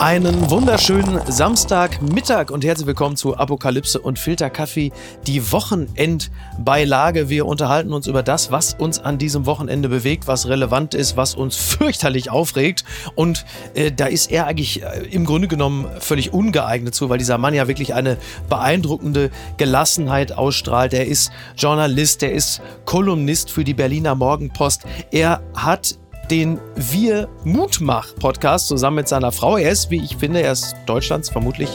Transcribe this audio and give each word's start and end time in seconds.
Einen 0.00 0.48
wunderschönen 0.48 1.20
Samstagmittag 1.26 2.52
und 2.52 2.64
herzlich 2.64 2.86
willkommen 2.86 3.16
zu 3.16 3.36
Apokalypse 3.36 3.98
und 3.98 4.16
Filterkaffee, 4.20 4.92
die 5.26 5.50
Wochenendbeilage. 5.50 7.28
Wir 7.28 7.46
unterhalten 7.46 7.92
uns 7.92 8.06
über 8.06 8.22
das, 8.22 8.52
was 8.52 8.74
uns 8.74 9.00
an 9.00 9.18
diesem 9.18 9.44
Wochenende 9.44 9.88
bewegt, 9.88 10.28
was 10.28 10.46
relevant 10.46 10.94
ist, 10.94 11.16
was 11.16 11.34
uns 11.34 11.56
fürchterlich 11.78 12.30
aufregt. 12.30 12.84
Und 13.16 13.44
äh, 13.74 13.90
da 13.90 14.06
ist 14.06 14.30
er 14.30 14.46
eigentlich 14.46 14.84
äh, 14.84 15.04
im 15.10 15.24
Grunde 15.24 15.48
genommen 15.48 15.88
völlig 15.98 16.32
ungeeignet 16.32 16.94
zu, 16.94 17.08
weil 17.08 17.18
dieser 17.18 17.36
Mann 17.36 17.52
ja 17.52 17.66
wirklich 17.66 17.92
eine 17.92 18.18
beeindruckende 18.48 19.30
Gelassenheit 19.56 20.30
ausstrahlt. 20.30 20.94
Er 20.94 21.06
ist 21.06 21.32
Journalist, 21.56 22.22
er 22.22 22.30
ist 22.30 22.62
Kolumnist 22.84 23.50
für 23.50 23.64
die 23.64 23.74
Berliner 23.74 24.14
Morgenpost. 24.14 24.84
Er 25.10 25.42
hat 25.56 25.98
den 26.30 26.58
Wir 26.76 27.28
Mutmach 27.44 28.14
Podcast 28.14 28.68
zusammen 28.68 28.96
mit 28.96 29.08
seiner 29.08 29.32
Frau. 29.32 29.56
Er 29.56 29.70
ist, 29.70 29.90
wie 29.90 30.02
ich 30.02 30.16
finde, 30.16 30.42
er 30.42 30.52
ist 30.52 30.76
Deutschlands 30.86 31.30
vermutlich 31.30 31.70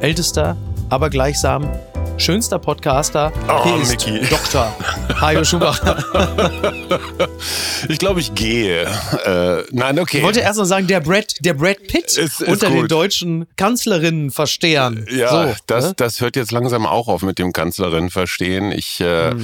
ältester, 0.00 0.56
aber 0.88 1.10
gleichsam 1.10 1.68
schönster 2.18 2.58
Podcaster. 2.58 3.32
Oh, 3.48 3.64
Hier 3.64 3.82
ist. 3.82 4.06
Dr. 4.30 4.74
Hajo 5.20 5.44
Schumacher. 5.44 6.04
Ich 7.88 7.98
glaube, 7.98 8.20
ich 8.20 8.32
gehe. 8.34 8.82
Äh, 9.24 9.64
nein, 9.72 9.98
okay. 9.98 10.18
Ich 10.18 10.22
wollte 10.22 10.40
erst 10.40 10.58
noch 10.58 10.64
sagen, 10.64 10.86
der 10.86 11.00
Brad, 11.00 11.34
der 11.40 11.54
Brad 11.54 11.78
Pitt 11.88 12.04
Ist- 12.16 12.40
ist 12.40 12.42
unter 12.42 12.68
den 12.68 12.82
gut. 12.82 12.92
deutschen 12.92 13.46
Kanzlerinnen 13.56 14.30
verstehen. 14.30 15.04
ja, 15.10 15.28
so, 15.48 15.54
das, 15.66 15.86
ne? 15.86 15.92
das 15.96 16.20
hört 16.20 16.36
jetzt 16.36 16.52
langsam 16.52 16.86
auch 16.86 17.08
auf 17.08 17.22
mit 17.22 17.38
dem 17.40 17.52
Kanzlerin 17.52 18.08
verstehen. 18.10 18.70
Ich, 18.70 19.00
äh, 19.00 19.34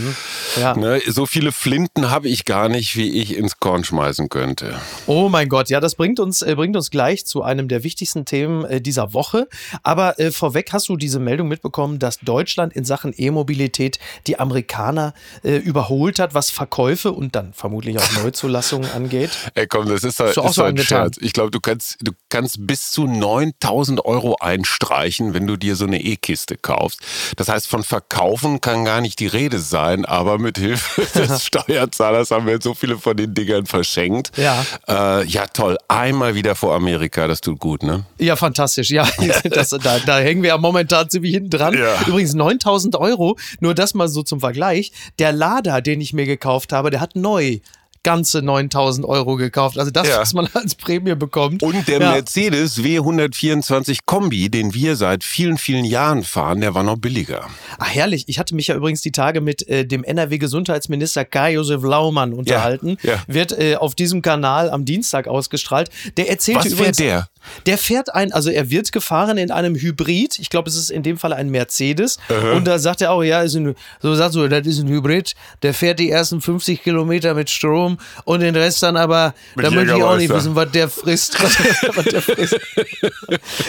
ja. 0.61 0.77
ne, 0.77 1.01
so 1.09 1.27
viele 1.27 1.51
Flinten 1.51 2.11
habe 2.11 2.29
ich 2.29 2.45
gar 2.45 2.69
nicht, 2.69 2.97
wie 2.97 3.21
ich 3.21 3.37
ins 3.37 3.59
Korn 3.59 3.83
schmeißen 3.83 4.29
könnte. 4.29 4.75
Oh 5.07 5.29
mein 5.29 5.49
Gott, 5.49 5.69
ja, 5.69 5.81
das 5.81 5.97
bringt 5.97 6.21
uns, 6.21 6.43
äh, 6.43 6.55
bringt 6.55 6.77
uns 6.77 6.91
gleich 6.91 7.27
zu 7.27 7.43
einem 7.43 7.67
der 7.67 7.83
wichtigsten 7.83 8.25
Themen 8.25 8.65
äh, 8.65 8.81
dieser 8.81 9.13
Woche. 9.15 9.49
Aber 9.83 10.19
äh, 10.21 10.31
vorweg 10.31 10.73
hast 10.73 10.89
du 10.89 10.97
diese 10.97 11.19
Meldung 11.19 11.49
mitbekommen, 11.49 11.99
dass 11.99 12.19
Deutschland 12.21 12.58
in 12.67 12.85
Sachen 12.85 13.15
E-Mobilität 13.17 13.99
die 14.27 14.39
Amerikaner 14.39 15.15
äh, 15.43 15.57
überholt 15.57 16.19
hat, 16.19 16.35
was 16.35 16.51
Verkäufe 16.51 17.13
und 17.13 17.35
dann 17.35 17.53
vermutlich 17.53 17.99
auch 17.99 18.23
Neuzulassungen 18.23 18.91
angeht. 18.95 19.31
Ey, 19.55 19.67
komm, 19.67 19.89
das 19.89 20.05
ist, 20.05 20.21
auch 20.21 20.27
ist 20.27 20.55
so 20.55 20.63
ein 20.63 20.71
angetan? 20.71 21.13
Scherz. 21.13 21.17
Ich 21.21 21.33
glaube, 21.33 21.51
du 21.51 21.61
kannst, 21.61 21.97
du 22.03 22.13
kannst 22.29 22.67
bis 22.67 22.91
zu 22.91 23.07
9000 23.07 24.05
Euro 24.05 24.37
einstreichen, 24.41 25.35
wenn 25.35 25.47
du 25.47 25.57
dir 25.57 25.77
so 25.77 25.87
eine 25.87 26.01
E-Kiste 26.01 26.57
kaufst. 26.57 27.01
Das 27.37 27.49
heißt, 27.49 27.69
von 27.69 27.83
Verkaufen 27.83 28.61
kann 28.61 28.85
gar 28.85 29.01
nicht 29.01 29.21
die 29.21 29.27
Rede 29.27 29.59
sein, 29.59 30.05
aber 30.05 30.39
mit 30.39 30.59
Hilfe 30.59 31.03
des 31.19 31.45
Steuerzahlers 31.45 32.31
haben 32.31 32.47
wir 32.47 32.55
jetzt 32.55 32.65
so 32.65 32.75
viele 32.75 32.99
von 32.99 33.17
den 33.17 33.35
Dingern 33.35 33.67
verschenkt. 33.67 34.33
Ja. 34.37 34.65
Äh, 34.89 35.25
ja, 35.27 35.47
toll. 35.47 35.79
Einmal 35.89 36.35
wieder 36.35 36.55
vor 36.55 36.75
Amerika, 36.75 37.27
das 37.27 37.41
tut 37.41 37.59
gut, 37.59 37.83
ne? 37.83 38.05
Ja, 38.19 38.37
fantastisch. 38.37 38.91
Ja, 38.91 39.09
das, 39.45 39.71
da, 39.71 39.99
da 40.05 40.19
hängen 40.19 40.43
wir 40.43 40.49
ja 40.49 40.59
momentan 40.59 41.09
ziemlich 41.09 41.33
hinten 41.35 41.51
dran. 41.51 41.75
Ja. 41.75 42.01
Übrigens 42.07 42.35
9000 42.35 42.48
Euro, 42.97 43.37
nur 43.61 43.75
das 43.75 43.95
mal 43.95 44.09
so 44.09 44.23
zum 44.23 44.41
Vergleich. 44.41 44.93
Der 45.19 45.33
Lada, 45.33 45.81
den 45.81 46.01
ich 46.01 46.13
mir 46.13 46.27
gekauft 46.27 46.73
habe, 46.73 46.91
der 46.91 47.01
hat 47.01 47.17
neu 47.17 47.59
ganze 48.05 48.43
9000 48.43 49.05
Euro 49.05 49.35
gekauft. 49.37 49.77
Also 49.77 49.91
das, 49.91 50.09
Ja. 50.09 50.21
was 50.21 50.33
man 50.33 50.49
als 50.55 50.77
Prämie 50.77 51.15
bekommt. 51.17 51.63
Und 51.63 51.89
der 51.89 52.01
ja. 52.01 52.13
Mercedes 52.13 52.79
W124 52.79 53.99
Kombi, 54.07 54.49
den 54.49 54.73
wir 54.73 54.97
seit 54.97 55.25
vielen, 55.25 55.59
vielen 55.59 55.85
Jahren 55.85 56.23
fahren, 56.23 56.61
der 56.61 56.75
war 56.75 56.85
noch 56.85 56.97
billiger. 56.97 57.47
Ach, 57.79 57.89
herrlich. 57.89 58.25
Ich 58.29 58.39
hatte 58.39 58.55
mich 58.55 58.69
ja 58.69 58.77
übrigens 58.77 59.03
die 59.03 59.13
Tage 59.13 59.41
mit 59.41 59.67
äh, 59.69 59.85
dem 59.85 60.05
NRW-Gesundheitsminister 60.05 61.25
Kai-Josef 61.25 61.83
Laumann 61.83 62.33
unterhalten. 62.33 62.97
ja. 63.03 63.23
Wird 63.27 63.53
äh, 63.59 63.75
auf 63.77 63.95
diesem 63.95 64.23
Kanal 64.23 64.71
am 64.71 64.85
Dienstag 64.85 65.27
ausgestrahlt. 65.27 65.91
Der 66.17 66.31
erzählte 66.31 66.67
Was 66.67 66.73
übrigens. 66.73 66.97
der? 66.99 67.29
Der 67.67 67.79
fährt 67.79 68.15
ein, 68.15 68.33
also 68.33 68.51
er 68.51 68.71
wird 68.71 68.93
gefahren 68.93 69.39
in 69.39 69.51
einem 69.51 69.75
Hybrid. 69.75 70.39
Ich 70.39 70.51
glaube, 70.51 70.69
es 70.69 70.77
ist 70.77 70.91
in 70.91 71.03
dem 71.03 71.19
Fall 71.19 71.33
ein 71.33 71.51
Mercedes. 71.51 72.19
Und 72.55 72.67
da 72.67 72.79
sagt 72.79 73.03
er 73.03 73.13
auch, 73.13 73.23
ja, 73.23 73.43
ist 73.43 73.55
ein, 73.55 73.75
so 74.01 74.15
sagt 74.15 74.33
so, 74.33 74.47
das 74.49 74.67
ist 74.67 74.81
ein 74.81 74.89
Hybrid. 74.89 75.35
Der 75.63 75.75
fährt 75.75 75.99
die 75.99 76.11
ersten 76.11 76.41
50 76.41 76.83
Kilometer 76.83 77.35
mit 77.35 77.51
Strom 77.51 77.99
und 78.25 78.41
den 78.41 78.57
Rest 78.57 78.83
dann 78.83 78.97
aber, 78.97 79.35
Mit 79.55 79.67
da 79.67 79.71
möchte 79.71 79.97
ich 79.97 80.03
auch 80.03 80.17
nicht 80.17 80.33
wissen, 80.33 80.55
was 80.55 80.71
der 80.71 80.89
frisst. 80.89 81.43
Was, 81.43 81.59
was 81.97 82.05
der 82.05 82.23
frisst. 82.23 82.59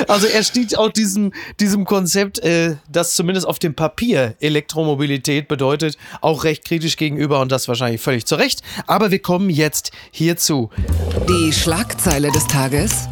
Also 0.08 0.28
er 0.28 0.44
steht 0.44 0.78
auch 0.78 0.90
diesem, 0.90 1.34
diesem 1.60 1.86
Konzept, 1.86 2.40
äh, 2.40 2.76
das 2.90 3.16
zumindest 3.16 3.48
auf 3.48 3.60
dem 3.60 3.76
Papier 3.76 4.36
Elektromobilität 4.40 5.48
bedeutet, 5.48 5.98
auch 6.22 6.44
recht 6.44 6.66
kritisch 6.66 6.98
gegenüber 6.98 7.40
und 7.42 7.52
das 7.52 7.68
wahrscheinlich 7.68 8.02
völlig 8.02 8.26
zu 8.26 8.36
Recht. 8.36 8.62
Aber 8.88 9.12
wir 9.12 9.20
kommen 9.20 9.50
jetzt 9.50 9.92
hierzu. 10.12 10.70
Die 11.28 11.54
Schlagzeile 11.54 12.32
des 12.32 12.48
Tages. 12.48 13.08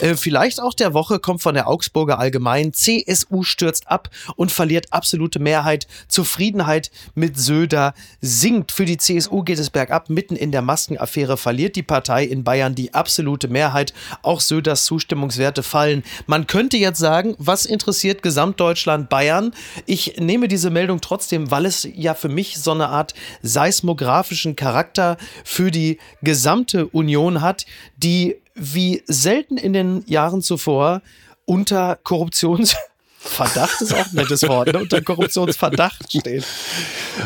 Äh, 0.00 0.16
vielleicht 0.16 0.60
auch 0.60 0.74
der 0.74 0.94
Woche 0.94 1.18
kommt 1.18 1.42
von 1.42 1.54
der 1.54 1.68
Augsburger 1.68 2.18
Allgemein. 2.18 2.72
CSU 2.72 3.42
stürzt 3.42 3.88
ab 3.88 4.08
und 4.36 4.50
verliert 4.50 4.92
absolute 4.92 5.38
Mehrheit. 5.38 5.86
Zufriedenheit 6.08 6.90
mit 7.14 7.38
Söder 7.38 7.94
sinkt. 8.20 8.72
Für 8.72 8.84
die 8.84 8.96
CSU 8.96 9.42
geht 9.42 9.58
es 9.58 9.70
bergab. 9.70 10.10
Mitten 10.10 10.36
in 10.36 10.52
der 10.52 10.62
Maskenaffäre 10.62 11.36
verliert 11.36 11.76
die 11.76 11.82
Partei 11.82 12.24
in 12.24 12.44
Bayern 12.44 12.74
die 12.74 12.94
absolute 12.94 13.48
Mehrheit. 13.48 13.92
Auch 14.22 14.40
Söders 14.40 14.84
Zustimmungswerte 14.84 15.62
fallen. 15.62 16.02
Man 16.26 16.46
könnte 16.46 16.76
jetzt 16.76 16.98
sagen, 16.98 17.34
was 17.38 17.66
interessiert 17.66 18.22
Gesamtdeutschland 18.22 19.08
Bayern? 19.08 19.52
Ich 19.86 20.16
nehme 20.18 20.48
diese 20.48 20.70
Meldung 20.70 21.00
trotzdem, 21.00 21.50
weil 21.50 21.66
es 21.66 21.86
ja 21.94 22.14
für 22.14 22.28
mich 22.28 22.58
so 22.58 22.72
eine 22.72 22.88
Art 22.88 23.14
seismografischen 23.42 24.56
Charakter 24.56 25.16
für 25.44 25.70
die 25.70 25.98
gesamte 26.22 26.86
Union 26.86 27.40
hat, 27.40 27.66
die 27.96 28.36
wie 28.60 29.02
selten 29.06 29.56
in 29.56 29.72
den 29.72 30.04
Jahren 30.06 30.42
zuvor 30.42 31.00
unter 31.46 31.98
Korruptionsverdacht 32.04 33.80
ist 33.80 33.92
auch 33.94 34.06
ein 34.06 34.14
nettes 34.14 34.42
Wort, 34.46 34.72
ne? 34.72 34.78
unter 34.80 35.00
Korruptionsverdacht 35.00 36.12
steht. 36.12 36.44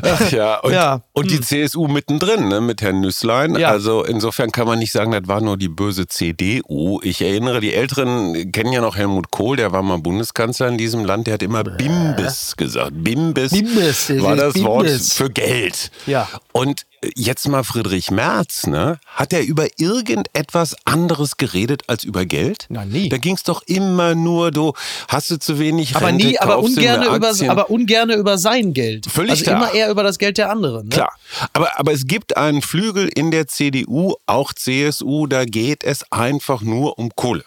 Ach 0.03 0.31
ja, 0.33 0.59
und, 0.61 0.73
Ja. 0.73 1.03
und 1.13 1.31
die 1.31 1.41
CSU 1.41 1.89
mittendrin 1.89 2.49
ne, 2.49 2.61
mit 2.61 2.81
Herrn 2.83 3.01
Nüßlein. 3.01 3.57
Ja. 3.57 3.69
Also 3.69 4.05
insofern 4.05 4.51
kann 4.51 4.67
man 4.67 4.79
nicht 4.79 4.93
sagen, 4.93 5.13
das 5.13 5.27
war 5.27 5.41
nur 5.41 5.57
die 5.57 5.69
böse 5.69 6.07
CDU. 6.07 7.01
Ich 7.03 7.21
erinnere, 7.21 7.61
die 7.61 7.75
Älteren 7.75 8.51
kennen 8.53 8.73
ja 8.73 8.81
noch 8.81 8.97
Helmut 8.97 9.31
Kohl, 9.31 9.57
der 9.57 9.73
war 9.73 9.83
mal 9.83 9.99
Bundeskanzler 9.99 10.69
in 10.69 10.79
diesem 10.79 11.05
Land, 11.05 11.27
der 11.27 11.35
hat 11.35 11.43
immer 11.43 11.65
Bimbis 11.65 12.57
gesagt. 12.57 12.93
Bimbis, 12.95 13.51
Bimbis, 13.51 14.23
war 14.23 14.37
das 14.37 14.55
Wort 14.63 14.87
Bimbis. 14.87 15.13
für 15.13 15.31
Geld. 15.31 15.91
Ja. 16.07 16.29
Und 16.53 16.87
jetzt 17.15 17.49
mal 17.49 17.65
Friedrich 17.65 18.11
Merz, 18.11 18.67
ne? 18.67 18.99
Hat 19.07 19.33
er 19.33 19.43
über 19.43 19.67
irgendetwas 19.79 20.77
anderes 20.85 21.37
geredet 21.37 21.83
als 21.87 22.05
über 22.05 22.25
Geld? 22.25 22.67
Na, 22.69 22.85
nie. 22.85 23.09
Da 23.09 23.19
ging 23.19 23.35
es 23.35 23.43
doch 23.43 23.63
immer 23.67 24.15
nur, 24.15 24.51
du 24.51 24.73
hast 25.09 25.31
du 25.31 25.39
zu 25.39 25.59
wenig 25.59 25.97
Aber 25.97 26.09
Rente, 26.09 26.27
nie, 26.27 26.39
aber 26.39 26.57
du 26.57 26.61
ungerne 26.61 27.07
mehr 27.09 27.17
über, 27.17 27.51
aber 27.51 27.71
ungerne 27.71 28.15
über 28.15 28.39
sein 28.39 28.73
Geld. 28.73 29.07
Völlig 29.07 29.31
also 29.33 29.45
klar. 29.45 29.57
immer 29.57 29.75
eher 29.75 29.91
über 29.91 30.03
das 30.03 30.19
Geld 30.19 30.39
der 30.39 30.51
anderen. 30.51 30.89
Ne? 30.89 30.95
Klar. 30.95 31.13
Aber, 31.53 31.79
aber 31.79 31.93
es 31.93 32.07
gibt 32.07 32.37
einen 32.37 32.63
Flügel 32.63 33.09
in 33.15 33.31
der 33.31 33.47
CDU, 33.47 34.15
auch 34.27 34.53
CSU, 34.53 35.27
da 35.27 35.45
geht 35.45 35.85
es 35.85 36.11
einfach 36.11 36.63
nur 36.63 36.99
um 36.99 37.11
Kohle. 37.15 37.45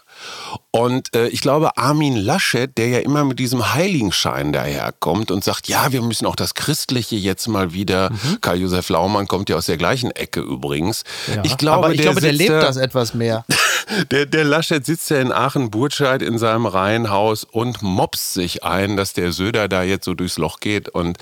Und 0.78 1.16
äh, 1.16 1.28
ich 1.28 1.42
glaube, 1.42 1.78
Armin 1.78 2.16
Laschet, 2.16 2.78
der 2.78 2.88
ja 2.88 3.00
immer 3.00 3.24
mit 3.24 3.40
diesem 3.40 3.74
Heiligenschein 3.74 4.54
daherkommt 4.54 5.32
und 5.32 5.44
sagt, 5.44 5.68
ja, 5.68 5.92
wir 5.92 6.02
müssen 6.02 6.26
auch 6.26 6.36
das 6.36 6.54
Christliche 6.54 7.16
jetzt 7.16 7.48
mal 7.48 7.74
wieder. 7.74 8.12
Mhm. 8.12 8.42
Karl-Josef 8.42 8.90
Laumann 8.90 9.28
kommt 9.28 9.50
ja 9.50 9.56
aus 9.56 9.66
der 9.66 9.78
gleichen 9.78 10.12
Ecke 10.12 10.40
übrigens. 10.40 11.04
Ja. 11.34 11.42
Ich 11.44 11.58
glaube, 11.58 11.86
aber 11.86 11.94
ich 11.94 12.02
glaube, 12.02 12.22
der 12.22 12.32
lebt 12.32 12.52
da- 12.52 12.62
das 12.62 12.78
etwas 12.78 13.14
mehr. 13.14 13.46
der, 14.12 14.26
der 14.26 14.44
Laschet 14.44 14.86
sitzt 14.86 15.10
ja 15.10 15.20
in 15.20 15.32
Aachen-Burtscheid 15.32 16.22
in 16.22 16.38
seinem 16.38 16.66
Reihenhaus 16.66 17.44
und 17.44 17.82
mopst 17.82 18.34
sich 18.34 18.64
ein, 18.64 18.98
dass 18.98 19.14
der 19.14 19.32
Söder 19.32 19.68
da 19.68 19.84
jetzt 19.84 20.06
so 20.06 20.14
durchs 20.14 20.38
Loch 20.38 20.60
geht. 20.60 20.90
Und 20.90 21.18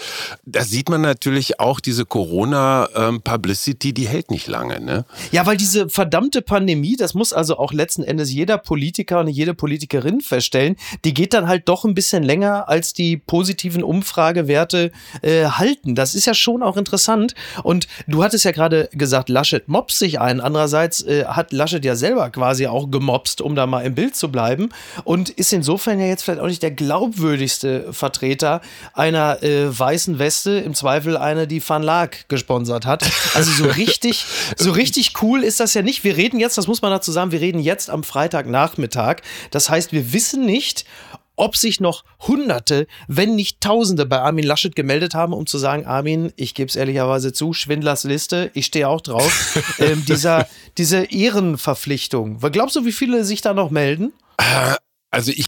da 0.46 0.63
sieht 0.63 0.90
man 0.90 1.01
natürlich 1.01 1.60
auch 1.60 1.80
diese 1.80 2.06
Corona-Publicity, 2.06 3.94
die 3.94 4.08
hält 4.08 4.31
nicht 4.31 4.48
lange. 4.48 4.80
Ne? 4.80 5.06
Ja, 5.31 5.46
weil 5.46 5.58
diese 5.58 5.90
verdammte 5.90 6.42
Pandemie, 6.42 6.96
das 6.96 7.13
muss 7.13 7.34
also 7.34 7.58
auch 7.58 7.74
letzten 7.74 8.04
Endes 8.04 8.31
jeder 8.31 8.58
Politiker 8.58 9.19
und 9.19 9.28
jede 9.46 9.54
Politikerin 9.54 10.22
feststellen, 10.22 10.76
die 11.04 11.14
geht 11.14 11.34
dann 11.34 11.48
halt 11.48 11.70
doch 11.70 11.86
ein 11.86 11.94
bisschen 11.94 12.24
länger, 12.24 12.68
als 12.68 12.94
die 12.94 13.18
positiven 13.18 13.84
Umfragewerte 13.84 14.92
äh, 15.22 15.46
halten. 15.46 15.94
Das 15.94 16.16
ist 16.16 16.26
ja 16.26 16.34
schon 16.34 16.64
auch 16.64 16.78
interessant. 16.78 17.36
Und 17.64 17.88
du 18.08 18.24
hattest 18.24 18.44
ja 18.46 18.52
gerade 18.52 18.90
gesagt, 18.92 19.30
Laschet 19.30 19.68
mobst 19.68 20.00
sich 20.00 20.20
ein. 20.20 20.42
Andererseits 20.42 21.04
äh, 21.04 21.26
hat 21.26 21.52
Laschet 21.52 21.86
ja 21.86 21.96
selber 21.96 22.30
quasi 22.32 22.66
auch 22.66 22.90
gemobst, 22.90 23.42
um 23.42 23.56
da 23.56 23.68
mal 23.68 23.82
im 23.82 23.94
Bild 23.94 24.16
zu 24.16 24.32
bleiben. 24.32 24.70
Und 25.04 25.30
ist 25.30 25.54
insofern 25.54 26.00
ja 26.00 26.08
jetzt 26.08 26.24
vielleicht 26.24 26.42
auch 26.42 26.48
nicht 26.48 26.64
der 26.64 26.72
glaubwürdigste 26.72 27.94
Vertreter 27.94 28.62
einer 28.94 29.44
äh, 29.44 29.68
weißen 29.78 30.18
Weste, 30.18 30.52
im 30.58 30.74
Zweifel 30.74 31.18
eine, 31.18 31.46
die 31.48 31.62
Van 31.68 31.84
Laak 31.84 32.28
gesponsert 32.30 32.88
hat. 32.88 33.04
Also 33.36 33.52
so 33.52 33.66
richtig, 33.70 34.26
so 34.58 34.72
richtig 34.72 35.22
cool 35.22 35.44
ist 35.44 35.60
das 35.60 35.76
ja 35.76 35.84
nicht. 35.84 36.04
Wir 36.04 36.18
reden 36.18 36.40
jetzt, 36.40 36.58
das 36.58 36.68
muss 36.68 36.82
man 36.82 36.92
dazu 36.92 37.12
sagen, 37.12 37.32
wir 37.32 37.42
reden 37.42 37.60
jetzt 37.60 37.92
am 37.92 38.04
Freitagnachmittag. 38.04 39.18
Das 39.52 39.70
heißt, 39.70 39.92
wir 39.92 40.14
wissen 40.14 40.46
nicht, 40.46 40.86
ob 41.36 41.58
sich 41.58 41.80
noch 41.80 42.04
Hunderte, 42.28 42.88
wenn 43.08 43.36
nicht 43.36 43.62
Tausende 43.62 44.06
bei 44.06 44.20
Armin 44.20 44.46
Laschet 44.46 44.76
gemeldet 44.76 45.14
haben, 45.14 45.34
um 45.34 45.46
zu 45.46 45.58
sagen, 45.58 45.86
Armin, 45.86 46.32
ich 46.36 46.54
gebe 46.54 46.70
es 46.70 46.76
ehrlicherweise 46.76 47.34
zu, 47.34 47.54
Schwindlers 47.54 48.04
Liste, 48.06 48.52
ich 48.54 48.66
stehe 48.66 48.88
auch 48.88 49.02
drauf. 49.02 49.58
ähm, 49.80 50.06
dieser, 50.06 50.48
diese 50.78 51.04
Ehrenverpflichtung. 51.04 52.40
Glaubst 52.40 52.76
du, 52.76 52.86
wie 52.86 52.92
viele 52.92 53.26
sich 53.26 53.42
da 53.42 53.54
noch 53.54 53.70
melden? 53.70 54.14
Äh, 54.38 54.76
also 55.12 55.32
ich 55.32 55.48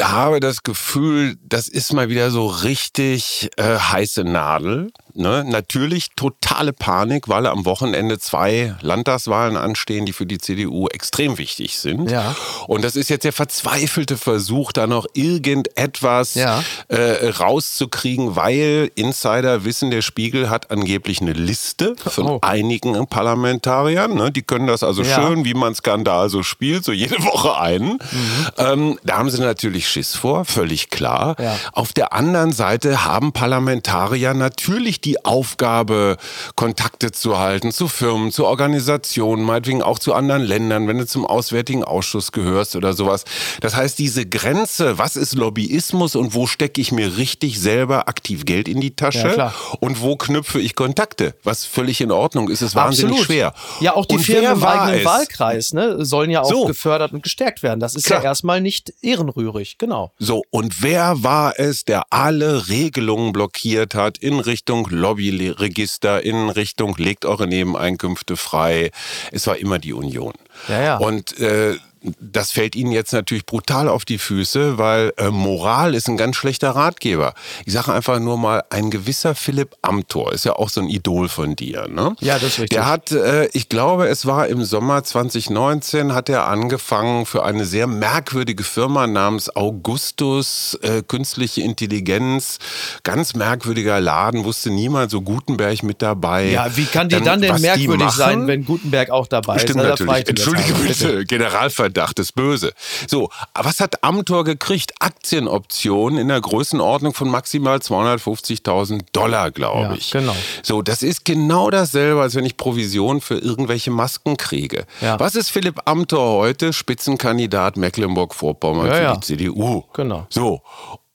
habe 0.00 0.40
das 0.40 0.62
Gefühl, 0.62 1.36
das 1.42 1.68
ist 1.68 1.92
mal 1.92 2.08
wieder 2.08 2.30
so 2.30 2.46
richtig 2.46 3.50
äh, 3.56 3.78
heiße 3.78 4.24
Nadel. 4.24 4.90
Ne? 5.14 5.44
Natürlich 5.48 6.08
totale 6.14 6.74
Panik, 6.74 7.28
weil 7.28 7.46
am 7.46 7.64
Wochenende 7.64 8.18
zwei 8.18 8.74
Landtagswahlen 8.82 9.56
anstehen, 9.56 10.04
die 10.04 10.12
für 10.12 10.26
die 10.26 10.36
CDU 10.36 10.88
extrem 10.88 11.38
wichtig 11.38 11.78
sind. 11.78 12.10
Ja. 12.10 12.36
Und 12.66 12.84
das 12.84 12.96
ist 12.96 13.08
jetzt 13.08 13.24
der 13.24 13.32
verzweifelte 13.32 14.18
Versuch, 14.18 14.72
da 14.72 14.86
noch 14.86 15.06
irgendetwas 15.14 16.34
Ja. 16.34 16.62
äh, 16.88 17.28
rauszukriegen, 17.30 18.36
weil 18.36 18.90
Insider 18.94 19.64
wissen, 19.64 19.90
der 19.90 20.02
Spiegel 20.02 20.50
hat 20.50 20.70
angeblich 20.70 21.22
eine 21.22 21.32
Liste 21.32 21.96
von 21.96 22.26
Oh. 22.26 22.38
einigen 22.42 23.06
Parlamentariern. 23.06 24.14
Ne? 24.14 24.30
Die 24.30 24.42
können 24.42 24.66
das 24.66 24.82
also 24.82 25.02
Ja. 25.02 25.14
schön, 25.22 25.46
wie 25.46 25.54
man 25.54 25.74
Skandal 25.74 26.28
so 26.28 26.42
spielt, 26.42 26.84
so 26.84 26.92
jede 26.92 27.22
Woche 27.24 27.58
einen. 27.58 27.92
Mhm. 27.92 28.46
Ähm, 28.58 28.98
da 29.04 29.16
haben 29.18 29.30
sie 29.30 29.40
natürlich 29.40 29.85
Schiss 29.86 30.14
vor, 30.14 30.44
völlig 30.44 30.90
klar. 30.90 31.36
Ja. 31.40 31.56
Auf 31.72 31.92
der 31.92 32.12
anderen 32.12 32.52
Seite 32.52 33.04
haben 33.04 33.32
Parlamentarier 33.32 34.34
natürlich 34.34 35.00
die 35.00 35.24
Aufgabe, 35.24 36.16
Kontakte 36.54 37.12
zu 37.12 37.38
halten 37.38 37.72
zu 37.72 37.88
Firmen, 37.88 38.32
zu 38.32 38.46
Organisationen, 38.46 39.44
meinetwegen 39.44 39.82
auch 39.82 39.98
zu 39.98 40.14
anderen 40.14 40.42
Ländern, 40.42 40.88
wenn 40.88 40.98
du 40.98 41.06
zum 41.06 41.26
Auswärtigen 41.26 41.84
Ausschuss 41.84 42.32
gehörst 42.32 42.76
oder 42.76 42.92
sowas. 42.92 43.24
Das 43.60 43.74
heißt, 43.76 43.98
diese 43.98 44.26
Grenze, 44.26 44.98
was 44.98 45.16
ist 45.16 45.34
Lobbyismus 45.34 46.16
und 46.16 46.34
wo 46.34 46.46
stecke 46.46 46.80
ich 46.80 46.92
mir 46.92 47.16
richtig 47.16 47.60
selber 47.60 48.08
aktiv 48.08 48.44
Geld 48.44 48.68
in 48.68 48.80
die 48.80 48.94
Tasche 48.96 49.34
Ja, 49.36 49.54
und 49.80 50.00
wo 50.00 50.16
knüpfe 50.16 50.60
ich 50.60 50.74
Kontakte, 50.74 51.34
was 51.44 51.64
völlig 51.64 52.00
in 52.00 52.10
Ordnung 52.10 52.48
ist, 52.48 52.62
ist 52.62 52.74
wahnsinnig 52.74 53.22
schwer. 53.24 53.54
Ja, 53.80 53.94
auch 53.94 54.06
die 54.06 54.16
Und 54.16 54.22
Firmen 54.22 54.52
im 54.52 54.64
eigenen 54.64 55.00
es? 55.00 55.04
Wahlkreis 55.04 55.72
ne, 55.72 56.04
sollen 56.04 56.30
ja 56.30 56.42
auch 56.42 56.50
So. 56.50 56.64
gefördert 56.66 57.12
und 57.12 57.22
gestärkt 57.22 57.62
werden. 57.62 57.80
Das 57.80 57.94
ist 57.94 58.06
Klar. 58.06 58.20
ja 58.20 58.24
erstmal 58.26 58.60
nicht 58.60 58.92
ehrenrührig, 59.02 59.75
genau. 59.78 60.12
So, 60.18 60.42
und 60.50 60.82
wer 60.82 61.22
war 61.22 61.58
es, 61.58 61.84
der 61.84 62.04
alle 62.10 62.68
Regelungen 62.68 63.32
blockiert 63.32 63.94
hat 63.94 64.18
in 64.18 64.40
Richtung 64.40 64.88
Lobbyregister, 64.90 66.22
in 66.22 66.48
Richtung 66.50 66.96
legt 66.96 67.24
eure 67.24 67.46
Nebeneinkünfte 67.46 68.36
frei? 68.36 68.90
Es 69.32 69.46
war 69.46 69.56
immer 69.56 69.78
die 69.78 69.92
Union. 69.92 70.34
Ja, 70.68 70.82
ja. 70.82 70.96
Und 70.98 71.38
äh, 71.38 71.76
das 72.20 72.52
fällt 72.52 72.76
Ihnen 72.76 72.92
jetzt 72.92 73.12
natürlich 73.12 73.46
brutal 73.46 73.88
auf 73.88 74.04
die 74.04 74.18
Füße, 74.18 74.78
weil 74.78 75.12
äh, 75.16 75.30
Moral 75.30 75.94
ist 75.94 76.08
ein 76.08 76.16
ganz 76.16 76.36
schlechter 76.36 76.70
Ratgeber. 76.70 77.34
Ich 77.64 77.72
sage 77.72 77.92
einfach 77.92 78.18
nur 78.20 78.38
mal, 78.38 78.64
ein 78.70 78.90
gewisser 78.90 79.34
Philipp 79.34 79.74
Amthor 79.82 80.32
ist 80.32 80.44
ja 80.44 80.54
auch 80.54 80.68
so 80.68 80.80
ein 80.80 80.88
Idol 80.88 81.28
von 81.28 81.56
dir. 81.56 81.88
Ne? 81.88 82.14
Ja, 82.20 82.34
das 82.34 82.44
ist 82.44 82.60
richtig. 82.60 82.70
Der 82.70 82.86
hat, 82.86 83.12
äh, 83.12 83.46
ich 83.52 83.68
glaube, 83.68 84.08
es 84.08 84.26
war 84.26 84.46
im 84.48 84.64
Sommer 84.64 85.02
2019, 85.04 86.12
hat 86.12 86.28
er 86.28 86.46
angefangen 86.46 87.26
für 87.26 87.44
eine 87.44 87.64
sehr 87.64 87.86
merkwürdige 87.86 88.62
Firma 88.62 89.06
namens 89.06 89.54
Augustus 89.54 90.78
äh, 90.82 91.02
Künstliche 91.02 91.62
Intelligenz. 91.62 92.58
Ganz 93.02 93.34
merkwürdiger 93.34 94.00
Laden, 94.00 94.44
wusste 94.44 94.70
niemand, 94.70 95.10
so 95.10 95.22
Gutenberg 95.22 95.82
mit 95.82 96.02
dabei. 96.02 96.50
Ja, 96.50 96.76
wie 96.76 96.84
kann 96.84 97.08
die 97.08 97.20
dann 97.20 97.40
denn 97.40 97.50
was 97.50 97.60
die 97.60 97.66
merkwürdig 97.66 97.98
machen? 98.06 98.16
sein, 98.16 98.46
wenn 98.46 98.64
Gutenberg 98.64 99.10
auch 99.10 99.26
dabei 99.26 99.58
Stimmt 99.58 99.80
ist? 99.80 99.86
Natürlich. 99.86 100.28
Entschuldige 100.28 100.72
bitte, 100.74 101.24
Generalverdacht 101.24 101.85
ist 102.18 102.34
böse. 102.34 102.72
So, 103.08 103.28
was 103.54 103.80
hat 103.80 104.02
Amtor 104.02 104.44
gekriegt? 104.44 104.92
Aktienoptionen 105.00 106.18
in 106.18 106.28
der 106.28 106.40
Größenordnung 106.40 107.14
von 107.14 107.28
maximal 107.28 107.78
250.000 107.78 109.00
Dollar, 109.12 109.50
glaube 109.50 109.82
Ja, 109.82 109.94
ich. 109.94 110.10
genau. 110.10 110.34
So, 110.62 110.82
das 110.82 111.02
ist 111.02 111.24
genau 111.24 111.70
dasselbe, 111.70 112.20
als 112.22 112.34
wenn 112.34 112.44
ich 112.44 112.56
Provision 112.56 113.20
für 113.20 113.36
irgendwelche 113.38 113.90
Masken 113.90 114.36
kriege. 114.36 114.86
Ja. 115.00 115.18
Was 115.20 115.34
ist 115.34 115.50
Philipp 115.50 115.80
Amthor 115.84 116.38
heute? 116.38 116.72
Spitzenkandidat 116.72 117.76
Mecklenburg-Vorpommern 117.76 118.86
Ja, 118.86 118.94
für 118.94 119.02
ja. 119.02 119.14
die 119.16 119.20
CDU. 119.20 119.84
Genau. 119.92 120.26
So. 120.30 120.62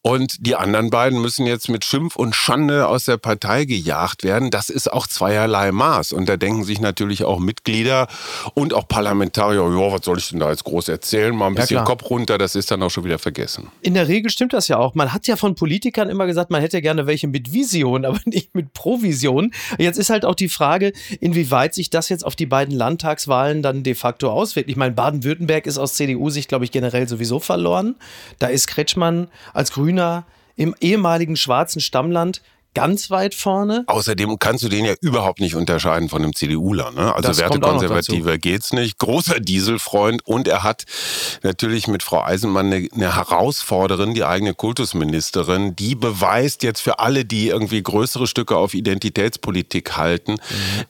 Und 0.03 0.47
die 0.47 0.55
anderen 0.55 0.89
beiden 0.89 1.21
müssen 1.21 1.45
jetzt 1.45 1.69
mit 1.69 1.85
Schimpf 1.85 2.15
und 2.15 2.35
Schande 2.35 2.87
aus 2.87 3.05
der 3.05 3.17
Partei 3.17 3.65
gejagt 3.65 4.23
werden. 4.23 4.49
Das 4.49 4.69
ist 4.69 4.91
auch 4.91 5.05
zweierlei 5.05 5.71
Maß. 5.71 6.11
Und 6.11 6.27
da 6.27 6.37
denken 6.37 6.63
sich 6.63 6.81
natürlich 6.81 7.23
auch 7.23 7.37
Mitglieder 7.39 8.07
und 8.55 8.73
auch 8.73 8.87
Parlamentarier, 8.87 9.61
ja, 9.61 9.91
was 9.91 10.03
soll 10.03 10.17
ich 10.17 10.29
denn 10.29 10.39
da 10.39 10.49
jetzt 10.49 10.63
groß 10.63 10.87
erzählen? 10.87 11.35
Mal 11.35 11.47
ein 11.47 11.53
Ja, 11.53 11.61
bisschen 11.61 11.75
klar. 11.77 11.85
Kopf 11.85 12.09
runter, 12.09 12.39
das 12.39 12.55
ist 12.55 12.71
dann 12.71 12.81
auch 12.81 12.89
schon 12.89 13.03
wieder 13.03 13.19
vergessen. 13.19 13.67
In 13.83 13.93
der 13.93 14.07
Regel 14.07 14.31
stimmt 14.31 14.53
das 14.53 14.67
ja 14.67 14.77
auch. 14.77 14.95
Man 14.95 15.13
hat 15.13 15.27
ja 15.27 15.35
von 15.35 15.53
Politikern 15.53 16.09
immer 16.09 16.25
gesagt, 16.25 16.49
man 16.49 16.61
hätte 16.61 16.81
gerne 16.81 17.05
welche 17.05 17.27
mit 17.27 17.53
Vision, 17.53 18.03
aber 18.05 18.19
nicht 18.25 18.55
mit 18.55 18.73
Provision. 18.73 19.51
Jetzt 19.77 19.99
ist 19.99 20.09
halt 20.09 20.25
auch 20.25 20.35
die 20.35 20.49
Frage, 20.49 20.93
inwieweit 21.19 21.75
sich 21.75 21.91
das 21.91 22.09
jetzt 22.09 22.25
auf 22.25 22.35
die 22.35 22.47
beiden 22.47 22.75
Landtagswahlen 22.75 23.61
dann 23.61 23.83
de 23.83 23.93
facto 23.93 24.31
auswirkt. 24.31 24.67
Ich 24.69 24.77
meine, 24.77 24.93
Baden-Württemberg 24.95 25.67
ist 25.67 25.77
aus 25.77 25.93
CDU-Sicht, 25.93 26.49
glaube 26.49 26.65
ich, 26.65 26.71
generell 26.71 27.07
sowieso 27.07 27.39
verloren. 27.39 27.95
Da 28.39 28.47
ist 28.47 28.65
Kretschmann 28.65 29.27
als 29.53 29.71
Grüner 29.71 29.90
im 30.55 30.75
ehemaligen 30.79 31.35
schwarzen 31.35 31.81
Stammland 31.81 32.41
ganz 32.73 33.09
weit 33.09 33.35
vorne. 33.35 33.83
Außerdem 33.87 34.39
kannst 34.39 34.63
du 34.63 34.69
den 34.69 34.85
ja 34.85 34.93
überhaupt 35.01 35.39
nicht 35.39 35.55
unterscheiden 35.55 36.09
von 36.09 36.23
einem 36.23 36.33
CDUler. 36.33 36.91
Ne? 36.91 37.13
Also 37.13 37.27
Das 37.27 37.37
Wertekonservativer 37.39 38.37
geht's 38.37 38.71
nicht. 38.71 38.97
Großer 38.97 39.39
Dieselfreund 39.39 40.25
und 40.25 40.47
er 40.47 40.63
hat 40.63 40.85
natürlich 41.43 41.87
mit 41.87 42.03
Frau 42.03 42.23
Eisenmann 42.23 42.67
eine, 42.67 42.87
eine 42.93 43.15
Herausforderin, 43.15 44.13
die 44.13 44.23
eigene 44.23 44.53
Kultusministerin, 44.53 45.75
die 45.75 45.95
beweist 45.95 46.63
jetzt 46.63 46.81
für 46.81 46.99
alle, 46.99 47.25
die 47.25 47.49
irgendwie 47.49 47.83
größere 47.83 48.27
Stücke 48.27 48.55
auf 48.55 48.73
Identitätspolitik 48.73 49.97
halten, 49.97 50.37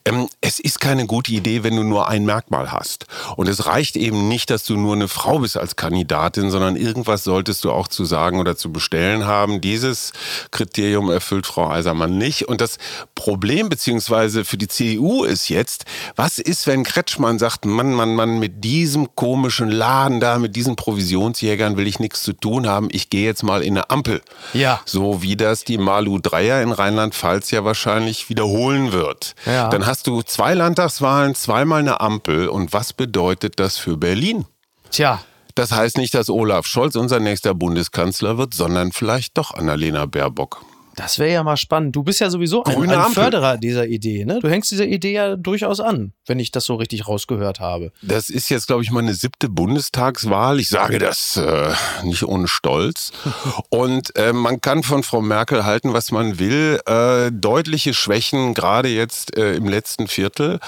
ähm, 0.06 0.28
es 0.42 0.60
ist 0.60 0.80
keine 0.80 1.08
gute 1.08 1.32
Idee, 1.32 1.64
wenn 1.64 1.76
du 1.76 1.84
nur 1.84 2.08
ein 2.08 2.26
Merkmal 2.26 2.72
hast. 2.72 3.08
Und 3.36 3.48
es 3.48 3.66
reicht 3.66 3.96
eben 3.96 4.28
nicht, 4.28 4.50
dass 4.50 4.64
du 4.66 4.76
nur 4.78 4.94
eine 4.94 5.08
Frau 5.08 5.40
bist 5.40 5.58
als 5.58 5.76
Kandidatin, 5.76 6.52
sondern 6.52 6.76
irgendwas 6.76 7.24
solltest 7.24 7.64
du 7.64 7.72
auch 7.72 7.88
zu 7.88 8.06
sagen 8.06 8.40
oder 8.40 8.56
zu 8.56 8.72
bestellen 8.72 9.26
haben. 9.26 9.62
Dieses 9.62 10.14
Kriterium 10.52 11.10
erfüllt 11.10 11.48
Frau 11.48 11.71
Eisermann 11.72 12.18
nicht. 12.18 12.48
Und 12.48 12.62
das 12.62 12.78
Problem 13.16 13.70
beziehungsweise 13.70 14.46
für 14.46 14.58
die 14.58 14.68
CDU 14.68 15.24
ist 15.24 15.50
jetzt, 15.50 15.86
was 16.16 16.40
ist, 16.40 16.68
wenn 16.68 16.84
Kretschmann 16.84 17.40
sagt, 17.40 17.66
Mann, 17.66 17.94
Mann, 17.94 18.16
Mann, 18.16 18.40
mit 18.40 18.64
diesem 18.64 19.16
komischen 19.16 19.70
Laden 19.70 20.20
da, 20.20 20.38
mit 20.38 20.56
diesen 20.56 20.76
Provisionsjägern 20.76 21.78
will 21.78 21.88
ich 21.88 22.00
nichts 22.00 22.24
zu 22.24 22.34
tun 22.34 22.68
haben. 22.68 22.88
Ich 22.92 23.10
gehe 23.10 23.26
jetzt 23.26 23.44
mal 23.44 23.64
in 23.64 23.78
eine 23.78 23.90
Ampel. 23.90 24.22
Ja. 24.54 24.82
So 24.86 25.22
wie 25.22 25.36
das 25.36 25.64
die 25.64 25.78
Malu 25.78 26.20
Dreier 26.20 26.62
in 26.62 26.72
Rheinland-Pfalz 26.72 27.52
ja 27.52 27.64
wahrscheinlich 27.64 28.30
wiederholen 28.30 28.92
wird. 28.92 29.36
Ja. 29.46 29.70
Dann 29.70 29.86
hast 29.86 30.08
du 30.08 30.22
zwei 30.22 30.54
Landtagswahlen, 30.54 31.36
zweimal 31.36 31.80
eine 31.80 32.02
Ampel. 32.02 32.48
Und 32.48 32.74
was 32.74 32.94
bedeutet 32.94 33.60
das 33.60 33.78
für 33.78 33.98
Berlin? 33.98 34.46
Tja, 34.92 35.22
Das 35.56 35.72
heißt 35.72 35.98
nicht, 35.98 36.14
dass 36.14 36.30
Olaf 36.30 36.66
Scholz 36.66 36.96
unser 36.96 37.20
nächster 37.20 37.54
Bundeskanzler 37.54 38.38
wird, 38.38 38.54
sondern 38.54 38.92
vielleicht 38.92 39.38
doch 39.38 39.54
Annalena 39.54 40.06
Baerbock. 40.06 40.64
Das 40.96 41.20
wäre 41.20 41.32
ja 41.32 41.44
mal 41.44 41.58
spannend. 41.58 41.96
Du 41.96 42.04
bist 42.04 42.20
ja 42.20 42.30
sowieso 42.30 42.64
ein, 42.64 42.90
ein. 42.90 43.12
Förderer 43.12 43.58
dieser 43.58 43.88
Idee, 43.88 44.26
ne? 44.26 44.40
Du 44.42 44.50
hängst 44.50 44.72
dieser 44.72 44.86
Idee 44.86 45.14
ja 45.14 45.36
durchaus 45.36 45.80
an, 45.80 46.14
wenn 46.26 46.40
ich 46.40 46.52
das 46.52 46.66
so 46.66 46.76
richtig 46.76 47.08
rausgehört 47.08 47.60
habe. 47.60 47.92
Das 48.02 48.30
ist 48.30 48.50
jetzt, 48.50 48.68
glaube 48.68 48.84
ich, 48.84 48.92
meine 48.92 49.14
siebte 49.14 49.50
Bundestagswahl. 49.50 50.60
Ich 50.60 50.70
sage 50.70 51.00
das 51.00 51.38
äh, 51.38 51.74
nicht 52.04 52.24
ohne 52.24 52.48
Stolz. 52.48 53.12
Und 53.70 54.16
äh, 54.16 54.34
man 54.34 54.62
kann 54.62 54.84
von 54.84 55.04
Frau 55.04 55.22
Merkel 55.22 55.66
halten, 55.66 55.94
was 55.94 56.12
man 56.12 56.40
will. 56.40 56.80
Äh, 56.86 57.32
deutliche 57.32 57.94
Schwächen, 57.94 58.54
gerade 58.54 58.90
jetzt 58.90 59.38
äh, 59.38 59.56
im 59.56 59.68
letzten 59.68 60.08
Viertel. 60.08 60.60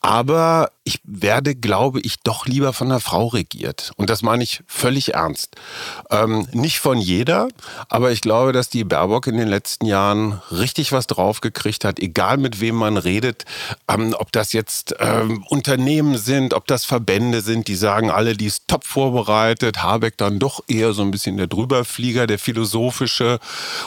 Aber 0.00 0.70
ich 0.86 1.00
werde, 1.04 1.56
glaube 1.56 2.00
ich, 2.00 2.20
doch 2.20 2.46
lieber 2.46 2.72
von 2.72 2.86
einer 2.86 3.00
Frau 3.00 3.26
regiert. 3.26 3.90
Und 3.96 4.08
das 4.08 4.22
meine 4.22 4.44
ich 4.44 4.62
völlig 4.68 5.14
ernst. 5.14 5.56
Ähm, 6.10 6.46
nicht 6.52 6.78
von 6.78 6.98
jeder, 6.98 7.48
aber 7.88 8.12
ich 8.12 8.20
glaube, 8.20 8.52
dass 8.52 8.68
die 8.68 8.84
Baerbock 8.84 9.26
in 9.26 9.36
den 9.36 9.48
letzten 9.48 9.84
Jahren 9.86 10.40
richtig 10.52 10.92
was 10.92 11.08
draufgekriegt 11.08 11.84
hat, 11.84 11.98
egal 11.98 12.36
mit 12.36 12.60
wem 12.60 12.76
man 12.76 12.96
redet, 12.98 13.46
ähm, 13.88 14.14
ob 14.16 14.30
das 14.30 14.52
jetzt 14.52 14.94
ähm, 15.00 15.44
Unternehmen 15.48 16.16
sind, 16.18 16.54
ob 16.54 16.68
das 16.68 16.84
Verbände 16.84 17.40
sind, 17.40 17.66
die 17.66 17.74
sagen 17.74 18.12
alle, 18.12 18.36
die 18.36 18.46
ist 18.46 18.68
top 18.68 18.84
vorbereitet, 18.84 19.82
Habeck 19.82 20.16
dann 20.16 20.38
doch 20.38 20.62
eher 20.68 20.92
so 20.92 21.02
ein 21.02 21.10
bisschen 21.10 21.36
der 21.36 21.48
Drüberflieger, 21.48 22.28
der 22.28 22.38
philosophische. 22.38 23.40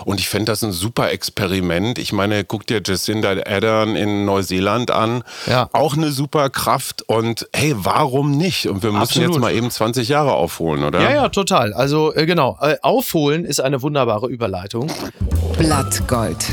Und 0.04 0.20
ich 0.20 0.28
fände 0.28 0.52
das 0.52 0.66
ein 0.66 0.74
super 0.74 1.12
Experiment. 1.12 1.98
Ich 1.98 2.12
meine, 2.12 2.44
guck 2.44 2.68
dir 2.68 2.82
Jacinda 2.86 3.30
Ardern 3.46 3.96
in 3.96 4.26
Neuseeland 4.26 4.92
an. 4.92 5.24
Ja. 5.46 5.70
Auch 5.72 5.96
eine 5.96 6.12
super 6.12 6.50
Kraft. 6.50 6.89
Und 7.08 7.48
hey, 7.54 7.74
warum 7.78 8.32
nicht? 8.32 8.68
Und 8.68 8.84
wir 8.84 8.92
müssen 8.92 9.02
Absolut. 9.02 9.30
jetzt 9.32 9.40
mal 9.40 9.54
eben 9.54 9.70
20 9.70 10.08
Jahre 10.08 10.34
aufholen, 10.34 10.84
oder? 10.84 11.02
Ja, 11.02 11.14
ja, 11.14 11.30
total. 11.30 11.74
Also 11.74 12.14
äh, 12.16 12.26
genau, 12.26 12.58
äh, 12.62 12.78
aufholen 12.82 13.46
ist 13.46 13.60
eine 13.60 13.82
wunderbare 13.82 14.28
Überleitung. 14.28 14.92
Blattgold. 15.58 16.46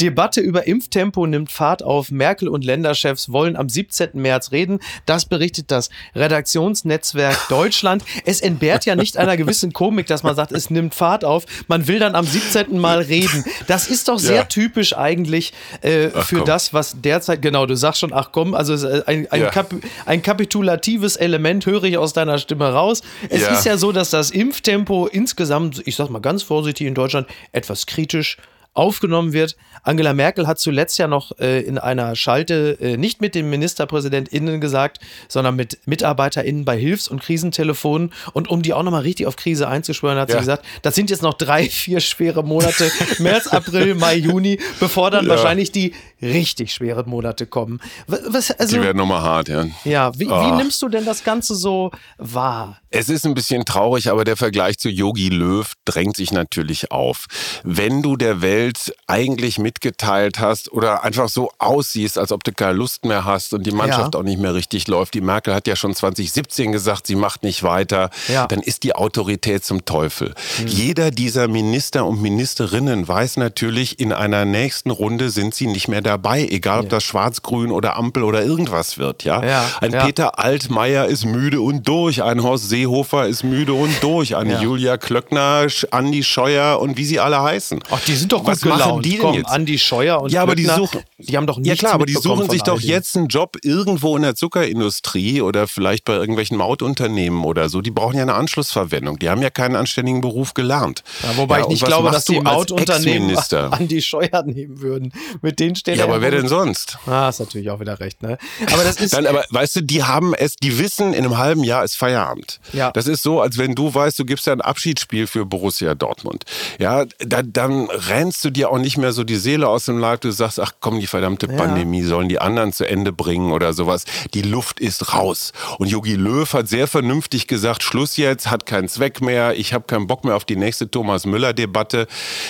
Debatte 0.00 0.40
über 0.40 0.66
Impftempo 0.66 1.26
nimmt 1.26 1.50
Fahrt 1.50 1.82
auf. 1.82 2.10
Merkel 2.10 2.48
und 2.48 2.64
Länderchefs 2.64 3.32
wollen 3.32 3.56
am 3.56 3.68
17. 3.68 4.10
März 4.14 4.52
reden. 4.52 4.80
Das 5.06 5.26
berichtet 5.26 5.70
das 5.70 5.90
Redaktionsnetzwerk 6.14 7.36
Deutschland. 7.48 8.04
Es 8.24 8.40
entbehrt 8.40 8.84
ja 8.86 8.96
nicht 8.96 9.16
einer 9.16 9.36
gewissen 9.36 9.72
Komik, 9.72 10.06
dass 10.06 10.22
man 10.22 10.36
sagt, 10.36 10.52
es 10.52 10.70
nimmt 10.70 10.94
Fahrt 10.94 11.24
auf. 11.24 11.44
Man 11.66 11.88
will 11.88 11.98
dann 11.98 12.14
am 12.14 12.26
17. 12.26 12.78
Mal 12.78 13.00
reden. 13.00 13.44
Das 13.66 13.88
ist 13.88 14.08
doch 14.08 14.18
sehr 14.18 14.36
ja. 14.36 14.44
typisch 14.44 14.96
eigentlich 14.96 15.52
äh, 15.82 16.08
für 16.10 16.38
komm. 16.38 16.44
das, 16.46 16.72
was 16.72 17.00
derzeit, 17.00 17.42
genau, 17.42 17.66
du 17.66 17.76
sagst 17.76 18.00
schon, 18.00 18.12
ach 18.12 18.30
komm, 18.32 18.54
also 18.54 18.74
ein, 19.06 19.26
ein, 19.30 19.40
ja. 19.40 19.50
Kap, 19.50 19.74
ein 20.06 20.22
kapitulatives 20.22 21.16
Element 21.16 21.66
höre 21.66 21.84
ich 21.84 21.98
aus 21.98 22.12
deiner 22.12 22.38
Stimme 22.38 22.72
raus. 22.72 23.02
Es 23.28 23.42
ja. 23.42 23.48
ist 23.48 23.66
ja 23.66 23.76
so, 23.76 23.92
dass 23.92 24.10
das 24.10 24.30
Impftempo 24.30 25.06
insgesamt, 25.06 25.82
ich 25.86 25.96
sag 25.96 26.10
mal 26.10 26.20
ganz 26.20 26.42
vorsichtig 26.42 26.86
in 26.86 26.94
Deutschland, 26.94 27.26
etwas 27.52 27.86
kritisch 27.86 28.36
aufgenommen 28.78 29.32
wird. 29.32 29.56
Angela 29.82 30.14
Merkel 30.14 30.46
hat 30.46 30.58
zuletzt 30.58 30.98
ja 30.98 31.08
noch 31.08 31.38
äh, 31.38 31.60
in 31.60 31.78
einer 31.78 32.14
Schalte 32.14 32.78
äh, 32.80 32.96
nicht 32.96 33.20
mit 33.20 33.34
den 33.34 33.50
MinisterpräsidentInnen 33.50 34.60
gesagt, 34.60 35.00
sondern 35.28 35.56
mit 35.56 35.78
MitarbeiterInnen 35.86 36.64
bei 36.64 36.78
Hilfs- 36.78 37.08
und 37.08 37.20
Krisentelefonen. 37.20 38.12
Und 38.32 38.48
um 38.48 38.62
die 38.62 38.72
auch 38.72 38.82
nochmal 38.82 39.02
richtig 39.02 39.26
auf 39.26 39.36
Krise 39.36 39.68
einzuschwören, 39.68 40.18
hat 40.18 40.28
ja. 40.28 40.36
sie 40.36 40.40
gesagt, 40.40 40.64
das 40.82 40.94
sind 40.94 41.10
jetzt 41.10 41.22
noch 41.22 41.34
drei, 41.34 41.68
vier 41.68 42.00
schwere 42.00 42.44
Monate, 42.44 42.90
März, 43.18 43.48
April, 43.48 43.96
Mai, 43.96 44.16
Juni, 44.16 44.60
bevor 44.78 45.10
dann 45.10 45.24
ja. 45.24 45.30
wahrscheinlich 45.30 45.72
die 45.72 45.92
richtig 46.22 46.72
schweren 46.72 47.08
Monate 47.08 47.46
kommen. 47.46 47.80
Was, 48.06 48.50
also, 48.50 48.76
die 48.76 48.82
werden 48.82 48.96
nochmal 48.96 49.22
hart, 49.22 49.48
ja. 49.48 49.66
Ja, 49.84 50.18
wie, 50.18 50.28
wie 50.28 50.50
nimmst 50.56 50.80
du 50.82 50.88
denn 50.88 51.04
das 51.04 51.24
Ganze 51.24 51.54
so 51.54 51.90
wahr? 52.16 52.80
Es 52.90 53.08
ist 53.08 53.26
ein 53.26 53.34
bisschen 53.34 53.64
traurig, 53.64 54.10
aber 54.10 54.24
der 54.24 54.36
Vergleich 54.36 54.78
zu 54.78 54.88
Yogi 54.88 55.28
Löw 55.28 55.70
drängt 55.84 56.16
sich 56.16 56.32
natürlich 56.32 56.90
auf. 56.90 57.26
Wenn 57.62 58.02
du 58.02 58.16
der 58.16 58.40
Welt 58.40 58.94
eigentlich 59.06 59.58
mitgeteilt 59.58 60.38
hast 60.38 60.72
oder 60.72 61.04
einfach 61.04 61.28
so 61.28 61.50
aussiehst, 61.58 62.16
als 62.16 62.32
ob 62.32 62.44
du 62.44 62.52
keine 62.52 62.72
Lust 62.72 63.04
mehr 63.04 63.24
hast 63.24 63.52
und 63.52 63.66
die 63.66 63.72
Mannschaft 63.72 64.14
ja. 64.14 64.20
auch 64.20 64.24
nicht 64.24 64.40
mehr 64.40 64.54
richtig 64.54 64.88
läuft, 64.88 65.14
die 65.14 65.20
Merkel 65.20 65.54
hat 65.54 65.66
ja 65.66 65.76
schon 65.76 65.94
2017 65.94 66.72
gesagt, 66.72 67.06
sie 67.06 67.14
macht 67.14 67.42
nicht 67.42 67.62
weiter, 67.62 68.10
ja. 68.28 68.46
dann 68.46 68.60
ist 68.60 68.84
die 68.84 68.94
Autorität 68.94 69.64
zum 69.64 69.84
Teufel. 69.84 70.34
Mhm. 70.58 70.66
Jeder 70.66 71.10
dieser 71.10 71.46
Minister 71.46 72.06
und 72.06 72.22
Ministerinnen 72.22 73.06
weiß 73.06 73.36
natürlich, 73.36 74.00
in 74.00 74.12
einer 74.12 74.46
nächsten 74.46 74.90
Runde 74.90 75.28
sind 75.28 75.54
sie 75.54 75.66
nicht 75.66 75.88
mehr 75.88 76.00
dabei, 76.08 76.46
egal 76.50 76.80
ob 76.80 76.84
ja. 76.86 76.90
das 76.90 77.04
Schwarz-Grün 77.04 77.70
oder 77.70 77.96
Ampel 77.96 78.22
oder 78.22 78.42
irgendwas 78.42 78.98
wird. 78.98 79.24
Ja, 79.24 79.40
ein 79.80 79.92
Peter 79.92 80.38
Altmaier 80.38 81.06
ist 81.06 81.24
müde 81.24 81.60
und 81.60 81.86
durch, 81.86 82.22
ein 82.22 82.42
Horst 82.42 82.68
Seehofer 82.68 83.26
ist 83.26 83.44
müde 83.44 83.74
und 83.74 84.02
durch, 84.02 84.36
eine 84.36 84.54
ja. 84.54 84.60
Julia 84.62 84.96
Klöckner, 84.96 85.66
Andi 85.90 86.22
Scheuer 86.22 86.80
und 86.80 86.96
wie 86.96 87.04
sie 87.04 87.20
alle 87.20 87.42
heißen. 87.42 87.80
Ach, 87.90 88.00
die 88.06 88.14
sind 88.14 88.32
doch 88.32 88.38
gut 88.38 88.48
Was 88.48 88.60
gelaunt. 88.62 88.80
machen 88.80 89.02
die 89.02 89.10
denn 89.10 89.20
Komm, 89.20 89.34
jetzt? 89.34 89.50
Andi 89.50 89.78
Scheuer 89.78 90.20
und 90.22 90.32
Ja, 90.32 90.42
aber 90.42 90.54
die 90.54 90.64
suchen, 90.64 91.00
die 91.20 91.36
haben 91.36 91.48
doch 91.48 91.56
nichts 91.56 91.68
Ja 91.68 91.74
klar, 91.74 91.94
aber 91.94 92.06
die 92.06 92.14
suchen 92.14 92.48
sich 92.48 92.62
doch 92.62 92.80
jetzt 92.80 93.16
einen 93.16 93.26
Job 93.26 93.56
irgendwo 93.64 94.16
in 94.16 94.22
der 94.22 94.36
Zuckerindustrie 94.36 95.42
oder 95.42 95.66
vielleicht 95.66 96.04
bei 96.04 96.14
irgendwelchen 96.14 96.56
Mautunternehmen 96.56 97.44
oder 97.44 97.68
so. 97.68 97.80
Die 97.80 97.90
brauchen 97.90 98.14
ja 98.14 98.22
eine 98.22 98.34
Anschlussverwendung. 98.34 99.18
Die 99.18 99.28
haben 99.28 99.42
ja 99.42 99.50
keinen 99.50 99.74
anständigen 99.74 100.20
Beruf 100.20 100.54
gelernt. 100.54 101.02
Ja, 101.24 101.36
wobei 101.36 101.58
ja, 101.58 101.64
ich 101.64 101.70
nicht 101.70 101.84
glaube, 101.84 102.12
dass 102.12 102.24
die 102.24 102.38
Mautunternehmen 102.38 103.36
Andi 103.50 104.00
Scheuer 104.00 104.44
nehmen 104.44 104.80
würden. 104.80 105.12
Mit 105.42 105.58
denen 105.58 105.74
steht 105.74 105.98
Ja, 105.98 106.04
aber 106.04 106.20
wer 106.20 106.30
denn 106.30 106.46
sonst? 106.46 106.98
Ah, 107.06 107.28
ist 107.28 107.40
natürlich 107.40 107.68
auch 107.70 107.80
wieder 107.80 107.98
recht, 107.98 108.22
ne? 108.22 108.38
Aber 108.72 108.84
das 108.84 109.00
ist 109.00 109.12
Dann, 109.12 109.26
aber 109.26 109.44
weißt 109.50 109.74
du, 109.74 109.80
die 109.82 110.04
haben 110.04 110.34
es, 110.34 110.54
die 110.54 110.78
wissen, 110.78 111.14
in 111.14 111.24
einem 111.24 111.36
halben 111.36 111.64
Jahr 111.64 111.82
ist 111.82 111.96
Feierabend. 111.96 112.60
Ja. 112.72 112.92
Das 112.92 113.08
ist 113.08 113.24
so, 113.24 113.40
als 113.40 113.58
wenn 113.58 113.74
du 113.74 113.92
weißt, 113.92 114.16
du 114.20 114.24
gibst 114.24 114.46
ja 114.46 114.52
ein 114.52 114.60
Abschiedsspiel 114.60 115.26
für 115.26 115.44
Borussia 115.44 115.96
Dortmund. 115.96 116.44
Ja, 116.78 117.06
da, 117.18 117.42
dann 117.42 117.88
rennst 117.90 118.44
du 118.44 118.50
dir 118.50 118.70
auch 118.70 118.78
nicht 118.78 118.98
mehr 118.98 119.12
so 119.12 119.24
die 119.24 119.36
Seele 119.36 119.66
aus 119.66 119.86
dem 119.86 119.98
Leib. 119.98 120.20
Du 120.20 120.30
sagst, 120.30 120.60
ach 120.60 120.74
komm, 120.78 121.00
die 121.00 121.07
verdammte 121.08 121.46
ja. 121.50 121.56
Pandemie 121.56 122.02
sollen 122.02 122.28
die 122.28 122.40
anderen 122.40 122.72
zu 122.72 122.88
Ende 122.88 123.12
bringen 123.12 123.52
oder 123.52 123.72
sowas. 123.72 124.04
Die 124.34 124.42
Luft 124.42 124.80
ist 124.80 125.14
raus. 125.14 125.52
Und 125.78 125.88
Jogi 125.88 126.14
Löw 126.14 126.52
hat 126.52 126.68
sehr 126.68 126.86
vernünftig 126.86 127.46
gesagt, 127.46 127.82
Schluss 127.82 128.16
jetzt, 128.16 128.50
hat 128.50 128.66
keinen 128.66 128.88
Zweck 128.88 129.20
mehr. 129.20 129.54
Ich 129.54 129.74
habe 129.74 129.84
keinen 129.84 130.06
Bock 130.06 130.24
mehr 130.24 130.36
auf 130.36 130.44
die 130.44 130.56
nächste 130.56 130.90
Thomas 130.90 131.26
Müller-Debatte. 131.26 132.06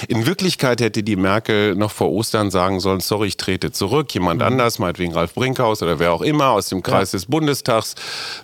In 0.08 0.26
Wirklichkeit 0.26 0.80
hätte 0.80 1.02
die 1.02 1.16
Merkel 1.16 1.74
noch 1.74 1.90
vor 1.90 2.10
Ostern 2.10 2.50
sagen 2.50 2.80
sollen, 2.80 3.00
sorry, 3.00 3.28
ich 3.28 3.36
trete 3.36 3.72
zurück. 3.72 4.12
Jemand 4.14 4.40
mhm. 4.40 4.46
anders, 4.46 4.78
meinetwegen 4.78 5.12
Ralf 5.12 5.34
Brinkhaus 5.34 5.82
oder 5.82 5.98
wer 5.98 6.12
auch 6.12 6.22
immer 6.22 6.50
aus 6.50 6.68
dem 6.68 6.82
Kreis 6.82 7.12
ja. 7.12 7.18
des 7.18 7.26
Bundestags, 7.26 7.94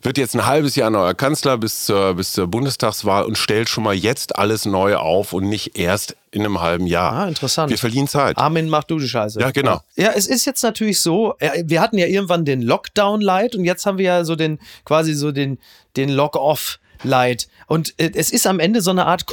wird 0.02 0.18
jetzt 0.18 0.34
ein 0.34 0.46
halbes 0.46 0.76
Jahr 0.76 0.90
neuer 0.90 1.14
Kanzler 1.14 1.58
bis 1.58 1.86
zur, 1.86 2.14
bis 2.14 2.32
zur 2.32 2.46
Bundestagswahl 2.46 3.24
und 3.24 3.38
stellt 3.38 3.68
schon 3.68 3.84
mal 3.84 3.94
jetzt 3.94 4.36
alles 4.36 4.64
neu 4.64 4.96
auf 4.96 5.32
und 5.32 5.48
nicht 5.48 5.78
erst 5.78 6.16
in 6.34 6.40
einem 6.40 6.60
halben 6.60 6.86
Jahr. 6.86 7.12
Ah, 7.12 7.28
interessant. 7.28 7.70
Wir 7.70 7.78
verlieren 7.78 8.08
Zeit. 8.08 8.36
Armin, 8.38 8.68
mach 8.68 8.84
du 8.84 8.98
die 8.98 9.08
Scheiße. 9.08 9.40
Ja, 9.40 9.52
genau. 9.52 9.80
Ja, 9.94 10.10
es 10.14 10.26
ist 10.26 10.44
jetzt 10.44 10.62
natürlich 10.62 11.00
so, 11.00 11.34
wir 11.38 11.80
hatten 11.80 11.96
ja 11.96 12.06
irgendwann 12.06 12.44
den 12.44 12.60
Lockdown-Light 12.60 13.54
und 13.54 13.64
jetzt 13.64 13.86
haben 13.86 13.98
wir 13.98 14.04
ja 14.04 14.24
so 14.24 14.34
den, 14.34 14.58
quasi 14.84 15.14
so 15.14 15.30
den, 15.30 15.58
den 15.96 16.08
Lock-Off-Light. 16.08 17.46
Und 17.68 17.94
äh, 17.98 18.10
es 18.14 18.30
ist 18.30 18.46
am 18.46 18.58
Ende 18.58 18.80
so 18.80 18.90
eine 18.90 19.06
Art 19.06 19.26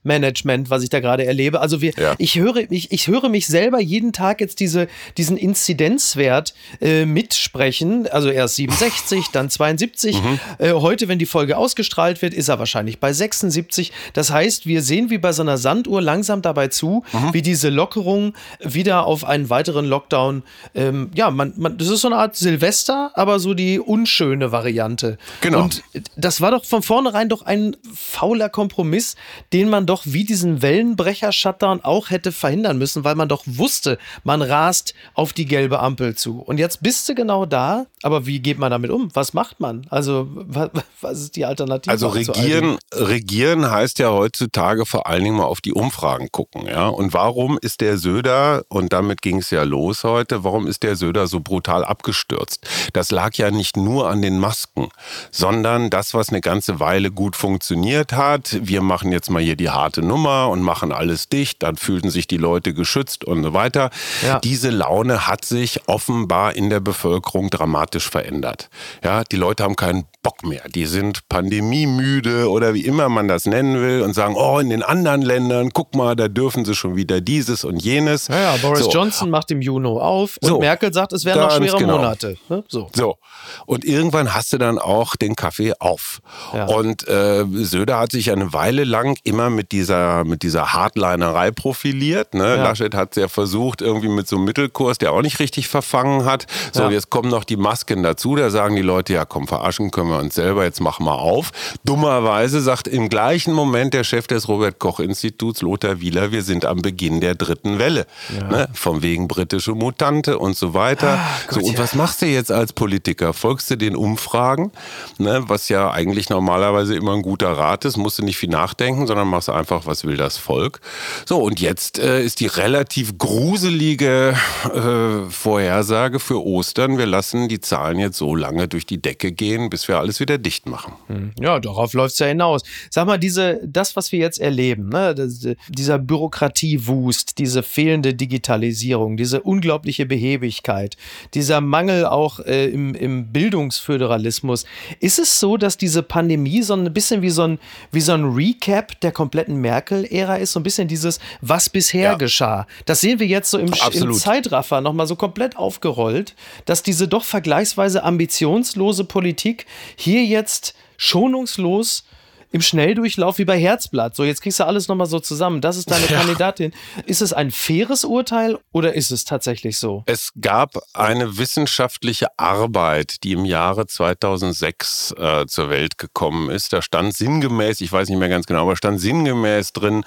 Kompromissmanagement, 0.00 0.70
was 0.70 0.82
ich 0.82 0.90
da 0.90 1.00
gerade 1.00 1.24
erlebe. 1.24 1.60
Also 1.60 1.80
wir, 1.80 1.92
ja. 1.96 2.14
ich 2.18 2.36
höre, 2.36 2.70
ich, 2.70 2.92
ich 2.92 3.06
höre 3.06 3.28
mich 3.28 3.46
selber 3.46 3.80
jeden 3.80 4.12
Tag 4.12 4.40
jetzt 4.40 4.60
diese, 4.60 4.88
diesen 5.16 5.36
Inzidenzwert 5.36 6.54
äh, 6.80 7.04
mitsprechen. 7.04 8.06
Also 8.08 8.30
erst 8.30 8.56
67, 8.56 9.28
dann 9.32 9.50
72. 9.50 10.22
Mhm. 10.22 10.40
Äh, 10.58 10.72
heute, 10.72 11.08
wenn 11.08 11.18
die 11.18 11.26
Folge 11.26 11.56
ausgestrahlt 11.56 12.22
wird, 12.22 12.34
ist 12.34 12.48
er 12.48 12.58
wahrscheinlich 12.58 12.98
bei 12.98 13.12
76. 13.12 13.92
Das 14.12 14.30
heißt, 14.30 14.66
wir 14.66 14.82
sehen 14.82 15.10
wie 15.10 15.18
bei 15.18 15.32
so 15.32 15.42
einer 15.42 15.58
Sanduhr 15.58 16.00
langsam 16.00 16.42
dabei 16.42 16.68
zu, 16.68 17.04
mhm. 17.12 17.32
wie 17.34 17.42
diese 17.42 17.68
Lockerung 17.68 18.34
wieder 18.60 19.06
auf 19.06 19.24
einen 19.24 19.50
weiteren 19.50 19.86
Lockdown. 19.86 20.42
Ähm, 20.74 21.10
ja, 21.14 21.30
man, 21.30 21.52
man, 21.56 21.78
das 21.78 21.88
ist 21.88 22.00
so 22.00 22.08
eine 22.08 22.16
Art 22.16 22.36
Silvester, 22.36 23.10
aber 23.14 23.38
so 23.38 23.54
die 23.54 23.78
unschöne 23.78 24.52
Variante. 24.52 25.18
Genau. 25.40 25.64
Und 25.64 25.82
das 26.16 26.40
war 26.40 26.50
doch 26.50 26.64
von 26.64 26.82
vornherein 26.82 27.28
doch 27.28 27.42
ein 27.42 27.76
fauler 27.94 28.48
Kompromiss, 28.48 29.16
den 29.52 29.68
man 29.68 29.86
doch 29.90 30.02
wie 30.04 30.24
diesen 30.24 30.62
Wellenbrecher-Shutdown 30.62 31.80
auch 31.82 32.10
hätte 32.10 32.30
verhindern 32.30 32.78
müssen, 32.78 33.02
weil 33.02 33.16
man 33.16 33.28
doch 33.28 33.42
wusste, 33.44 33.98
man 34.22 34.40
rast 34.40 34.94
auf 35.14 35.32
die 35.32 35.46
gelbe 35.46 35.80
Ampel 35.80 36.14
zu. 36.14 36.38
Und 36.38 36.58
jetzt 36.58 36.80
bist 36.80 37.08
du 37.08 37.14
genau 37.16 37.44
da, 37.44 37.86
aber 38.04 38.24
wie 38.24 38.38
geht 38.38 38.56
man 38.56 38.70
damit 38.70 38.92
um? 38.92 39.10
Was 39.14 39.34
macht 39.34 39.58
man? 39.58 39.88
Also, 39.90 40.28
was, 40.32 40.70
was 41.00 41.20
ist 41.20 41.34
die 41.34 41.44
Alternative? 41.44 41.90
Also 41.90 42.06
regieren, 42.06 42.78
regieren 42.94 43.68
heißt 43.68 43.98
ja 43.98 44.10
heutzutage 44.10 44.86
vor 44.86 45.08
allen 45.08 45.24
Dingen 45.24 45.36
mal 45.36 45.44
auf 45.44 45.60
die 45.60 45.72
Umfragen 45.72 46.28
gucken. 46.30 46.66
Ja? 46.66 46.86
Und 46.86 47.12
warum 47.12 47.58
ist 47.60 47.80
der 47.80 47.98
Söder, 47.98 48.62
und 48.68 48.92
damit 48.92 49.22
ging 49.22 49.38
es 49.38 49.50
ja 49.50 49.64
los 49.64 50.04
heute, 50.04 50.44
warum 50.44 50.68
ist 50.68 50.84
der 50.84 50.94
Söder 50.94 51.26
so 51.26 51.40
brutal 51.40 51.84
abgestürzt? 51.84 52.64
Das 52.92 53.10
lag 53.10 53.34
ja 53.34 53.50
nicht 53.50 53.76
nur 53.76 54.08
an 54.08 54.22
den 54.22 54.38
Masken, 54.38 54.88
sondern 55.32 55.90
das, 55.90 56.14
was 56.14 56.28
eine 56.28 56.40
ganze 56.40 56.78
Weile 56.78 57.10
gut 57.10 57.34
funktioniert 57.34 58.12
hat. 58.12 58.56
Wir 58.62 58.82
machen 58.82 59.10
jetzt 59.10 59.30
mal 59.30 59.42
hier 59.42 59.56
die 59.56 59.70
harte 59.80 60.02
Nummer 60.02 60.48
und 60.48 60.62
machen 60.62 60.92
alles 60.92 61.28
dicht. 61.28 61.62
Dann 61.62 61.76
fühlten 61.76 62.10
sich 62.10 62.26
die 62.26 62.36
Leute 62.36 62.74
geschützt 62.74 63.24
und 63.24 63.42
so 63.42 63.52
weiter. 63.52 63.90
Ja. 64.22 64.38
Diese 64.40 64.70
Laune 64.70 65.26
hat 65.26 65.44
sich 65.44 65.88
offenbar 65.88 66.54
in 66.54 66.70
der 66.70 66.80
Bevölkerung 66.80 67.50
dramatisch 67.50 68.08
verändert. 68.08 68.68
Ja, 69.02 69.24
die 69.24 69.36
Leute 69.36 69.64
haben 69.64 69.76
keinen 69.76 70.04
Bock 70.22 70.44
mehr. 70.44 70.62
Die 70.68 70.86
sind 70.86 71.28
pandemiemüde 71.28 72.50
oder 72.50 72.74
wie 72.74 72.84
immer 72.84 73.08
man 73.08 73.26
das 73.26 73.46
nennen 73.46 73.80
will 73.80 74.02
und 74.02 74.12
sagen, 74.12 74.34
oh, 74.36 74.58
in 74.58 74.68
den 74.68 74.82
anderen 74.82 75.22
Ländern, 75.22 75.70
guck 75.72 75.94
mal, 75.94 76.14
da 76.14 76.28
dürfen 76.28 76.64
sie 76.64 76.74
schon 76.74 76.94
wieder 76.94 77.20
dieses 77.22 77.64
und 77.64 77.82
jenes. 77.82 78.28
Ja, 78.28 78.54
ja 78.54 78.56
Boris 78.60 78.84
so. 78.84 78.90
Johnson 78.90 79.30
macht 79.30 79.50
im 79.50 79.62
Juni 79.62 79.80
auf 79.88 80.36
und 80.42 80.48
so. 80.48 80.58
Merkel 80.58 80.92
sagt, 80.92 81.14
es 81.14 81.24
wären 81.24 81.40
noch 81.40 81.56
schwere 81.56 81.78
genau. 81.78 81.96
Monate. 81.96 82.36
Ne? 82.48 82.62
So. 82.68 82.88
so. 82.94 83.16
Und 83.64 83.84
irgendwann 83.84 84.34
hast 84.34 84.52
du 84.52 84.58
dann 84.58 84.78
auch 84.78 85.16
den 85.16 85.36
Kaffee 85.36 85.72
auf. 85.78 86.20
Ja. 86.52 86.66
Und 86.66 87.08
äh, 87.08 87.44
Söder 87.50 87.98
hat 87.98 88.12
sich 88.12 88.30
eine 88.30 88.52
Weile 88.52 88.84
lang 88.84 89.18
immer 89.24 89.48
mit 89.48 89.72
dieser, 89.72 90.24
mit 90.24 90.42
dieser 90.42 90.74
Hardlinerei 90.74 91.50
profiliert. 91.50 92.34
Ne? 92.34 92.56
Ja. 92.56 92.62
Laschet 92.64 92.94
hat 92.94 93.12
es 93.12 93.22
ja 93.22 93.28
versucht, 93.28 93.80
irgendwie 93.80 94.08
mit 94.08 94.28
so 94.28 94.36
einem 94.36 94.44
Mittelkurs, 94.44 94.98
der 94.98 95.12
auch 95.12 95.22
nicht 95.22 95.40
richtig 95.40 95.68
verfangen 95.68 96.26
hat. 96.26 96.46
So, 96.72 96.90
jetzt 96.90 97.08
kommen 97.08 97.30
noch 97.30 97.44
die 97.44 97.56
Masken 97.56 98.02
dazu. 98.02 98.36
Da 98.36 98.50
sagen 98.50 98.76
die 98.76 98.82
Leute, 98.82 99.14
ja 99.14 99.24
komm, 99.24 99.48
verarschen 99.48 99.90
können 99.90 100.09
wir 100.10 100.18
uns 100.18 100.34
selber, 100.34 100.64
jetzt 100.64 100.80
machen 100.80 101.06
wir 101.06 101.18
auf. 101.18 101.50
Dummerweise 101.84 102.60
sagt 102.60 102.88
im 102.88 103.08
gleichen 103.08 103.52
Moment 103.52 103.94
der 103.94 104.04
Chef 104.04 104.26
des 104.26 104.48
Robert-Koch-Instituts, 104.48 105.62
Lothar 105.62 106.00
Wieler, 106.00 106.32
wir 106.32 106.42
sind 106.42 106.64
am 106.64 106.82
Beginn 106.82 107.20
der 107.20 107.34
dritten 107.34 107.78
Welle. 107.78 108.06
Ja. 108.34 108.48
Ne? 108.48 108.68
Vom 108.72 109.02
wegen 109.02 109.28
britische 109.28 109.74
Mutante 109.74 110.38
und 110.38 110.56
so 110.56 110.74
weiter. 110.74 111.18
Ah, 111.18 111.40
Gott, 111.46 111.60
so, 111.60 111.66
und 111.66 111.74
ja. 111.74 111.78
was 111.78 111.94
machst 111.94 112.22
du 112.22 112.26
jetzt 112.26 112.50
als 112.50 112.72
Politiker? 112.72 113.32
Folgst 113.32 113.70
du 113.70 113.76
den 113.76 113.96
Umfragen, 113.96 114.72
ne? 115.18 115.44
was 115.46 115.68
ja 115.68 115.90
eigentlich 115.90 116.28
normalerweise 116.30 116.94
immer 116.94 117.14
ein 117.14 117.22
guter 117.22 117.52
Rat 117.52 117.84
ist, 117.84 117.96
musst 117.96 118.18
du 118.18 118.24
nicht 118.24 118.36
viel 118.36 118.50
nachdenken, 118.50 119.06
sondern 119.06 119.28
machst 119.28 119.48
einfach, 119.48 119.86
was 119.86 120.04
will 120.04 120.16
das 120.16 120.36
Volk. 120.36 120.80
So, 121.26 121.38
und 121.38 121.60
jetzt 121.60 121.98
äh, 121.98 122.22
ist 122.22 122.40
die 122.40 122.46
relativ 122.46 123.18
gruselige 123.18 124.34
äh, 124.64 125.30
Vorhersage 125.30 126.18
für 126.20 126.44
Ostern, 126.44 126.98
wir 126.98 127.06
lassen 127.06 127.48
die 127.48 127.60
Zahlen 127.60 127.98
jetzt 127.98 128.18
so 128.18 128.34
lange 128.34 128.68
durch 128.68 128.86
die 128.86 129.00
Decke 129.00 129.32
gehen, 129.32 129.70
bis 129.70 129.88
wir 129.88 129.99
alles 130.00 130.20
wieder 130.20 130.38
dicht 130.38 130.66
machen. 130.66 130.92
Hm. 131.06 131.32
Ja, 131.40 131.60
darauf 131.60 131.92
läuft 131.92 132.14
es 132.14 132.18
ja 132.18 132.26
hinaus. 132.26 132.62
Sag 132.90 133.06
mal, 133.06 133.18
diese, 133.18 133.60
das, 133.64 133.96
was 133.96 134.12
wir 134.12 134.18
jetzt 134.18 134.40
erleben, 134.40 134.88
ne, 134.88 135.14
das, 135.14 135.46
dieser 135.68 135.98
Bürokratiewust, 135.98 137.38
diese 137.38 137.62
fehlende 137.62 138.14
Digitalisierung, 138.14 139.16
diese 139.16 139.40
unglaubliche 139.42 140.06
Behebigkeit, 140.06 140.96
dieser 141.34 141.60
Mangel 141.60 142.06
auch 142.06 142.40
äh, 142.40 142.66
im, 142.68 142.94
im 142.94 143.32
Bildungsföderalismus, 143.32 144.64
ist 145.00 145.18
es 145.18 145.38
so, 145.40 145.56
dass 145.56 145.76
diese 145.76 146.02
Pandemie 146.02 146.62
so 146.62 146.74
ein 146.74 146.92
bisschen 146.92 147.22
wie 147.22 147.30
so 147.30 147.42
ein, 147.42 147.58
wie 147.92 148.00
so 148.00 148.12
ein 148.12 148.24
Recap 148.24 149.00
der 149.00 149.12
kompletten 149.12 149.56
Merkel-Ära 149.60 150.36
ist, 150.36 150.52
so 150.52 150.60
ein 150.60 150.64
bisschen 150.64 150.88
dieses, 150.88 151.20
was 151.40 151.68
bisher 151.68 152.02
ja. 152.02 152.14
geschah. 152.14 152.66
Das 152.86 153.00
sehen 153.00 153.18
wir 153.18 153.26
jetzt 153.26 153.50
so 153.50 153.58
im, 153.58 153.72
im 153.92 154.12
Zeitraffer 154.12 154.80
nochmal 154.80 155.06
so 155.06 155.16
komplett 155.16 155.56
aufgerollt, 155.56 156.34
dass 156.64 156.82
diese 156.82 157.08
doch 157.08 157.24
vergleichsweise 157.24 158.02
ambitionslose 158.02 159.04
Politik 159.04 159.66
hier 159.96 160.24
jetzt 160.24 160.74
schonungslos 160.96 162.04
im 162.52 162.60
Schnelldurchlauf 162.60 163.38
wie 163.38 163.44
bei 163.44 163.58
Herzblatt. 163.58 164.16
So, 164.16 164.24
jetzt 164.24 164.42
kriegst 164.42 164.58
du 164.58 164.64
alles 164.64 164.88
nochmal 164.88 165.06
so 165.06 165.20
zusammen. 165.20 165.60
Das 165.60 165.76
ist 165.76 165.90
deine 165.90 166.06
ja. 166.10 166.18
Kandidatin. 166.18 166.72
Ist 167.06 167.22
es 167.22 167.32
ein 167.32 167.50
faires 167.50 168.04
Urteil 168.04 168.58
oder 168.72 168.94
ist 168.94 169.10
es 169.10 169.24
tatsächlich 169.24 169.78
so? 169.78 170.02
Es 170.06 170.32
gab 170.40 170.74
eine 170.92 171.38
wissenschaftliche 171.38 172.26
Arbeit, 172.38 173.22
die 173.22 173.32
im 173.32 173.44
Jahre 173.44 173.86
2006 173.86 175.14
äh, 175.16 175.46
zur 175.46 175.70
Welt 175.70 175.98
gekommen 175.98 176.50
ist. 176.50 176.72
Da 176.72 176.82
stand 176.82 177.14
sinngemäß, 177.14 177.80
ich 177.80 177.92
weiß 177.92 178.08
nicht 178.08 178.18
mehr 178.18 178.28
ganz 178.28 178.46
genau, 178.46 178.62
aber 178.62 178.76
stand 178.76 179.00
sinngemäß 179.00 179.72
drin, 179.72 180.04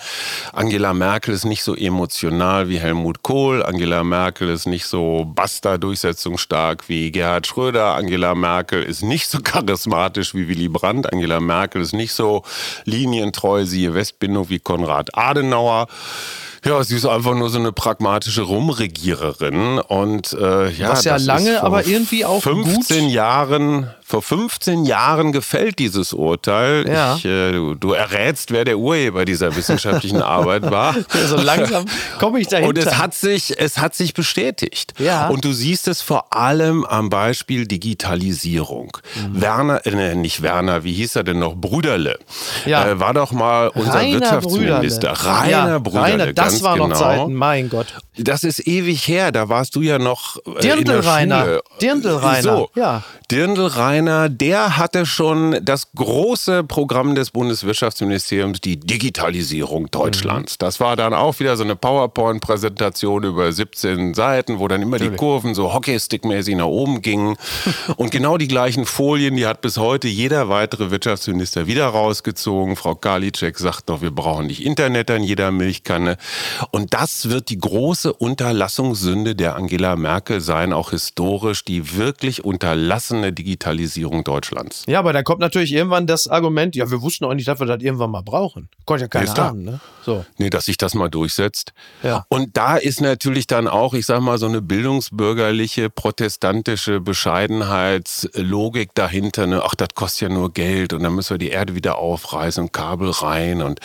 Angela 0.51 0.93
Merkel 0.93 1.33
ist 1.33 1.45
nicht 1.45 1.63
so 1.63 1.75
emotional 1.75 2.67
wie 2.67 2.79
Helmut 2.79 3.23
Kohl. 3.23 3.63
Angela 3.63 4.03
Merkel 4.03 4.49
ist 4.49 4.65
nicht 4.65 4.85
so 4.85 5.31
Basta-durchsetzungsstark 5.33 6.89
wie 6.89 7.11
Gerhard 7.11 7.47
Schröder. 7.47 7.95
Angela 7.95 8.35
Merkel 8.35 8.83
ist 8.83 9.01
nicht 9.01 9.27
so 9.27 9.39
charismatisch 9.43 10.35
wie 10.35 10.49
Willy 10.49 10.67
Brandt. 10.67 11.11
Angela 11.11 11.39
Merkel 11.39 11.81
ist 11.81 11.93
nicht 11.93 12.11
so 12.11 12.32
linientreu, 12.85 13.65
siehe 13.65 13.93
Westbindung 13.93 14.49
wie 14.49 14.59
Konrad 14.59 15.15
Adenauer. 15.17 15.87
Ja, 16.65 16.81
sie 16.81 16.95
ist 16.95 17.05
einfach 17.05 17.35
nur 17.35 17.49
so 17.49 17.59
eine 17.59 17.73
pragmatische 17.73 18.43
Rumregiererin 18.43 19.79
und 19.79 20.31
äh, 20.31 20.69
ja, 20.69 20.91
was 20.91 21.03
ja 21.03 21.17
lange, 21.17 21.61
aber 21.61 21.85
irgendwie 21.85 22.23
auch 22.23 22.41
15 22.41 23.03
gut. 23.03 23.11
Jahren 23.11 23.89
vor 24.13 24.21
15 24.21 24.85
Jahren 24.85 25.31
gefällt 25.31 25.79
dieses 25.79 26.13
Urteil. 26.13 26.87
Ja. 26.87 27.15
Ich, 27.15 27.25
äh, 27.25 27.51
du, 27.51 27.73
du, 27.73 27.93
errätst, 27.93 28.51
wer 28.51 28.63
der 28.63 28.77
Urheber 28.77 29.25
dieser 29.25 29.55
wissenschaftlichen 29.55 30.21
Arbeit 30.21 30.69
war. 30.69 30.95
Ja, 30.95 31.27
so 31.27 31.37
langsam 31.37 31.85
komme 32.19 32.39
ich 32.39 32.47
dahinter. 32.47 32.69
Und 32.69 32.77
es 32.77 32.97
hat 32.97 33.15
sich, 33.15 33.59
es 33.59 33.79
hat 33.79 33.95
sich 33.95 34.13
bestätigt. 34.13 34.93
Ja. 34.99 35.29
Und 35.29 35.43
du 35.45 35.51
siehst 35.51 35.87
es 35.87 36.01
vor 36.01 36.31
allem 36.31 36.85
am 36.85 37.09
Beispiel 37.09 37.65
Digitalisierung. 37.65 38.97
Mhm. 39.15 39.41
Werner, 39.41 39.85
äh, 39.87 40.13
nicht 40.13 40.43
Werner, 40.43 40.83
wie 40.83 40.93
hieß 40.93 41.15
er 41.15 41.23
denn 41.23 41.39
noch? 41.39 41.55
Brüderle. 41.55 42.19
Ja. 42.65 42.87
Äh, 42.87 42.99
war 42.99 43.13
doch 43.13 43.31
mal 43.31 43.69
unser 43.69 43.95
Rainer 43.95 44.19
Wirtschaftsminister. 44.21 45.13
Brüderle. 45.13 45.39
Rainer 45.39 45.67
ja, 45.67 45.79
Brüderle. 45.79 46.11
Rainer, 46.13 46.33
das 46.33 46.63
war 46.63 46.73
genau. 46.73 46.87
noch 46.87 46.97
Zeiten, 46.97 47.33
mein 47.33 47.69
Gott. 47.69 47.87
Das 48.17 48.43
ist 48.43 48.67
ewig 48.67 49.07
her, 49.07 49.31
da 49.31 49.49
warst 49.49 49.75
du 49.75 49.81
ja 49.81 49.97
noch 49.97 50.37
äh, 50.37 50.59
Dirndl 50.61 50.79
in 50.79 50.85
der 50.85 51.05
Rainer. 51.05 51.43
Schule. 51.43 51.63
Dirndl 51.81 52.15
Rainer. 52.15 52.41
So, 52.41 52.69
ja. 52.75 53.03
Dirndl 53.31 53.65
Rainer, 53.65 54.29
der 54.29 54.77
hatte 54.77 55.07
schon 55.07 55.57
das 55.63 55.91
große 55.95 56.63
Programm 56.63 57.15
des 57.15 57.31
Bundeswirtschaftsministeriums, 57.31 58.61
die 58.61 58.79
Digitalisierung 58.79 59.89
Deutschlands. 59.89 60.53
Mhm. 60.53 60.57
Das 60.59 60.79
war 60.79 60.95
dann 60.95 61.13
auch 61.13 61.39
wieder 61.39 61.57
so 61.57 61.63
eine 61.63 61.75
PowerPoint-Präsentation 61.75 63.23
über 63.23 63.51
17 63.51 64.13
Seiten, 64.13 64.59
wo 64.59 64.67
dann 64.67 64.83
immer 64.83 64.97
Natürlich. 64.97 65.13
die 65.13 65.17
Kurven 65.17 65.55
so 65.55 65.73
Hockeystick-mäßig 65.73 66.55
nach 66.55 66.65
oben 66.65 67.01
gingen. 67.01 67.35
Und 67.97 68.11
genau 68.11 68.37
die 68.37 68.47
gleichen 68.47 68.85
Folien, 68.85 69.35
die 69.35 69.47
hat 69.47 69.61
bis 69.61 69.77
heute 69.77 70.07
jeder 70.07 70.49
weitere 70.49 70.91
Wirtschaftsminister 70.91 71.65
wieder 71.65 71.87
rausgezogen. 71.87 72.75
Frau 72.75 72.93
Karliczek 72.93 73.57
sagt 73.57 73.87
noch, 73.87 74.03
wir 74.03 74.11
brauchen 74.11 74.47
nicht 74.47 74.63
Internet 74.63 75.09
an 75.09 75.23
jeder 75.23 75.51
Milchkanne. 75.51 76.17
Und 76.71 76.93
das 76.93 77.29
wird 77.29 77.49
die 77.49 77.57
große 77.57 78.02
Unterlassungssünde 78.11 79.35
der 79.35 79.55
Angela 79.55 79.95
Merkel 79.95 80.41
sein, 80.41 80.73
auch 80.73 80.91
historisch, 80.91 81.63
die 81.63 81.95
wirklich 81.95 82.43
unterlassene 82.43 83.31
Digitalisierung 83.31 84.23
Deutschlands. 84.23 84.83
Ja, 84.87 84.99
aber 84.99 85.13
da 85.13 85.23
kommt 85.23 85.39
natürlich 85.39 85.73
irgendwann 85.73 86.07
das 86.07 86.27
Argument, 86.27 86.75
ja, 86.75 86.89
wir 86.89 87.01
wussten 87.01 87.25
auch 87.25 87.33
nicht, 87.33 87.47
dass 87.47 87.59
wir 87.59 87.67
das 87.67 87.81
irgendwann 87.81 88.11
mal 88.11 88.23
brauchen. 88.23 88.69
Konnte 88.85 89.05
ja 89.05 89.07
keiner 89.07 89.39
ahnen, 89.39 89.63
ne? 89.63 89.79
So. 90.05 90.25
Nee, 90.37 90.49
dass 90.49 90.65
sich 90.65 90.77
das 90.77 90.95
mal 90.95 91.09
durchsetzt. 91.09 91.73
Ja. 92.01 92.25
Und 92.27 92.57
da 92.57 92.75
ist 92.77 92.99
natürlich 92.99 93.47
dann 93.47 93.67
auch, 93.67 93.93
ich 93.93 94.05
sag 94.05 94.21
mal, 94.21 94.37
so 94.37 94.47
eine 94.47 94.61
bildungsbürgerliche, 94.61 95.89
protestantische 95.89 96.99
Bescheidenheitslogik 96.99 98.93
dahinter. 98.95 99.47
Ne? 99.47 99.61
Ach, 99.63 99.75
das 99.75 99.89
kostet 99.95 100.21
ja 100.23 100.29
nur 100.29 100.51
Geld 100.51 100.93
und 100.93 101.03
dann 101.03 101.15
müssen 101.15 101.31
wir 101.31 101.37
die 101.37 101.49
Erde 101.49 101.75
wieder 101.75 101.97
aufreißen 101.97 102.63
und 102.63 102.73
Kabel 102.73 103.11
rein 103.11 103.61
und 103.61 103.79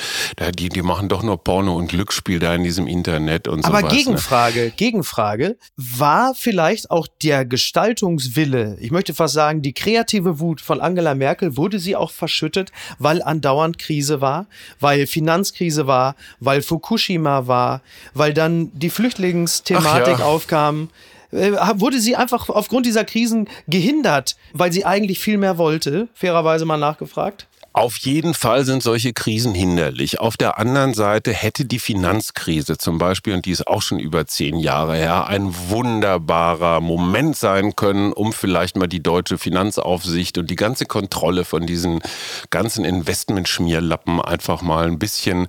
die, 0.59 0.69
die 0.69 0.83
machen 0.83 1.09
doch 1.09 1.23
nur 1.23 1.43
Porno 1.43 1.77
und 1.77 1.89
Glücksspiel 1.89 2.39
da 2.39 2.55
in 2.55 2.65
diesem 2.65 2.87
Internet 2.87 3.47
und 3.49 3.63
so. 3.63 3.69
Aber 3.69 3.81
sowas? 3.81 3.93
Gegenfrage, 4.09 4.61
ne? 4.61 4.71
Gegenfrage. 4.77 5.57
War 5.77 6.35
vielleicht 6.35 6.91
auch 6.91 7.07
der 7.23 7.45
Gestaltungswille, 7.45 8.77
ich 8.81 8.91
möchte 8.91 9.15
fast 9.15 9.35
sagen, 9.35 9.63
die 9.63 9.73
kreative 9.73 10.41
Wut 10.41 10.61
von 10.61 10.81
Angela 10.81 11.15
Merkel, 11.15 11.57
wurde 11.57 11.79
sie 11.79 11.97
auch 11.97 12.11
verschüttet, 12.11 12.73
weil 12.99 13.23
andauernd 13.23 13.79
Krise 13.79 14.21
war, 14.21 14.47
weil 14.81 15.07
Finanzkrise 15.07 15.87
war, 15.87 16.17
weil 16.41 16.63
Fukushima 16.63 17.47
war, 17.47 17.83
weil 18.15 18.35
dann 18.35 18.71
die 18.79 18.91
Flüchtlingsthematik 18.91 20.19
ja. 20.19 20.25
aufkam 20.25 20.89
äh, 21.31 21.53
wurde 21.75 22.01
sie 22.01 22.17
einfach 22.17 22.49
aufgrund 22.49 22.87
dieser 22.87 23.05
Krisen 23.05 23.49
gehindert, 23.67 24.37
weil 24.55 24.73
sie 24.73 24.85
eigentlich 24.85 25.19
viel 25.19 25.37
mehr 25.37 25.59
wollte, 25.59 26.09
fairerweise 26.15 26.65
mal 26.65 26.79
nachgefragt? 26.79 27.47
Auf 27.79 27.97
jeden 27.99 28.35
Fall 28.35 28.65
sind 28.65 28.83
solche 28.83 29.13
Krisen 29.13 29.55
hinderlich. 29.55 30.19
Auf 30.19 30.37
der 30.37 30.59
anderen 30.59 30.95
Seite 30.95 31.33
hätte 31.33 31.65
die 31.65 31.79
Finanzkrise 31.79 32.77
zum 32.77 32.99
Beispiel, 32.99 33.35
und 33.35 33.47
die 33.47 33.53
ist 33.53 33.69
auch 33.69 33.83
schon 33.83 34.01
über 34.01 34.27
zehn 34.27 34.59
Jahre 34.59 34.97
her, 34.97 35.29
ein 35.29 35.55
wunderbarer 35.69 36.81
Moment 36.81 37.37
sein 37.37 37.77
können, 37.77 38.13
um 38.13 38.33
vielleicht 38.33 38.77
mal 38.77 38.89
die 38.89 39.01
deutsche 39.01 39.39
Finanzaufsicht 39.39 40.39
und 40.39 40.51
die 40.51 40.57
ganze 40.57 40.87
Kontrolle 40.87 41.45
von 41.45 41.69
diesen 41.69 42.01
ganzen 42.51 42.85
Investmentschmierlappen 42.85 44.21
einfach 44.21 44.61
mal 44.61 44.87
ein 44.87 44.99
bisschen 44.99 45.47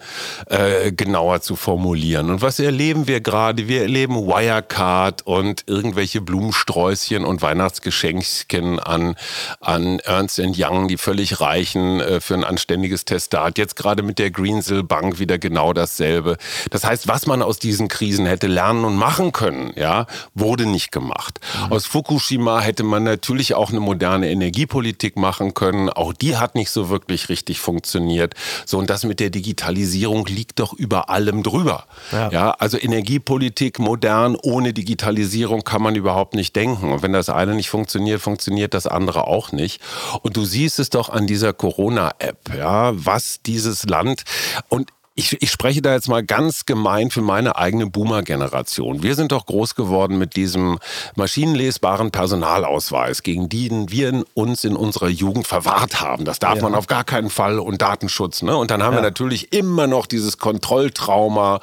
äh, 0.52 0.92
genauer 0.92 1.42
zu 1.42 1.56
formulieren. 1.56 2.30
Und 2.30 2.44
was 2.44 2.60
erleben 2.60 3.08
wir 3.08 3.22
gerade? 3.22 3.68
Wir 3.68 3.82
erleben 3.82 4.14
Wirecard 4.14 5.26
und 5.26 5.64
irgendwelche 5.66 6.22
Blumensträußchen 6.22 7.26
und 7.26 7.42
Weihnachtsgeschenkchen 7.42 8.80
an, 8.80 9.16
an 9.62 9.98
Ernst 9.98 10.40
Young, 10.40 10.88
die 10.88 10.98
völlig 10.98 11.42
reichen 11.42 12.00
äh, 12.02 12.19
für 12.22 12.34
ein 12.34 12.44
anständiges 12.44 13.06
Testat. 13.06 13.58
Jetzt 13.58 13.76
gerade 13.76 14.04
mit 14.04 14.20
der 14.20 14.32
Greensill 14.32 14.84
Bank 14.84 15.20
wieder 15.20 15.38
genau 15.38 15.74
dasselbe. 15.74 16.38
Das 16.70 16.84
heißt, 16.86 17.08
was 17.08 17.26
man 17.26 17.42
aus 17.42 17.60
diesen 17.60 17.88
Krisen 17.88 18.26
hätte 18.26 18.48
lernen 18.48 18.86
und 18.86 18.96
machen 18.96 19.32
können, 19.32 19.74
ja, 19.76 20.08
wurde 20.34 20.66
nicht 20.66 20.92
gemacht. 20.92 21.40
Mhm. 21.66 21.74
Aus 21.74 21.86
Fukushima 21.86 22.60
hätte 22.60 22.84
man 22.84 23.04
natürlich 23.04 23.54
auch 23.54 23.70
eine 23.70 23.80
moderne 23.80 24.30
Energiepolitik 24.30 25.18
machen 25.18 25.54
können. 25.54 25.90
Auch 25.90 26.14
die 26.14 26.38
hat 26.38 26.56
nicht 26.56 26.72
so 26.72 26.90
wirklich 26.90 27.30
richtig 27.30 27.60
funktioniert. 27.60 28.36
So, 28.66 28.78
und 28.78 28.90
das 28.90 29.04
mit 29.04 29.20
der 29.20 29.30
Digitalisierung 29.30 30.26
liegt 30.26 30.60
doch 30.60 30.74
über 30.74 31.10
allem 31.10 31.44
drüber. 31.44 31.86
Ja, 32.12 32.30
ja 32.32 32.52
also 32.52 32.78
Energiepolitik 32.78 33.80
modern 33.80 34.36
ohne 34.42 34.74
Digitalisierung 34.74 35.64
kann 35.64 35.82
man 35.82 35.96
überhaupt 35.96 36.36
nicht 36.36 36.56
denken. 36.56 36.92
Und 36.92 37.04
wenn 37.04 37.14
das 37.14 37.30
eine 37.30 37.54
nicht 37.56 37.70
funktioniert, 37.70 38.22
funktioniert 38.22 38.74
das 38.74 38.88
andere 38.88 39.28
auch 39.28 39.52
nicht. 39.52 39.82
Und 40.22 40.38
du 40.38 40.46
siehst 40.46 40.80
es 40.80 40.90
doch 40.90 41.10
an 41.10 41.28
dieser 41.28 41.54
Corona 41.54 41.99
Corona-App, 42.00 42.56
ja, 42.56 42.92
was 42.94 43.42
dieses 43.42 43.84
Land 43.84 44.24
und 44.70 44.92
ich, 45.20 45.42
ich 45.42 45.52
spreche 45.52 45.82
da 45.82 45.94
jetzt 45.94 46.08
mal 46.08 46.24
ganz 46.24 46.66
gemein 46.66 47.12
für 47.12 47.22
meine 47.22 47.58
eigene 47.58 47.88
Boomer-Generation. 47.88 49.04
Wir 49.04 49.16
sind 49.16 49.34
doch 49.34 49.46
groß 49.46 49.76
geworden 49.76 50.18
mit 50.18 50.38
diesem 50.38 50.80
maschinenlesbaren 51.16 52.12
Personalausweis, 52.12 53.22
gegen 53.22 53.50
den 53.50 53.92
wir 53.92 54.24
uns 54.34 54.64
in 54.64 54.78
unserer 54.78 55.10
Jugend 55.10 55.46
verwahrt 55.46 56.00
haben. 56.00 56.24
Das 56.24 56.40
darf 56.40 56.56
ja. 56.56 56.62
man 56.62 56.74
auf 56.74 56.88
gar 56.88 57.04
keinen 57.04 57.30
Fall 57.30 57.60
und 57.60 57.82
Datenschutz. 57.82 58.44
Ne? 58.44 58.56
Und 58.56 58.72
dann 58.72 58.82
haben 58.82 58.94
ja. 58.94 59.00
wir 59.00 59.02
natürlich 59.02 59.52
immer 59.52 59.88
noch 59.88 60.06
dieses 60.06 60.38
Kontrolltrauma. 60.38 61.60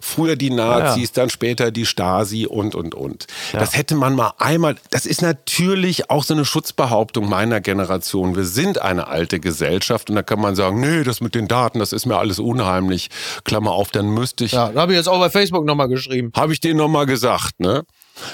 Früher 0.00 0.36
die 0.36 0.50
Nazis, 0.50 1.08
ja. 1.08 1.22
dann 1.22 1.30
später 1.30 1.72
die 1.72 1.86
Stasi 1.86 2.46
und, 2.46 2.76
und, 2.76 2.94
und. 2.94 3.26
Das 3.52 3.76
hätte 3.76 3.96
man 3.96 4.14
mal 4.14 4.34
einmal, 4.38 4.76
das 4.90 5.04
ist 5.04 5.20
natürlich 5.20 6.10
auch 6.10 6.22
so 6.22 6.34
eine 6.34 6.44
Schutzbehauptung 6.44 7.28
meiner 7.28 7.60
Generation. 7.60 8.36
Wir 8.36 8.44
sind 8.44 8.80
eine 8.80 9.08
alte 9.08 9.40
Gesellschaft 9.40 10.10
und 10.10 10.16
da 10.16 10.22
kann 10.22 10.40
man 10.40 10.54
sagen, 10.54 10.78
nee, 10.78 11.02
das 11.02 11.20
mit 11.20 11.34
den 11.34 11.48
Daten, 11.48 11.80
das 11.80 11.92
ist 11.92 12.06
mir 12.06 12.16
alles 12.16 12.38
unheimlich 12.38 12.99
ich, 12.99 12.99
Klammer 13.44 13.72
auf, 13.72 13.90
dann 13.90 14.10
müsste 14.10 14.44
ich. 14.44 14.52
Ja, 14.52 14.68
da 14.70 14.82
habe 14.82 14.92
ich 14.92 14.98
jetzt 14.98 15.08
auch 15.08 15.18
bei 15.18 15.30
Facebook 15.30 15.64
nochmal 15.64 15.88
geschrieben. 15.88 16.32
Habe 16.36 16.52
ich 16.52 16.60
denen 16.60 16.76
nochmal 16.78 17.06
gesagt, 17.06 17.60
ne? 17.60 17.84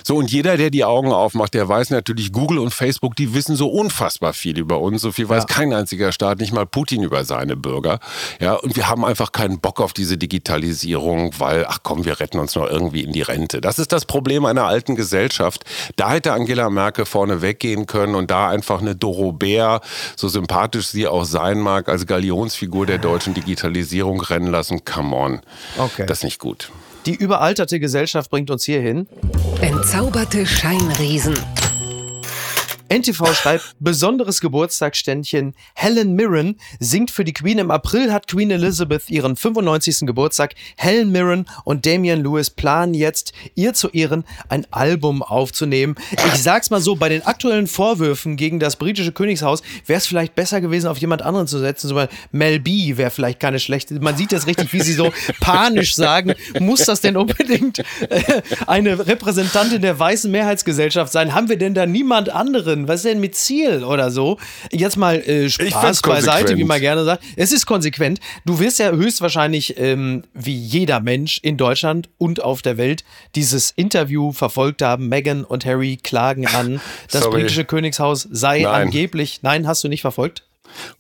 So, 0.03 0.17
und 0.17 0.31
jeder, 0.31 0.57
der 0.57 0.71
die 0.71 0.85
Augen 0.85 1.13
aufmacht, 1.13 1.55
der 1.55 1.69
weiß 1.69 1.91
natürlich, 1.91 2.33
Google 2.33 2.59
und 2.59 2.73
Facebook, 2.73 3.17
die 3.17 3.35
wissen 3.35 3.57
so 3.57 3.69
unfassbar 3.69 4.33
viel 4.33 4.59
über 4.59 4.81
uns. 4.81 5.03
So 5.03 5.13
viel 5.13 5.29
weiß 5.29 5.45
ja. 5.49 5.55
kein 5.55 5.73
einziger 5.73 6.13
Staat, 6.13 6.39
nicht 6.39 6.53
mal 6.53 6.67
Putin 6.67 7.03
über 7.03 7.25
seine 7.25 7.57
Bürger. 7.57 7.99
Ja, 8.41 8.55
und 8.55 8.77
wir 8.77 8.89
haben 8.89 9.05
einfach 9.05 9.33
keinen 9.33 9.61
Bock 9.61 9.81
auf 9.81 9.93
diese 9.93 10.19
Digitalisierung, 10.19 11.33
weil, 11.39 11.67
ach 11.69 11.79
komm, 11.83 12.05
wir 12.05 12.21
retten 12.21 12.39
uns 12.39 12.55
noch 12.55 12.69
irgendwie 12.69 13.03
in 13.03 13.13
die 13.13 13.23
Rente. 13.23 13.61
Das 13.61 13.79
ist 13.79 13.93
das 13.93 14.05
Problem 14.05 14.45
einer 14.45 14.65
alten 14.65 14.97
Gesellschaft. 14.97 15.65
Da 15.97 16.13
hätte 16.13 16.33
Angela 16.33 16.71
Merkel 16.71 17.05
vorne 17.05 17.43
weggehen 17.43 17.87
können 17.87 18.15
und 18.15 18.31
da 18.31 18.49
einfach 18.49 18.81
eine 18.81 18.95
Dorobert, 18.95 19.85
so 20.17 20.29
sympathisch 20.29 20.89
sie 20.89 21.07
auch 21.07 21.25
sein 21.25 21.61
mag, 21.61 21.89
als 21.89 22.07
Galionsfigur 22.07 22.87
der 22.87 22.99
deutschen 22.99 23.35
Digitalisierung 23.35 24.21
rennen 24.21 24.51
lassen. 24.51 24.85
Come 24.85 25.17
on. 25.17 25.41
Okay. 25.79 26.07
Das 26.07 26.19
ist 26.19 26.25
nicht 26.25 26.39
gut. 26.39 26.71
Die 27.07 27.15
überalterte 27.15 27.79
Gesellschaft 27.79 28.31
bringt 28.31 28.51
uns 28.51 28.65
hierhin. 28.65 29.07
Entzauberte 29.61 30.45
Scheinriesen. 30.45 31.35
NTV 32.89 33.35
schreibt, 33.35 33.75
besonderes 33.81 34.41
Geburtstagsständchen. 34.41 35.55
Helen 35.75 36.15
Mirren 36.15 36.57
singt 36.79 37.11
für 37.11 37.25
die 37.25 37.33
Queen. 37.33 37.59
Im 37.59 37.71
April 37.71 38.13
hat 38.13 38.29
Queen 38.29 38.51
Elizabeth 38.51 39.11
ihren 39.11 39.37
95. 39.37 40.01
Geburtstag. 40.07 40.55
Helen 40.77 41.11
Mirren 41.11 41.47
und 41.65 41.87
Damian 41.87 42.23
Lewis 42.23 42.51
planen 42.51 42.95
jetzt, 42.95 43.33
ihr 43.55 43.75
zu 43.75 43.89
Ehren 43.89 44.25
ein 44.49 44.67
Album 44.71 45.23
aufzunehmen. 45.23 45.97
Ich 46.13 46.43
sag's 46.43 46.71
mal 46.71 46.81
so, 46.81 46.97
bei 46.97 47.09
den 47.09 47.23
aktuellen 47.27 47.67
Vorwürfen 47.67 48.37
gegen 48.37 48.61
das 48.61 48.77
britische 48.77 49.13
Königshaus 49.13 49.63
wäre 49.87 49.99
es 49.99 50.07
vielleicht 50.07 50.35
besser 50.35 50.61
gewesen, 50.61 50.89
auf 50.89 50.99
jemand 50.99 51.23
anderen 51.23 51.47
zu 51.47 51.59
setzen. 51.59 51.89
So 51.89 52.07
Mel 52.33 52.61
B 52.61 52.97
wäre 52.97 53.11
vielleicht 53.11 53.41
keine 53.41 53.59
schlechte. 53.59 53.95
Man 54.01 54.17
sieht 54.17 54.33
das 54.33 54.47
richtig, 54.47 54.73
wie 54.73 54.81
sie 54.81 54.93
so 54.93 55.13
panisch 55.41 55.95
sagen. 55.95 56.35
Muss 56.61 56.85
das 56.85 57.01
denn 57.01 57.17
unbedingt 57.17 57.81
äh, 58.09 58.43
eine 58.67 59.07
Repräsentantin 59.07 59.83
der 59.83 59.99
weißen 59.99 60.31
Mehrheitsgesellschaft 60.31 61.13
sein? 61.13 61.35
Haben 61.35 61.49
wir 61.49 61.57
denn 61.57 61.75
da 61.75 61.87
niemand 61.87 62.29
anderen? 62.29 62.76
Drin? 62.77 62.89
Was 62.89 62.97
ist 62.97 63.07
denn 63.07 63.21
mit 63.21 63.35
Ziel 63.35 63.85
oder 63.85 64.11
so? 64.11 64.39
Jetzt 64.71 64.97
mal 64.97 65.17
äh, 65.17 65.49
Spaß 65.49 66.03
beiseite, 66.03 66.57
wie 66.57 66.65
man 66.65 66.81
gerne 66.81 67.05
sagt. 67.05 67.23
Es 67.37 67.53
ist 67.53 67.67
konsequent. 67.67 68.21
Du 68.45 68.59
wirst 68.59 68.79
ja 68.79 68.91
höchstwahrscheinlich, 68.93 69.79
ähm, 69.79 70.23
wie 70.35 70.55
jeder 70.55 71.01
Mensch 71.01 71.41
in 71.43 71.57
Deutschland 71.57 72.09
und 72.19 72.43
auf 72.43 72.63
der 72.63 72.77
Welt, 72.77 73.05
dieses 73.35 73.71
Interview 73.71 74.33
verfolgt 74.33 74.83
haben. 74.83 75.09
Meghan 75.09 75.45
und 75.45 75.65
Harry 75.65 75.99
klagen 76.03 76.47
an, 76.47 76.81
das 77.11 77.29
britische 77.31 77.65
Königshaus 77.65 78.29
sei 78.31 78.63
nein. 78.63 78.87
angeblich. 78.87 79.41
Nein, 79.43 79.67
hast 79.67 79.83
du 79.85 79.89
nicht 79.89 80.03
verfolgt? 80.03 80.46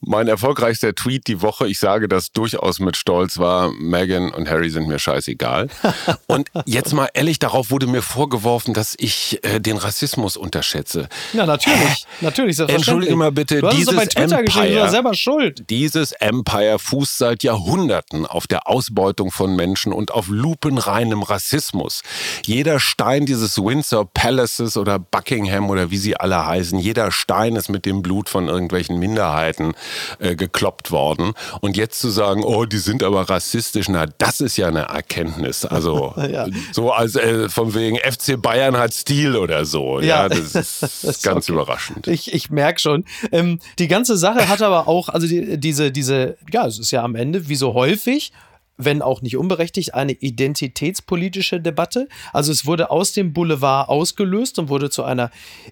Mein 0.00 0.28
erfolgreichster 0.28 0.94
Tweet 0.94 1.26
die 1.26 1.42
Woche, 1.42 1.66
ich 1.66 1.78
sage 1.78 2.08
das 2.08 2.32
durchaus 2.32 2.80
mit 2.80 2.96
Stolz, 2.96 3.38
war, 3.38 3.70
Meghan 3.72 4.32
und 4.32 4.48
Harry 4.48 4.70
sind 4.70 4.88
mir 4.88 4.98
scheißegal. 4.98 5.68
und 6.26 6.50
jetzt 6.64 6.92
mal 6.92 7.08
ehrlich, 7.14 7.38
darauf 7.38 7.70
wurde 7.70 7.86
mir 7.86 8.02
vorgeworfen, 8.02 8.74
dass 8.74 8.94
ich 8.98 9.40
äh, 9.42 9.60
den 9.60 9.76
Rassismus 9.76 10.36
unterschätze. 10.36 11.08
Ja, 11.32 11.46
natürlich. 11.46 12.06
Äh, 12.20 12.24
natürlich, 12.24 12.58
Entschuldige 12.58 13.16
mal 13.16 13.32
bitte, 13.32 13.60
du 13.60 13.68
dieses 13.68 13.94
bei 13.94 14.06
Twitter 14.06 14.38
Empire, 14.38 14.88
selber 14.90 15.14
schuld. 15.14 15.64
Dieses 15.70 16.12
Empire 16.12 16.78
fußt 16.78 17.18
seit 17.18 17.42
Jahrhunderten 17.42 18.26
auf 18.26 18.46
der 18.46 18.68
Ausbeutung 18.68 19.30
von 19.30 19.56
Menschen 19.56 19.92
und 19.92 20.12
auf 20.12 20.28
lupenreinem 20.28 21.22
Rassismus. 21.22 22.02
Jeder 22.44 22.80
Stein 22.80 23.26
dieses 23.26 23.58
Windsor 23.58 24.08
Palaces 24.12 24.76
oder 24.76 24.98
Buckingham 24.98 25.70
oder 25.70 25.90
wie 25.90 25.98
sie 25.98 26.16
alle 26.16 26.46
heißen, 26.46 26.78
jeder 26.78 27.10
Stein 27.12 27.56
ist 27.56 27.68
mit 27.68 27.86
dem 27.86 28.02
Blut 28.02 28.28
von 28.28 28.48
irgendwelchen 28.48 28.98
Minderheiten 28.98 29.55
Seiten 29.56 29.72
äh, 30.18 30.36
gekloppt 30.36 30.90
worden. 30.90 31.32
Und 31.60 31.76
jetzt 31.76 32.00
zu 32.00 32.10
sagen, 32.10 32.44
oh, 32.44 32.64
die 32.64 32.78
sind 32.78 33.02
aber 33.02 33.28
rassistisch, 33.28 33.88
na, 33.88 34.06
das 34.18 34.40
ist 34.40 34.56
ja 34.56 34.68
eine 34.68 34.82
Erkenntnis. 34.82 35.64
Also 35.64 36.14
ja. 36.30 36.46
so 36.72 36.92
als 36.92 37.16
äh, 37.16 37.48
von 37.48 37.74
wegen 37.74 37.96
FC 37.98 38.40
Bayern 38.40 38.76
hat 38.76 38.94
Stil 38.94 39.36
oder 39.36 39.64
so. 39.64 40.00
Ja, 40.00 40.06
ja 40.24 40.28
das 40.28 40.54
ist, 40.54 40.82
das 40.82 41.04
ist 41.04 41.22
ganz 41.22 41.46
okay. 41.46 41.52
überraschend. 41.52 42.06
Ich, 42.06 42.32
ich 42.32 42.50
merke 42.50 42.80
schon. 42.80 43.04
Ähm, 43.32 43.60
die 43.78 43.88
ganze 43.88 44.16
Sache 44.16 44.48
hat 44.48 44.62
aber 44.62 44.88
auch, 44.88 45.08
also 45.08 45.26
die, 45.26 45.58
diese, 45.58 45.90
diese, 45.90 46.36
ja, 46.52 46.66
es 46.66 46.78
ist 46.78 46.90
ja 46.90 47.02
am 47.02 47.14
Ende, 47.14 47.48
wie 47.48 47.56
so 47.56 47.74
häufig, 47.74 48.32
wenn 48.78 49.02
auch 49.02 49.22
nicht 49.22 49.36
unberechtigt, 49.36 49.94
eine 49.94 50.12
identitätspolitische 50.12 51.60
Debatte. 51.60 52.08
Also 52.32 52.52
es 52.52 52.66
wurde 52.66 52.90
aus 52.90 53.12
dem 53.12 53.32
Boulevard 53.32 53.88
ausgelöst 53.88 54.58
und 54.58 54.68
wurde 54.68 54.90
zu 54.90 55.04
einer 55.04 55.30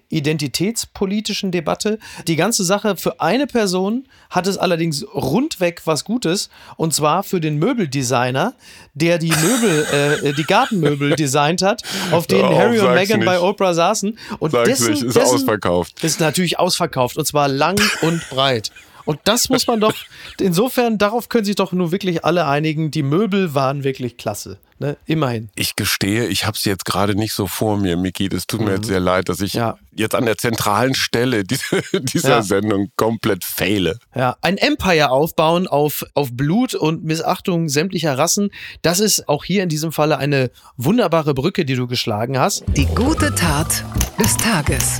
identitätspolitischen 0.09 1.51
Debatte. 1.51 1.99
Die 2.27 2.35
ganze 2.35 2.63
Sache 2.63 2.97
für 2.97 3.19
eine 3.19 3.47
Person 3.47 4.07
hat 4.29 4.47
es 4.47 4.57
allerdings 4.57 5.05
rundweg 5.13 5.81
was 5.85 6.03
Gutes 6.03 6.49
und 6.77 6.93
zwar 6.93 7.23
für 7.23 7.39
den 7.39 7.57
Möbeldesigner, 7.57 8.53
der 8.93 9.17
die 9.17 9.29
Möbel, 9.31 10.21
äh, 10.23 10.33
die 10.33 10.43
Gartenmöbel 10.43 11.15
designt 11.15 11.61
hat, 11.61 11.83
auf 12.11 12.27
denen 12.27 12.49
oh, 12.49 12.57
Harry 12.57 12.79
und 12.79 12.93
Meghan 12.93 13.23
bei 13.23 13.39
Oprah 13.39 13.73
saßen. 13.73 14.17
Und 14.39 14.51
sag's 14.51 14.69
dessen, 14.69 14.91
nicht, 14.91 15.03
ist 15.03 15.15
dessen 15.15 15.35
ausverkauft. 15.35 16.03
Ist 16.03 16.19
natürlich 16.19 16.59
ausverkauft 16.59 17.17
und 17.17 17.25
zwar 17.25 17.47
lang 17.47 17.79
und 18.01 18.27
breit. 18.29 18.71
Und 19.05 19.19
das 19.23 19.49
muss 19.49 19.67
man 19.67 19.79
doch, 19.79 19.95
insofern, 20.39 20.97
darauf 20.97 21.29
können 21.29 21.45
sich 21.45 21.55
doch 21.55 21.71
nur 21.71 21.91
wirklich 21.91 22.25
alle 22.25 22.47
einigen, 22.47 22.91
die 22.91 23.03
Möbel 23.03 23.53
waren 23.53 23.83
wirklich 23.83 24.17
klasse. 24.17 24.59
Ne? 24.77 24.97
Immerhin. 25.05 25.49
Ich 25.55 25.77
gestehe, 25.77 26.27
ich 26.27 26.45
habe 26.45 26.57
es 26.57 26.65
jetzt 26.65 26.83
gerade 26.83 27.15
nicht 27.15 27.33
so 27.33 27.47
vor 27.47 27.77
mir, 27.77 27.95
Miki. 27.95 28.27
Das 28.27 28.45
tut 28.45 28.59
mir 28.59 28.71
jetzt 28.71 28.81
mhm. 28.81 28.89
sehr 28.89 28.99
leid, 28.99 29.29
dass 29.29 29.39
ich 29.39 29.53
ja. 29.53 29.77
jetzt 29.93 30.15
an 30.15 30.25
der 30.25 30.37
zentralen 30.37 30.95
Stelle 30.95 31.43
dieser, 31.45 31.81
dieser 31.93 32.29
ja. 32.29 32.41
Sendung 32.41 32.91
komplett 32.97 33.45
fehle. 33.45 33.99
Ja, 34.13 34.35
ein 34.41 34.57
Empire 34.57 35.11
aufbauen 35.11 35.67
auf, 35.67 36.05
auf 36.13 36.33
Blut 36.33 36.75
und 36.75 37.05
Missachtung 37.05 37.69
sämtlicher 37.69 38.17
Rassen, 38.17 38.49
das 38.81 38.99
ist 38.99 39.29
auch 39.29 39.45
hier 39.45 39.63
in 39.63 39.69
diesem 39.69 39.93
Falle 39.93 40.17
eine 40.17 40.51
wunderbare 40.75 41.33
Brücke, 41.33 41.63
die 41.63 41.75
du 41.75 41.87
geschlagen 41.87 42.37
hast. 42.37 42.65
Die 42.75 42.87
gute 42.87 43.33
Tat 43.33 43.85
des 44.19 44.35
Tages. 44.35 44.99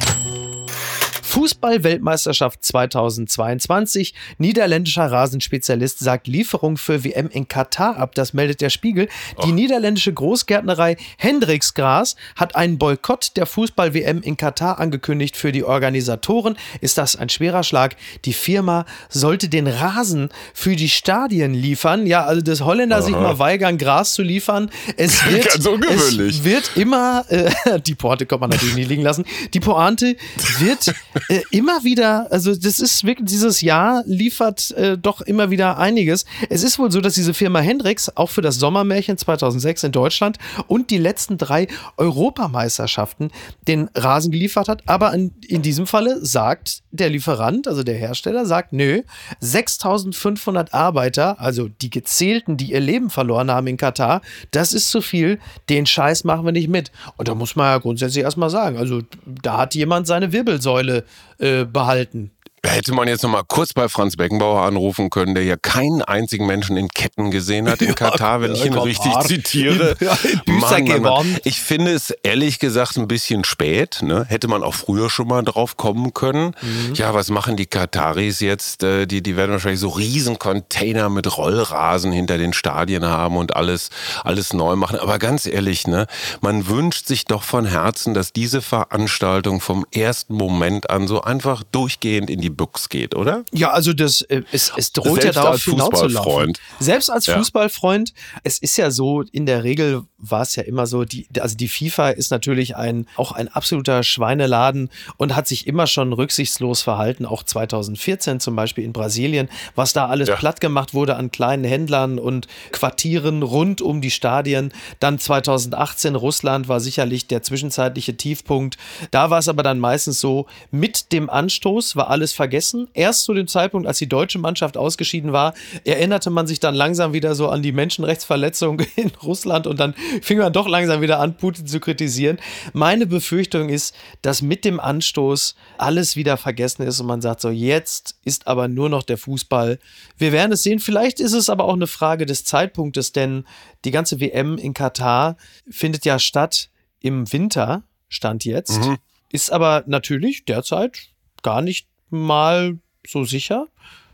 Fußball-Weltmeisterschaft 1.36 2.64
2022. 2.64 4.14
Niederländischer 4.38 5.12
Rasenspezialist 5.12 6.00
sagt 6.00 6.28
Lieferung 6.28 6.78
für 6.78 7.04
WM 7.04 7.28
in 7.28 7.50
Katar 7.50 7.98
ab. 7.98 8.16
Das 8.16 8.34
meldet 8.34 8.62
der 8.62 8.70
Spiegel. 8.70 9.10
Die 9.44 9.50
Och. 9.50 9.54
niederländische 9.54 10.14
Großgärtnerei 10.14 10.96
Hendriksgras 11.18 12.16
hat 12.38 12.56
einen 12.56 12.78
Boykott 12.78 13.36
der 13.36 13.48
Fußball-WM 13.48 14.22
in 14.22 14.38
Katar 14.38 14.80
angekündigt 14.80 15.36
für 15.36 15.52
die 15.52 15.66
Organisatoren. 15.66 16.56
Ist 16.80 16.98
das 16.98 17.18
ein 17.18 17.28
schwerer 17.28 17.64
Schlag? 17.64 17.98
Die 18.24 18.32
Firma 18.32 18.86
sollte 19.10 19.50
den 19.50 19.68
Rasen 19.68 20.30
für 20.54 20.78
die 20.78 20.88
Stadien 20.88 21.54
liefern. 21.54 22.08
Ja, 22.08 22.24
also 22.24 22.44
dass 22.44 22.62
Holländer 22.62 22.96
Aha. 22.96 23.04
sich 23.04 23.14
mal 23.14 23.40
weigern, 23.40 23.78
Gras 23.78 24.14
zu 24.14 24.24
liefern. 24.24 24.72
Es 24.96 25.26
wird, 25.30 25.48
es 25.48 26.44
wird 26.46 26.72
immer, 26.76 27.26
äh, 27.28 27.52
die 27.86 27.96
Pointe 27.96 28.26
kann 28.26 28.40
man 28.40 28.52
natürlich 28.52 28.76
nicht 28.76 28.88
liegen 28.88 29.04
lassen, 29.04 29.26
die 29.54 29.60
Pointe 29.60 30.16
wird 30.60 30.96
äh, 31.30 31.42
immer 31.52 31.84
wieder, 31.84 32.32
also 32.32 32.56
das 32.56 32.80
ist 32.80 33.04
wirklich, 33.04 33.28
dieses 33.30 33.62
Jahr 33.62 34.04
liefert 34.06 34.72
äh, 34.72 34.98
doch 34.98 35.22
immer 35.22 35.50
wieder 35.50 35.78
einiges. 35.78 36.26
Es 36.50 36.64
ist 36.64 36.78
wohl 36.78 36.92
so, 36.92 37.02
dass 37.02 37.16
diese 37.16 37.34
Firma 37.34 37.60
Hendrix 37.60 38.12
auch 38.16 38.30
für 38.30 38.42
das 38.42 38.56
Sommermärchen 38.58 39.18
2006 39.18 39.86
in 39.86 39.92
Deutschland 39.92 40.38
und 40.68 40.92
die 40.92 40.98
letzten 40.98 41.38
drei 41.38 41.68
Europameisterschaften 41.98 43.32
den 43.68 43.90
Rasen 43.96 44.32
geliefert 44.32 44.68
hat. 44.68 44.84
Aber 44.86 45.14
in, 45.14 45.34
in 45.48 45.62
diesem 45.62 45.88
Falle 45.88 46.24
sagt 46.24 46.84
der 46.92 47.10
Lieferant, 47.10 47.68
also 47.68 47.84
der 47.84 47.96
Hersteller, 47.96 48.46
sagt, 48.46 48.72
nö, 48.74 49.02
6500 49.40 50.74
Arbeiter, 50.74 51.40
also 51.40 51.68
die 51.68 51.90
gezählten, 51.90 52.58
die 52.58 52.72
ihr 52.72 52.80
Leben 52.80 53.10
verloren 53.10 53.52
haben 53.52 53.68
in 53.68 53.78
Katar, 53.78 54.22
das 54.52 54.74
ist 54.74 54.92
zu 54.92 55.02
viel, 55.02 55.40
den 55.70 55.86
Scheiß 55.86 56.24
machen 56.24 56.46
wir 56.46 56.52
nicht 56.52 56.70
mit. 56.70 56.92
Und 57.18 57.28
da 57.28 57.36
muss 57.36 57.56
man 57.56 57.66
ja 57.66 57.78
grundsätzlich 57.80 58.24
erstmal 58.24 58.50
sagen, 58.50 58.78
also 58.78 59.02
da 59.26 59.58
hat 59.58 59.76
jemand 59.76 60.08
seine 60.08 60.32
Wirbelsäule 60.32 61.04
äh, 61.38 61.66
behalten. 61.66 62.32
Hätte 62.70 62.94
man 62.94 63.08
jetzt 63.08 63.24
noch 63.24 63.30
mal 63.30 63.44
kurz 63.48 63.74
bei 63.74 63.90
Franz 63.90 64.16
Beckenbauer 64.16 64.62
anrufen 64.62 65.10
können, 65.10 65.36
der 65.36 65.44
ja 65.44 65.56
keinen 65.58 66.02
einzigen 66.02 66.46
Menschen 66.46 66.78
in 66.78 66.90
Ketten 66.90 67.32
gesehen 67.32 67.70
hat 67.70 67.82
in 67.82 67.96
Katar, 67.96 68.42
wenn 68.42 68.54
ich 68.54 68.66
ihn 68.66 68.74
richtig 68.74 69.14
zitiere. 69.22 69.96
Mann, 70.46 70.86
Mann, 70.86 71.02
Mann. 71.02 71.38
Ich 71.44 71.62
finde 71.62 71.92
es 71.92 72.12
ehrlich 72.24 72.60
gesagt 72.60 72.98
ein 72.98 73.08
bisschen 73.08 73.44
spät. 73.44 74.00
Ne? 74.02 74.26
Hätte 74.28 74.48
man 74.48 74.64
auch 74.64 74.74
früher 74.74 75.10
schon 75.10 75.28
mal 75.28 75.44
drauf 75.44 75.78
kommen 75.78 76.14
können. 76.14 76.56
Mhm. 76.62 76.94
Ja, 76.96 77.14
was 77.14 77.30
machen 77.30 77.56
die 77.56 77.66
Kataris 77.66 78.40
jetzt? 78.40 78.84
Äh, 78.84 79.06
die, 79.06 79.22
die 79.22 79.36
werden 79.36 79.52
wahrscheinlich 79.52 79.80
so 79.80 79.90
riesen 79.90 80.40
Container 80.40 81.10
mit 81.10 81.38
Rollrasen 81.38 82.12
hinter 82.12 82.38
den 82.38 82.54
Stadien 82.54 83.06
haben 83.06 83.38
und 83.38 83.56
alles, 83.56 83.90
alles 84.24 84.54
neu 84.54 84.76
machen. 84.76 85.00
Aber 85.00 85.20
ganz 85.20 85.46
ehrlich, 85.46 85.88
ne? 85.88 86.08
man 86.42 86.68
wünscht 86.68 87.08
sich 87.08 87.26
doch 87.26 87.44
von 87.44 87.66
Herzen, 87.66 88.14
dass 88.14 88.34
diese 88.34 88.62
Veranstaltung 88.62 89.62
vom 89.62 89.86
ersten 89.94 90.34
Moment 90.36 90.90
an 90.90 91.08
so 91.08 91.22
einfach 91.22 91.64
durchgehend 91.72 92.30
in 92.30 92.42
die 92.42 92.50
Books 92.56 92.90
geht, 92.90 93.16
oder? 93.16 93.44
Ja, 93.52 93.72
also 93.72 93.94
das, 93.94 94.22
äh, 94.22 94.44
es, 94.52 94.72
es 94.76 94.92
droht 94.94 95.22
Selbst 95.22 95.36
ja 95.36 95.44
darauf 95.44 95.64
hinauszulaufen. 95.64 96.54
Selbst 96.80 97.10
als 97.10 97.28
Fußballfreund. 97.28 98.14
Es 98.44 98.60
ist 98.60 98.78
ja 98.78 98.92
so 98.92 99.22
in 99.22 99.46
der 99.46 99.64
Regel, 99.64 100.04
war 100.18 100.42
es 100.42 100.56
ja 100.56 100.64
immer 100.64 100.88
so, 100.88 101.06
die, 101.06 101.28
also 101.40 101.56
die 101.56 101.68
FIFA 101.68 102.10
ist 102.10 102.32
natürlich 102.32 102.76
ein, 102.76 103.08
auch 103.16 103.32
ein 103.32 103.48
absoluter 103.48 104.04
Schweineladen 104.04 104.90
und 105.18 105.36
hat 105.36 105.48
sich 105.48 105.68
immer 105.68 105.88
schon 105.88 106.14
rücksichtslos 106.14 106.82
verhalten, 106.82 107.26
auch 107.26 107.44
2014 107.44 108.40
zum 108.40 108.56
Beispiel 108.56 108.84
in 108.84 108.94
Brasilien, 108.94 109.50
was 109.76 109.94
da 109.94 110.08
alles 110.08 110.30
ja. 110.30 110.36
platt 110.36 110.62
gemacht 110.62 110.94
wurde 110.94 111.16
an 111.16 111.32
kleinen 111.32 111.64
Händlern 111.64 112.20
und 112.20 112.48
Quartieren 112.72 113.44
rund 113.44 113.82
um 113.82 114.02
die 114.02 114.12
Stadien. 114.12 114.74
Dann 115.00 115.20
2018 115.20 116.16
Russland 116.16 116.68
war 116.68 116.80
sicherlich 116.80 117.28
der 117.28 117.44
zwischenzeitliche 117.44 118.18
Tiefpunkt. 118.18 118.78
Da 119.12 119.30
war 119.30 119.40
es 119.40 119.50
aber 119.50 119.64
dann 119.64 119.80
meistens 119.80 120.20
so, 120.20 120.48
mit 120.72 121.12
dem 121.12 121.30
Anstoß 121.30 121.96
war 121.96 122.10
alles 122.10 122.34
vergessen. 122.34 122.45
Erst 122.94 123.24
zu 123.24 123.34
dem 123.34 123.48
Zeitpunkt, 123.48 123.88
als 123.88 123.98
die 123.98 124.10
deutsche 124.10 124.40
Mannschaft 124.40 124.78
ausgeschieden 124.78 125.32
war, 125.32 125.54
erinnerte 125.84 126.30
man 126.30 126.48
sich 126.48 126.60
dann 126.60 126.76
langsam 126.76 127.14
wieder 127.14 127.36
so 127.36 127.50
an 127.50 127.62
die 127.62 127.72
Menschenrechtsverletzung 127.72 128.80
in 128.96 129.12
Russland 129.24 129.68
und 129.68 129.80
dann 129.80 129.94
fing 130.22 130.38
man 130.38 130.54
doch 130.54 130.68
langsam 130.68 131.02
wieder 131.02 131.20
an, 131.20 131.38
Putin 131.38 131.68
zu 131.68 131.80
kritisieren. 131.80 132.40
Meine 132.74 133.06
Befürchtung 133.06 133.70
ist, 133.70 133.96
dass 134.22 134.42
mit 134.42 134.66
dem 134.66 134.80
Anstoß 134.80 135.56
alles 135.78 136.16
wieder 136.16 136.38
vergessen 136.38 136.84
ist 136.84 137.00
und 137.00 137.08
man 137.08 137.22
sagt 137.22 137.42
so, 137.42 137.50
jetzt 137.50 138.18
ist 138.24 138.48
aber 138.48 138.68
nur 138.68 138.90
noch 138.90 139.04
der 139.04 139.18
Fußball. 139.18 139.80
Wir 140.18 140.32
werden 140.32 140.52
es 140.52 140.64
sehen. 140.64 140.80
Vielleicht 140.80 141.20
ist 141.20 141.34
es 141.34 141.50
aber 141.50 141.66
auch 141.66 141.74
eine 141.74 141.88
Frage 141.88 142.26
des 142.26 142.46
Zeitpunktes, 142.46 143.12
denn 143.12 143.46
die 143.84 143.92
ganze 143.92 144.20
WM 144.20 144.58
in 144.58 144.74
Katar 144.74 145.38
findet 145.70 146.06
ja 146.06 146.20
statt 146.20 146.70
im 147.00 147.32
Winter, 147.32 147.84
stand 148.10 148.46
jetzt. 148.46 148.80
Mhm. 148.80 148.98
Ist 149.32 149.52
aber 149.52 149.84
natürlich 149.86 150.46
derzeit 150.46 151.10
gar 151.44 151.62
nicht 151.62 151.88
mal 152.16 152.80
so 153.06 153.24
sicher. 153.24 153.68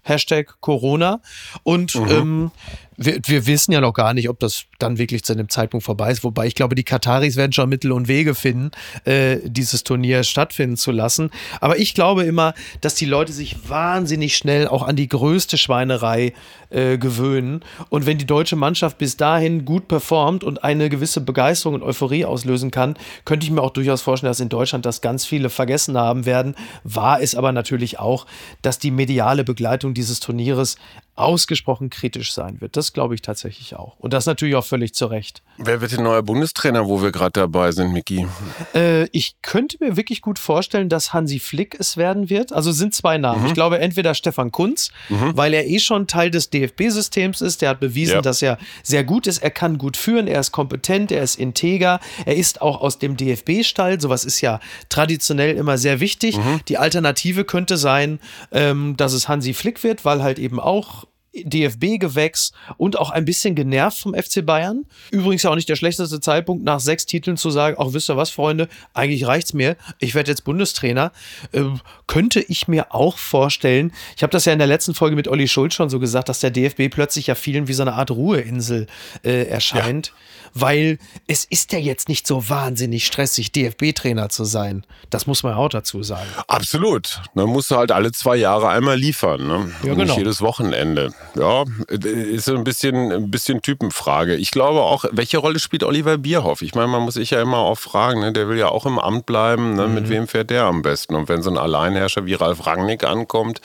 Hashtag 0.03 0.59
Corona. 0.61 1.21
Und 1.63 1.95
mhm. 1.95 2.09
ähm, 2.09 2.51
wir, 2.97 3.19
wir, 3.23 3.47
wissen 3.47 3.71
ja 3.71 3.81
noch 3.81 3.93
gar 3.93 4.13
nicht, 4.13 4.29
ob 4.29 4.39
das 4.39 4.65
dann 4.79 4.97
wirklich 4.97 5.23
zu 5.23 5.33
einem 5.33 5.49
Zeitpunkt 5.49 5.85
vorbei 5.85 6.11
ist. 6.11 6.23
Wobei 6.23 6.45
ich 6.45 6.55
glaube, 6.55 6.75
die 6.75 6.83
Kataris 6.83 7.35
werden 7.35 7.53
schon 7.53 7.69
Mittel 7.69 7.91
und 7.91 8.07
Wege 8.07 8.35
finden, 8.35 8.71
äh, 9.05 9.37
dieses 9.43 9.83
Turnier 9.83 10.23
stattfinden 10.23 10.77
zu 10.77 10.91
lassen. 10.91 11.31
Aber 11.59 11.79
ich 11.79 11.93
glaube 11.93 12.23
immer, 12.23 12.53
dass 12.81 12.95
die 12.95 13.05
Leute 13.05 13.33
sich 13.33 13.69
wahnsinnig 13.69 14.37
schnell 14.37 14.67
auch 14.67 14.83
an 14.83 14.95
die 14.95 15.07
größte 15.07 15.57
Schweinerei 15.57 16.33
äh, 16.69 16.97
gewöhnen. 16.97 17.61
Und 17.89 18.05
wenn 18.05 18.17
die 18.17 18.25
deutsche 18.25 18.55
Mannschaft 18.55 18.97
bis 18.97 19.17
dahin 19.17 19.65
gut 19.65 19.87
performt 19.87 20.43
und 20.43 20.63
eine 20.63 20.89
gewisse 20.89 21.21
Begeisterung 21.21 21.75
und 21.75 21.83
Euphorie 21.83 22.25
auslösen 22.25 22.71
kann, 22.71 22.95
könnte 23.25 23.45
ich 23.45 23.51
mir 23.51 23.61
auch 23.61 23.71
durchaus 23.71 24.01
vorstellen, 24.01 24.29
dass 24.29 24.39
in 24.39 24.49
Deutschland 24.49 24.85
das 24.85 25.01
ganz 25.01 25.25
viele 25.25 25.49
vergessen 25.49 25.97
haben 25.97 26.25
werden. 26.25 26.55
War 26.83 27.21
es 27.21 27.35
aber 27.35 27.51
natürlich 27.51 27.99
auch, 27.99 28.25
dass 28.61 28.79
die 28.79 28.91
mediale 28.91 29.43
Begleitung 29.43 29.90
dieses 29.93 30.19
Turnieres 30.19 30.75
ausgesprochen 31.15 31.89
kritisch 31.89 32.33
sein 32.33 32.61
wird. 32.61 32.77
Das 32.77 32.93
glaube 32.93 33.15
ich 33.15 33.21
tatsächlich 33.21 33.75
auch. 33.75 33.95
Und 33.99 34.13
das 34.13 34.25
natürlich 34.25 34.55
auch 34.55 34.65
völlig 34.65 34.93
zu 34.93 35.05
Recht. 35.07 35.43
Wer 35.57 35.81
wird 35.81 35.91
der 35.91 36.01
neue 36.01 36.23
Bundestrainer, 36.23 36.87
wo 36.87 37.01
wir 37.01 37.11
gerade 37.11 37.33
dabei 37.33 37.71
sind, 37.71 37.91
Miki? 37.91 38.27
Äh, 38.73 39.05
ich 39.11 39.35
könnte 39.41 39.77
mir 39.79 39.97
wirklich 39.97 40.21
gut 40.21 40.39
vorstellen, 40.39 40.89
dass 40.89 41.13
Hansi 41.13 41.39
Flick 41.39 41.75
es 41.79 41.97
werden 41.97 42.29
wird. 42.29 42.53
Also 42.53 42.71
sind 42.71 42.95
zwei 42.95 43.17
Namen. 43.17 43.41
Mhm. 43.41 43.47
Ich 43.47 43.53
glaube 43.53 43.79
entweder 43.79 44.15
Stefan 44.15 44.51
Kunz, 44.51 44.91
mhm. 45.09 45.35
weil 45.35 45.53
er 45.53 45.67
eh 45.67 45.79
schon 45.79 46.07
Teil 46.07 46.31
des 46.31 46.49
DFB-Systems 46.49 47.41
ist. 47.41 47.61
Der 47.61 47.69
hat 47.69 47.79
bewiesen, 47.79 48.15
ja. 48.15 48.21
dass 48.21 48.41
er 48.41 48.57
sehr 48.81 49.03
gut 49.03 49.27
ist. 49.27 49.43
Er 49.43 49.51
kann 49.51 49.77
gut 49.77 49.97
führen, 49.97 50.27
er 50.27 50.39
ist 50.39 50.51
kompetent, 50.51 51.11
er 51.11 51.23
ist 51.23 51.35
integer. 51.35 51.99
Er 52.25 52.37
ist 52.37 52.61
auch 52.61 52.81
aus 52.81 52.97
dem 52.97 53.17
DFB-Stall. 53.17 53.99
Sowas 53.99 54.23
ist 54.23 54.41
ja 54.41 54.59
traditionell 54.89 55.55
immer 55.57 55.77
sehr 55.77 55.99
wichtig. 55.99 56.37
Mhm. 56.37 56.61
Die 56.67 56.77
Alternative 56.77 57.43
könnte 57.43 57.77
sein, 57.77 58.19
ähm, 58.51 58.95
dass 58.97 59.13
es 59.13 59.27
Hansi 59.27 59.53
Flick 59.53 59.83
wird, 59.83 60.05
weil 60.05 60.23
halt 60.23 60.39
eben 60.39 60.59
auch 60.59 61.05
DFB-Gewächs 61.33 62.51
und 62.77 62.99
auch 62.99 63.09
ein 63.09 63.25
bisschen 63.25 63.55
genervt 63.55 63.99
vom 63.99 64.13
FC 64.13 64.45
Bayern. 64.45 64.85
Übrigens 65.11 65.43
ja 65.43 65.49
auch 65.49 65.55
nicht 65.55 65.69
der 65.69 65.75
schlechteste 65.75 66.19
Zeitpunkt, 66.19 66.63
nach 66.63 66.79
sechs 66.79 67.05
Titeln 67.05 67.37
zu 67.37 67.49
sagen, 67.49 67.77
auch 67.77 67.93
wisst 67.93 68.09
ihr 68.09 68.17
was, 68.17 68.29
Freunde, 68.29 68.67
eigentlich 68.93 69.25
reicht's 69.25 69.53
mir, 69.53 69.77
ich 69.99 70.13
werde 70.15 70.31
jetzt 70.31 70.43
Bundestrainer. 70.43 71.11
Ähm, 71.53 71.79
könnte 72.07 72.41
ich 72.41 72.67
mir 72.67 72.93
auch 72.93 73.17
vorstellen, 73.17 73.93
ich 74.15 74.23
habe 74.23 74.31
das 74.31 74.45
ja 74.45 74.53
in 74.53 74.59
der 74.59 74.67
letzten 74.67 74.93
Folge 74.93 75.15
mit 75.15 75.27
Olli 75.27 75.47
Schulz 75.47 75.73
schon 75.73 75.89
so 75.89 75.99
gesagt, 75.99 76.29
dass 76.29 76.39
der 76.39 76.51
DFB 76.51 76.89
plötzlich 76.89 77.27
ja 77.27 77.35
vielen 77.35 77.67
wie 77.67 77.73
so 77.73 77.83
eine 77.83 77.93
Art 77.93 78.11
Ruheinsel 78.11 78.87
äh, 79.23 79.43
erscheint. 79.43 80.07
Ja 80.07 80.13
weil 80.53 80.99
es 81.27 81.45
ist 81.45 81.71
ja 81.71 81.79
jetzt 81.79 82.09
nicht 82.09 82.27
so 82.27 82.49
wahnsinnig 82.49 83.05
stressig, 83.05 83.51
DFB-Trainer 83.51 84.29
zu 84.29 84.43
sein. 84.43 84.85
Das 85.09 85.27
muss 85.27 85.43
man 85.43 85.53
auch 85.53 85.69
dazu 85.69 86.03
sagen. 86.03 86.27
Absolut. 86.47 87.21
Man 87.33 87.47
muss 87.47 87.69
halt 87.71 87.91
alle 87.91 88.11
zwei 88.11 88.35
Jahre 88.35 88.69
einmal 88.69 88.97
liefern. 88.97 89.47
Ne? 89.47 89.71
Ja, 89.83 89.93
genau. 89.93 90.03
Nicht 90.03 90.17
jedes 90.17 90.41
Wochenende. 90.41 91.13
Ja, 91.35 91.63
ist 91.89 92.49
ein 92.49 92.63
bisschen, 92.63 93.11
ein 93.11 93.31
bisschen 93.31 93.61
Typenfrage. 93.61 94.35
Ich 94.35 94.51
glaube 94.51 94.81
auch, 94.81 95.05
welche 95.11 95.37
Rolle 95.37 95.59
spielt 95.59 95.83
Oliver 95.83 96.17
Bierhoff? 96.17 96.61
Ich 96.61 96.75
meine, 96.75 96.87
man 96.87 97.03
muss 97.03 97.15
sich 97.15 97.31
ja 97.31 97.41
immer 97.41 97.57
auch 97.57 97.79
fragen, 97.79 98.21
ne? 98.21 98.33
der 98.33 98.47
will 98.47 98.57
ja 98.57 98.69
auch 98.69 98.85
im 98.85 98.99
Amt 98.99 99.25
bleiben. 99.25 99.75
Ne? 99.75 99.87
Mhm. 99.87 99.93
Mit 99.93 100.09
wem 100.09 100.27
fährt 100.27 100.49
der 100.49 100.63
am 100.63 100.81
besten? 100.81 101.15
Und 101.15 101.29
wenn 101.29 101.41
so 101.41 101.49
ein 101.49 101.57
Alleinherrscher 101.57 102.25
wie 102.25 102.33
Ralf 102.33 102.65
Rangnick 102.65 103.03
ankommt, 103.03 103.61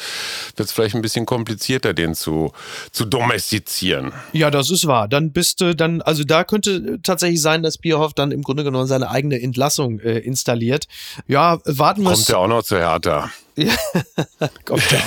wird 0.57 0.68
es 0.68 0.72
vielleicht 0.72 0.94
ein 0.94 1.03
bisschen 1.03 1.27
komplizierter, 1.27 1.94
den 1.94 2.14
zu, 2.14 2.53
zu 2.92 3.05
domestizieren. 3.05 4.12
Ja, 4.33 4.51
das 4.51 4.70
ist 4.70 4.87
wahr. 4.87 5.09
Dann 5.09 5.33
bist 5.33 5.61
du 5.61 5.75
dann, 5.75 6.03
also 6.03 6.25
da 6.25 6.44
könnte 6.44 6.76
tatsächlich 7.03 7.41
sein, 7.41 7.62
dass 7.62 7.79
Bierhoff 7.79 8.15
dann 8.15 8.31
im 8.31 8.43
Grunde 8.43 8.65
genommen 8.65 8.87
seine 8.87 9.11
eigene 9.11 9.41
Entlassung 9.41 10.01
äh, 10.01 10.19
installiert. 10.19 10.87
Ja, 11.27 11.59
warten 11.65 12.03
wir 12.03 12.12
Kommt 12.12 12.29
ja 12.29 12.37
auch 12.37 12.49
noch 12.49 12.62
zu 12.62 12.77
Hertha. 12.77 13.31
Ja, 13.57 13.75
kommt 14.67 14.83
ja, 14.93 14.99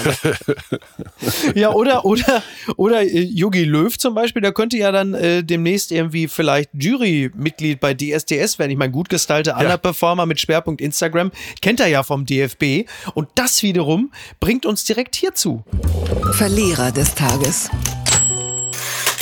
ja, 1.54 1.72
oder, 1.72 2.04
oder, 2.04 2.42
oder 2.78 3.04
Yogi 3.04 3.62
äh, 3.62 3.66
Löw 3.66 3.96
zum 3.96 4.16
Beispiel, 4.16 4.42
der 4.42 4.54
könnte 4.54 4.76
ja 4.76 4.92
dann 4.92 5.14
äh, 5.14 5.44
demnächst 5.44 5.92
irgendwie 5.92 6.28
vielleicht 6.28 6.72
Jurymitglied 6.74 7.80
bei 7.80 7.94
DSDS 7.94 8.58
werden. 8.58 8.72
Ich 8.72 8.78
meine, 8.78 8.92
gut 8.92 9.08
gestylte 9.08 9.52
ja. 9.52 9.78
Performer 9.78 10.26
mit 10.26 10.40
Schwerpunkt 10.40 10.82
Instagram 10.82 11.32
kennt 11.62 11.80
er 11.80 11.88
ja 11.88 12.02
vom 12.02 12.26
DFB. 12.26 12.90
Und 13.14 13.30
das 13.36 13.62
wiederum 13.62 14.12
bringt 14.40 14.66
uns 14.66 14.84
direkt 14.84 15.16
hierzu. 15.16 15.64
Verlierer 16.34 16.92
des 16.92 17.14
Tages 17.14 17.70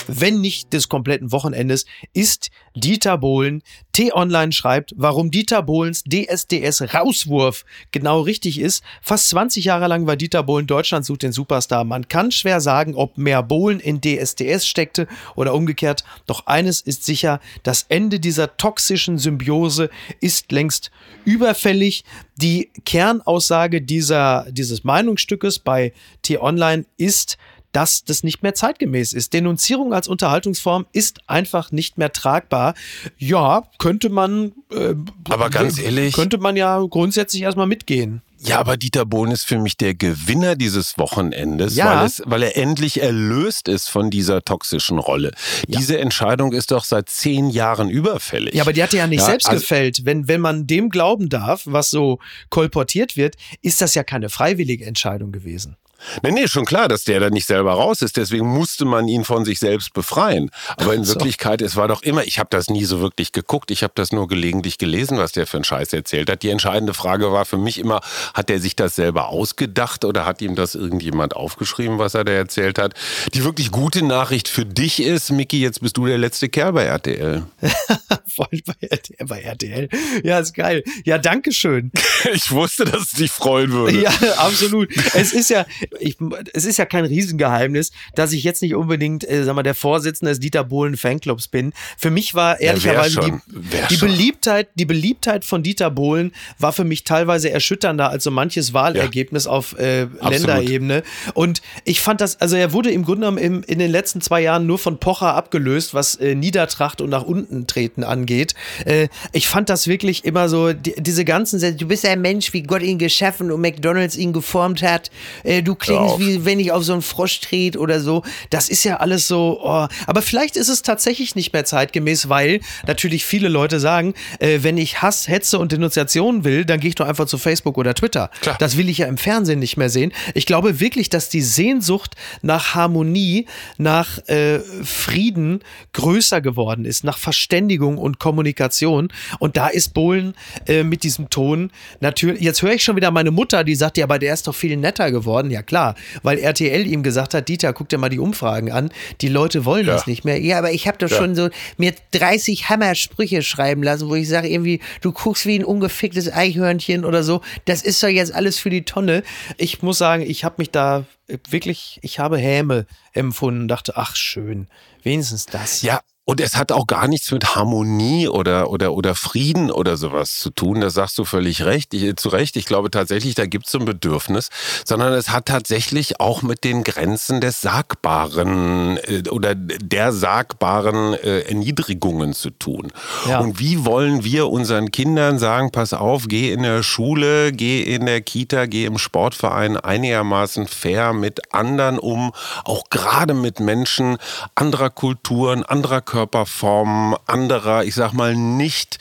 wenn 0.07 0.41
nicht 0.41 0.73
des 0.73 0.89
kompletten 0.89 1.31
Wochenendes, 1.31 1.85
ist 2.13 2.49
Dieter 2.75 3.17
Bohlen. 3.17 3.63
T-Online 3.91 4.51
schreibt, 4.51 4.93
warum 4.95 5.31
Dieter 5.31 5.63
Bohlens 5.63 6.03
DSDS-Rauswurf 6.03 7.65
genau 7.91 8.21
richtig 8.21 8.59
ist. 8.59 8.83
Fast 9.01 9.29
20 9.29 9.65
Jahre 9.65 9.87
lang 9.87 10.05
war 10.05 10.15
Dieter 10.15 10.43
Bohlen 10.43 10.67
Deutschland 10.67 11.05
sucht 11.05 11.23
den 11.23 11.31
Superstar. 11.31 11.83
Man 11.83 12.07
kann 12.07 12.31
schwer 12.31 12.61
sagen, 12.61 12.95
ob 12.95 13.17
mehr 13.17 13.41
Bohlen 13.43 13.79
in 13.79 14.01
DSDS 14.01 14.67
steckte 14.67 15.07
oder 15.35 15.53
umgekehrt. 15.53 16.03
Doch 16.25 16.45
eines 16.45 16.81
ist 16.81 17.03
sicher, 17.03 17.39
das 17.63 17.85
Ende 17.89 18.19
dieser 18.19 18.57
toxischen 18.57 19.17
Symbiose 19.17 19.89
ist 20.19 20.51
längst 20.51 20.91
überfällig. 21.25 22.03
Die 22.35 22.69
Kernaussage 22.85 23.81
dieser, 23.81 24.45
dieses 24.49 24.83
Meinungsstückes 24.83 25.59
bei 25.59 25.93
T-Online 26.21 26.85
ist, 26.97 27.37
dass 27.77 28.03
das 28.03 28.23
nicht 28.23 28.41
mehr 28.41 28.55
zeitgemäß 28.55 29.13
ist. 29.13 29.33
Denunzierung 29.33 29.93
als 29.93 30.07
Unterhaltungsform 30.07 30.87
ist 30.93 31.19
einfach 31.27 31.71
nicht 31.71 31.99
mehr 31.99 32.11
tragbar. 32.11 32.73
Ja, 33.19 33.69
könnte 33.77 34.09
man. 34.09 34.53
Äh, 34.71 34.95
aber 35.29 35.51
ganz 35.51 35.77
ehrlich. 35.77 36.15
Könnte 36.15 36.39
man 36.39 36.55
ja 36.55 36.83
grundsätzlich 36.89 37.43
erstmal 37.43 37.67
mitgehen. 37.67 38.23
Ja, 38.39 38.57
aber 38.57 38.77
Dieter 38.77 39.05
Bohlen 39.05 39.31
ist 39.31 39.45
für 39.45 39.59
mich 39.59 39.77
der 39.77 39.93
Gewinner 39.93 40.55
dieses 40.55 40.97
Wochenendes, 40.97 41.75
ja. 41.75 41.99
weil, 41.99 42.05
es, 42.07 42.23
weil 42.25 42.41
er 42.41 42.57
endlich 42.57 42.99
erlöst 42.99 43.67
ist 43.67 43.89
von 43.89 44.09
dieser 44.09 44.43
toxischen 44.43 44.97
Rolle. 44.97 45.33
Ja. 45.67 45.77
Diese 45.77 45.99
Entscheidung 45.99 46.53
ist 46.53 46.71
doch 46.71 46.83
seit 46.83 47.09
zehn 47.09 47.51
Jahren 47.51 47.91
überfällig. 47.91 48.55
Ja, 48.55 48.63
aber 48.63 48.73
die 48.73 48.81
hat 48.81 48.91
er 48.93 49.01
ja 49.01 49.07
nicht 49.07 49.19
ja, 49.19 49.27
selbst 49.27 49.49
also 49.49 49.61
gefällt. 49.61 50.03
Wenn, 50.03 50.27
wenn 50.27 50.41
man 50.41 50.65
dem 50.65 50.89
glauben 50.89 51.29
darf, 51.29 51.61
was 51.65 51.91
so 51.91 52.17
kolportiert 52.49 53.17
wird, 53.17 53.35
ist 53.61 53.81
das 53.81 53.93
ja 53.93 54.03
keine 54.03 54.29
freiwillige 54.29 54.85
Entscheidung 54.85 55.31
gewesen. 55.31 55.77
Nee, 56.23 56.31
nee, 56.31 56.47
schon 56.47 56.65
klar, 56.65 56.87
dass 56.87 57.03
der 57.03 57.19
da 57.19 57.29
nicht 57.29 57.45
selber 57.45 57.73
raus 57.73 58.01
ist. 58.01 58.17
Deswegen 58.17 58.47
musste 58.47 58.85
man 58.85 59.07
ihn 59.07 59.23
von 59.23 59.45
sich 59.45 59.59
selbst 59.59 59.93
befreien. 59.93 60.51
Aber 60.77 60.93
in 60.93 61.03
so. 61.03 61.15
Wirklichkeit, 61.15 61.61
es 61.61 61.75
war 61.75 61.87
doch 61.87 62.01
immer, 62.01 62.23
ich 62.25 62.39
habe 62.39 62.49
das 62.51 62.69
nie 62.69 62.85
so 62.85 62.99
wirklich 62.99 63.31
geguckt. 63.31 63.71
Ich 63.71 63.83
habe 63.83 63.93
das 63.95 64.11
nur 64.11 64.27
gelegentlich 64.27 64.77
gelesen, 64.77 65.17
was 65.17 65.31
der 65.31 65.47
für 65.47 65.57
einen 65.57 65.63
Scheiß 65.63 65.93
erzählt 65.93 66.29
hat. 66.29 66.43
Die 66.43 66.49
entscheidende 66.49 66.93
Frage 66.93 67.31
war 67.31 67.45
für 67.45 67.57
mich 67.57 67.79
immer, 67.79 68.01
hat 68.33 68.49
er 68.49 68.59
sich 68.59 68.75
das 68.75 68.95
selber 68.95 69.29
ausgedacht 69.29 70.05
oder 70.05 70.25
hat 70.25 70.41
ihm 70.41 70.55
das 70.55 70.75
irgendjemand 70.75 71.35
aufgeschrieben, 71.35 71.99
was 71.99 72.13
er 72.13 72.23
da 72.23 72.31
erzählt 72.31 72.79
hat? 72.79 72.93
Die 73.33 73.43
wirklich 73.43 73.71
gute 73.71 74.03
Nachricht 74.03 74.47
für 74.47 74.65
dich 74.65 75.01
ist, 75.01 75.31
Micky, 75.31 75.59
jetzt 75.59 75.81
bist 75.81 75.97
du 75.97 76.05
der 76.05 76.17
letzte 76.17 76.49
Kerl 76.49 76.73
bei 76.73 76.85
RTL. 76.85 77.43
Voll 78.27 78.59
bei 78.65 78.87
RTL, 78.87 79.25
bei 79.25 79.41
RTL. 79.41 79.89
Ja, 80.23 80.39
ist 80.39 80.53
geil. 80.53 80.83
Ja, 81.05 81.17
danke 81.17 81.51
schön. 81.51 81.91
ich 82.33 82.51
wusste, 82.51 82.85
dass 82.85 83.01
es 83.03 83.11
dich 83.11 83.31
freuen 83.31 83.71
würde. 83.71 84.01
Ja, 84.01 84.11
absolut. 84.37 84.89
Es 85.13 85.33
ist 85.33 85.49
ja, 85.49 85.65
ich, 85.99 86.17
es 86.53 86.65
ist 86.65 86.77
ja 86.77 86.85
kein 86.85 87.05
Riesengeheimnis, 87.05 87.91
dass 88.15 88.33
ich 88.33 88.43
jetzt 88.43 88.61
nicht 88.61 88.75
unbedingt, 88.75 89.27
äh, 89.29 89.43
sag 89.43 89.55
mal, 89.55 89.63
der 89.63 89.75
Vorsitzende 89.75 90.31
des 90.31 90.39
Dieter 90.39 90.63
Bohlen 90.63 90.97
Fanclubs 90.97 91.47
bin. 91.47 91.73
Für 91.97 92.11
mich 92.11 92.35
war 92.35 92.59
ehrlicherweise 92.59 93.21
schon, 93.21 93.41
die, 93.47 93.95
die. 93.95 93.97
Beliebtheit, 93.97 94.69
die 94.75 94.85
Beliebtheit 94.85 95.45
von 95.45 95.63
Dieter 95.63 95.91
Bohlen 95.91 96.31
war 96.59 96.73
für 96.73 96.83
mich 96.83 97.03
teilweise 97.03 97.49
erschütternder 97.49 98.09
als 98.09 98.23
so 98.23 98.31
manches 98.31 98.73
Wahlergebnis 98.73 99.47
auf 99.47 99.77
äh, 99.77 100.07
Länderebene. 100.21 101.03
Und 101.33 101.61
ich 101.83 102.01
fand 102.01 102.21
das, 102.21 102.39
also 102.41 102.55
er 102.55 102.73
wurde 102.73 102.91
im 102.91 103.03
Grunde 103.03 103.21
genommen 103.21 103.37
im, 103.37 103.63
in 103.63 103.79
den 103.79 103.91
letzten 103.91 104.21
zwei 104.21 104.41
Jahren 104.41 104.65
nur 104.65 104.79
von 104.79 104.99
Pocher 104.99 105.33
abgelöst, 105.33 105.93
was 105.93 106.15
äh, 106.15 106.35
Niedertracht 106.35 107.01
und 107.01 107.09
nach 107.09 107.23
unten 107.23 107.67
treten 107.67 108.03
angeht. 108.03 108.53
Äh, 108.85 109.07
ich 109.31 109.47
fand 109.47 109.69
das 109.69 109.87
wirklich 109.87 110.25
immer 110.25 110.49
so, 110.49 110.73
die, 110.73 110.95
diese 110.97 111.25
ganzen 111.25 111.59
Sätze, 111.59 111.77
du 111.77 111.87
bist 111.87 112.05
ein 112.05 112.21
Mensch, 112.21 112.53
wie 112.53 112.63
Gott 112.63 112.81
ihn 112.81 112.97
geschaffen 112.97 113.51
und 113.51 113.61
McDonalds 113.61 114.17
ihn 114.17 114.33
geformt 114.33 114.81
hat. 114.81 115.11
Äh, 115.43 115.61
du 115.61 115.75
klingst 115.79 116.19
wie 116.19 116.45
wenn 116.45 116.59
ich 116.59 116.71
auf 116.71 116.83
so 116.83 116.93
einen 116.93 117.01
Frosch 117.01 117.39
trete 117.41 117.79
oder 117.79 117.99
so. 117.99 118.23
Das 118.49 118.69
ist 118.69 118.83
ja 118.83 118.97
alles 118.97 119.27
so, 119.27 119.59
oh. 119.61 119.87
aber 120.05 120.21
vielleicht 120.21 120.55
ist 120.55 120.69
es 120.69 120.81
tatsächlich 120.81 121.35
nicht 121.35 121.53
mehr 121.53 121.65
zeitgemäß, 121.65 122.29
weil 122.29 122.61
natürlich 122.85 123.25
viele 123.25 123.49
Leute 123.49 123.79
sagen, 123.79 124.13
äh, 124.39 124.59
wenn 124.61 124.77
ich 124.77 125.01
Hass, 125.01 125.27
Hetze 125.27 125.59
und 125.59 125.71
Denunziation 125.71 126.43
will, 126.43 126.65
dann 126.65 126.79
gehe 126.79 126.89
ich 126.89 126.95
doch 126.95 127.07
einfach 127.07 127.25
zu 127.25 127.37
Facebook 127.37 127.77
oder 127.77 127.93
Twitter. 127.93 128.29
Klar. 128.41 128.57
Das 128.59 128.77
will 128.77 128.89
ich 128.89 128.99
ja 128.99 129.07
im 129.07 129.17
Fernsehen 129.17 129.59
nicht 129.59 129.77
mehr 129.77 129.89
sehen. 129.89 130.11
Ich 130.33 130.45
glaube 130.45 130.79
wirklich, 130.79 131.09
dass 131.09 131.29
die 131.29 131.41
Sehnsucht 131.41 132.15
nach 132.41 132.75
Harmonie, 132.75 133.45
nach 133.77 134.19
äh, 134.27 134.59
Frieden 134.83 135.61
größer 135.93 136.41
geworden 136.41 136.85
ist, 136.85 137.03
nach 137.03 137.17
Verständigung 137.17 137.97
und 137.97 138.19
Kommunikation. 138.19 139.09
Und 139.39 139.57
da 139.57 139.67
ist 139.67 139.93
Bohlen 139.93 140.33
äh, 140.67 140.83
mit 140.83 141.03
diesem 141.03 141.29
Ton 141.29 141.71
natürlich. 141.99 142.41
Jetzt 142.41 142.61
höre 142.61 142.73
ich 142.73 142.83
schon 142.83 142.95
wieder 142.95 143.11
meine 143.11 143.31
Mutter, 143.31 143.63
die 143.63 143.75
sagt, 143.75 143.97
ja, 143.97 144.05
aber 144.05 144.19
der 144.19 144.33
ist 144.33 144.47
doch 144.47 144.55
viel 144.55 144.77
netter 144.77 145.11
geworden. 145.11 145.51
Ja, 145.51 145.61
klar, 145.67 145.95
weil 146.23 146.39
RTL 146.39 146.85
ihm 146.87 147.03
gesagt 147.03 147.33
hat, 147.33 147.47
Dieter, 147.47 147.73
guck 147.73 147.89
dir 147.89 147.97
mal 147.97 148.09
die 148.09 148.19
Umfragen 148.19 148.71
an. 148.71 148.89
Die 149.21 149.27
Leute 149.27 149.65
wollen 149.65 149.85
Ja. 149.85 149.93
das 149.93 150.07
nicht 150.07 150.25
mehr. 150.25 150.39
Ja, 150.39 150.57
aber 150.57 150.71
ich 150.71 150.87
habe 150.87 150.97
doch 150.97 151.09
Ja. 151.09 151.17
schon 151.17 151.35
so 151.35 151.49
mir 151.77 151.93
30 152.11 152.69
Hammersprüche 152.69 153.41
schreiben 153.43 153.83
lassen, 153.83 154.09
wo 154.09 154.15
ich 154.15 154.27
sage, 154.27 154.47
irgendwie, 154.47 154.79
du 155.01 155.11
guckst 155.11 155.45
wie 155.45 155.59
ein 155.59 155.65
ungeficktes 155.65 156.31
Eichhörnchen 156.33 157.05
oder 157.05 157.23
so. 157.23 157.41
Das 157.65 157.81
ist 157.83 158.01
doch 158.01 158.07
jetzt 158.07 158.33
alles 158.33 158.57
für 158.59 158.69
die 158.69 158.83
Tonne. 158.83 159.23
Ich 159.57 159.81
muss 159.83 159.97
sagen, 159.97 160.23
ich 160.23 160.43
habe 160.43 160.55
mich 160.57 160.71
da 160.71 161.05
wirklich, 161.49 161.99
ich 162.01 162.19
habe 162.19 162.37
Häme 162.37 162.85
empfunden, 163.13 163.67
dachte, 163.67 163.93
ach 163.97 164.15
schön, 164.15 164.67
wenigstens 165.03 165.45
das. 165.45 165.81
Ja, 165.81 166.01
und 166.29 166.41
es 166.41 166.57
hat 166.57 166.73
auch 166.73 166.87
gar 166.87 167.07
nichts 167.07 167.31
mit 167.31 167.55
Harmonie 167.55 168.27
oder, 168.27 168.69
oder, 168.69 168.91
oder 168.91 169.15
Frieden 169.15 169.71
oder 169.71 169.95
sowas 169.95 170.39
zu 170.39 170.49
tun. 170.49 170.81
Das 170.81 170.93
sagst 170.93 171.17
du 171.17 171.23
völlig 171.23 171.63
recht, 171.63 171.93
ich, 171.93 172.17
zu 172.17 172.27
Recht. 172.27 172.57
Ich 172.57 172.65
glaube 172.65 172.91
tatsächlich, 172.91 173.33
da 173.33 173.45
gibt 173.45 173.67
es 173.67 173.75
ein 173.75 173.85
Bedürfnis, 173.85 174.49
sondern 174.83 175.13
es 175.13 175.29
hat 175.29 175.45
tatsächlich 175.45 176.19
auch 176.19 176.41
mit 176.41 176.65
den 176.65 176.83
Grenzen 176.83 177.39
des 177.39 177.61
Sagbaren 177.61 178.97
äh, 178.97 179.23
oder 179.29 179.55
der 179.55 180.11
sagbaren 180.11 181.13
äh, 181.13 181.43
Erniedrigungen 181.43 182.33
zu 182.33 182.49
tun. 182.49 182.91
Ja. 183.29 183.39
Und 183.39 183.61
wie 183.61 183.85
wollen 183.85 184.25
wir 184.25 184.49
unseren 184.49 184.91
Kindern 184.91 185.39
sagen, 185.39 185.71
pass 185.71 185.93
auf, 185.93 186.25
geh 186.27 186.51
in 186.51 186.63
der 186.63 186.83
Schule, 186.83 187.53
geh 187.53 187.83
in 187.83 188.05
der 188.05 188.19
Kita, 188.19 188.65
geh 188.65 188.83
im 188.83 188.97
Sportverein 188.97 189.77
einigermaßen 189.77 190.67
fair 190.67 191.13
mit 191.13 191.53
anderen 191.53 191.99
um, 191.99 192.33
auch 192.65 192.89
gerade 192.89 193.33
mit 193.33 193.61
Menschen 193.61 194.17
anderer 194.55 194.89
Kulturen, 194.89 195.63
anderer 195.63 196.01
Körperformen, 196.17 197.15
anderer, 197.27 197.83
ich 197.83 197.93
sag 197.93 198.11
mal, 198.11 198.35
nicht 198.35 198.97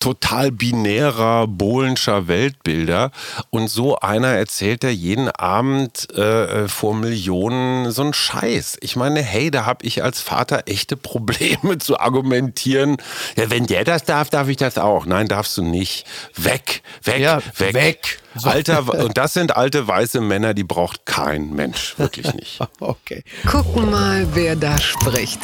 total 0.00 0.50
binärer, 0.50 1.46
bohlenscher 1.46 2.26
Weltbilder. 2.26 3.12
Und 3.50 3.68
so 3.68 4.00
einer 4.00 4.30
erzählt 4.30 4.82
er 4.82 4.90
jeden 4.92 5.28
Abend 5.30 6.10
äh, 6.18 6.66
vor 6.66 6.96
Millionen 6.96 7.92
so 7.92 8.02
einen 8.02 8.14
Scheiß. 8.14 8.78
Ich 8.80 8.96
meine, 8.96 9.22
hey, 9.22 9.52
da 9.52 9.64
habe 9.64 9.86
ich 9.86 10.02
als 10.02 10.20
Vater 10.20 10.64
echte 10.66 10.96
Probleme 10.96 11.78
zu 11.78 12.00
argumentieren. 12.00 12.96
Ja, 13.36 13.48
wenn 13.48 13.66
der 13.66 13.84
das 13.84 14.02
darf, 14.02 14.28
darf 14.28 14.48
ich 14.48 14.56
das 14.56 14.76
auch. 14.76 15.06
Nein, 15.06 15.28
darfst 15.28 15.56
du 15.56 15.62
nicht. 15.62 16.04
Weg, 16.34 16.82
weg, 17.04 17.20
Ja, 17.20 17.40
weg. 17.58 17.74
weg. 17.74 18.18
So. 18.34 18.48
Alter, 18.48 18.92
und 19.04 19.16
das 19.16 19.34
sind 19.34 19.54
alte 19.56 19.86
weiße 19.86 20.20
Männer, 20.20 20.52
die 20.52 20.64
braucht 20.64 21.06
kein 21.06 21.50
Mensch. 21.50 21.96
Wirklich 21.96 22.34
nicht. 22.34 22.58
Okay. 22.80 23.22
Gucken 23.50 23.90
mal, 23.90 24.26
wer 24.34 24.56
da 24.56 24.78
spricht. 24.78 25.40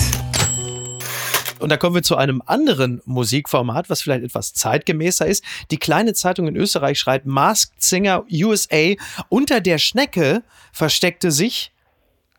Und 1.63 1.69
da 1.69 1.77
kommen 1.77 1.95
wir 1.95 2.03
zu 2.03 2.17
einem 2.17 2.43
anderen 2.45 3.01
Musikformat, 3.05 3.89
was 3.89 4.03
vielleicht 4.03 4.25
etwas 4.25 4.53
zeitgemäßer 4.53 5.27
ist. 5.27 5.45
Die 5.71 5.79
kleine 5.79 6.13
Zeitung 6.13 6.49
in 6.49 6.57
Österreich 6.57 6.99
schreibt 6.99 7.25
Masked 7.25 7.81
Singer 7.81 8.25
USA. 8.31 8.95
Unter 9.29 9.61
der 9.61 9.79
Schnecke 9.79 10.43
versteckte 10.73 11.31
sich 11.31 11.73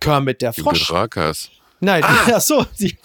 Kermit 0.02 0.42
der 0.42 0.52
Frosch. 0.52 0.92
Rakas. 0.92 1.50
Nein, 1.84 2.02
ach 2.34 2.40
so, 2.40 2.66
die, 2.80 2.96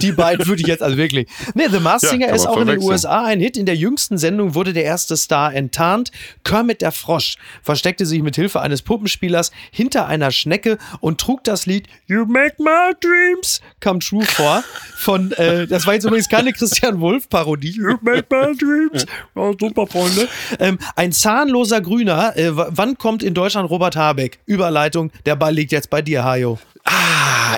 die 0.00 0.12
beiden 0.12 0.44
würde 0.46 0.60
ich 0.60 0.66
jetzt 0.66 0.82
also 0.82 0.96
wirklich. 0.96 1.28
Nee, 1.54 1.68
The 1.70 1.78
Masked 1.78 2.02
Ja, 2.02 2.10
Singer 2.10 2.26
kann 2.26 2.34
ist 2.34 2.46
auch 2.46 2.56
in 2.56 2.66
den. 2.66 2.80
USA 2.82 3.24
ein 3.24 3.38
Hit. 3.38 3.56
In 3.56 3.64
der 3.66 3.76
jüngsten 3.76 4.18
Sendung 4.18 4.54
wurde 4.54 4.72
der 4.72 4.84
erste 4.84 5.16
Star 5.16 5.54
enttarnt. 5.54 6.10
Kermit 6.42 6.82
der 6.82 6.90
Frosch 6.90 7.36
versteckte 7.62 8.06
sich 8.06 8.22
mit 8.22 8.34
Hilfe 8.34 8.60
eines 8.60 8.82
Puppenspielers 8.82 9.52
hinter 9.70 10.06
einer 10.06 10.32
Schnecke 10.32 10.78
und 10.98 11.20
trug 11.20 11.44
das 11.44 11.66
Lied 11.66 11.86
You 12.06 12.24
Make 12.26 12.56
My 12.58 12.92
Dreams 13.00 13.60
Come 13.80 14.00
True 14.00 14.24
vor. 14.24 14.64
Von, 14.96 15.30
äh, 15.32 15.68
das 15.68 15.86
war 15.86 15.94
jetzt 15.94 16.04
übrigens 16.04 16.28
keine 16.28 16.52
Christian 16.52 17.00
Wolf-Parodie. 17.00 17.76
You 17.76 17.98
Make 18.00 18.26
My 18.30 18.56
Dreams. 18.56 19.06
Oh, 19.36 19.54
super, 19.58 19.86
Freunde. 19.86 20.28
Ähm, 20.58 20.78
ein 20.96 21.12
zahnloser 21.12 21.80
Grüner. 21.80 22.36
Äh, 22.36 22.50
wann 22.52 22.98
kommt 22.98 23.22
in 23.22 23.34
Deutschland 23.34 23.70
Robert 23.70 23.94
Habeck? 23.94 24.40
Überleitung. 24.46 25.12
Der 25.24 25.36
Ball 25.36 25.54
liegt 25.54 25.70
jetzt 25.70 25.88
bei 25.88 26.02
dir, 26.02 26.24
Hajo. 26.24 26.58
Ah, 26.84 27.49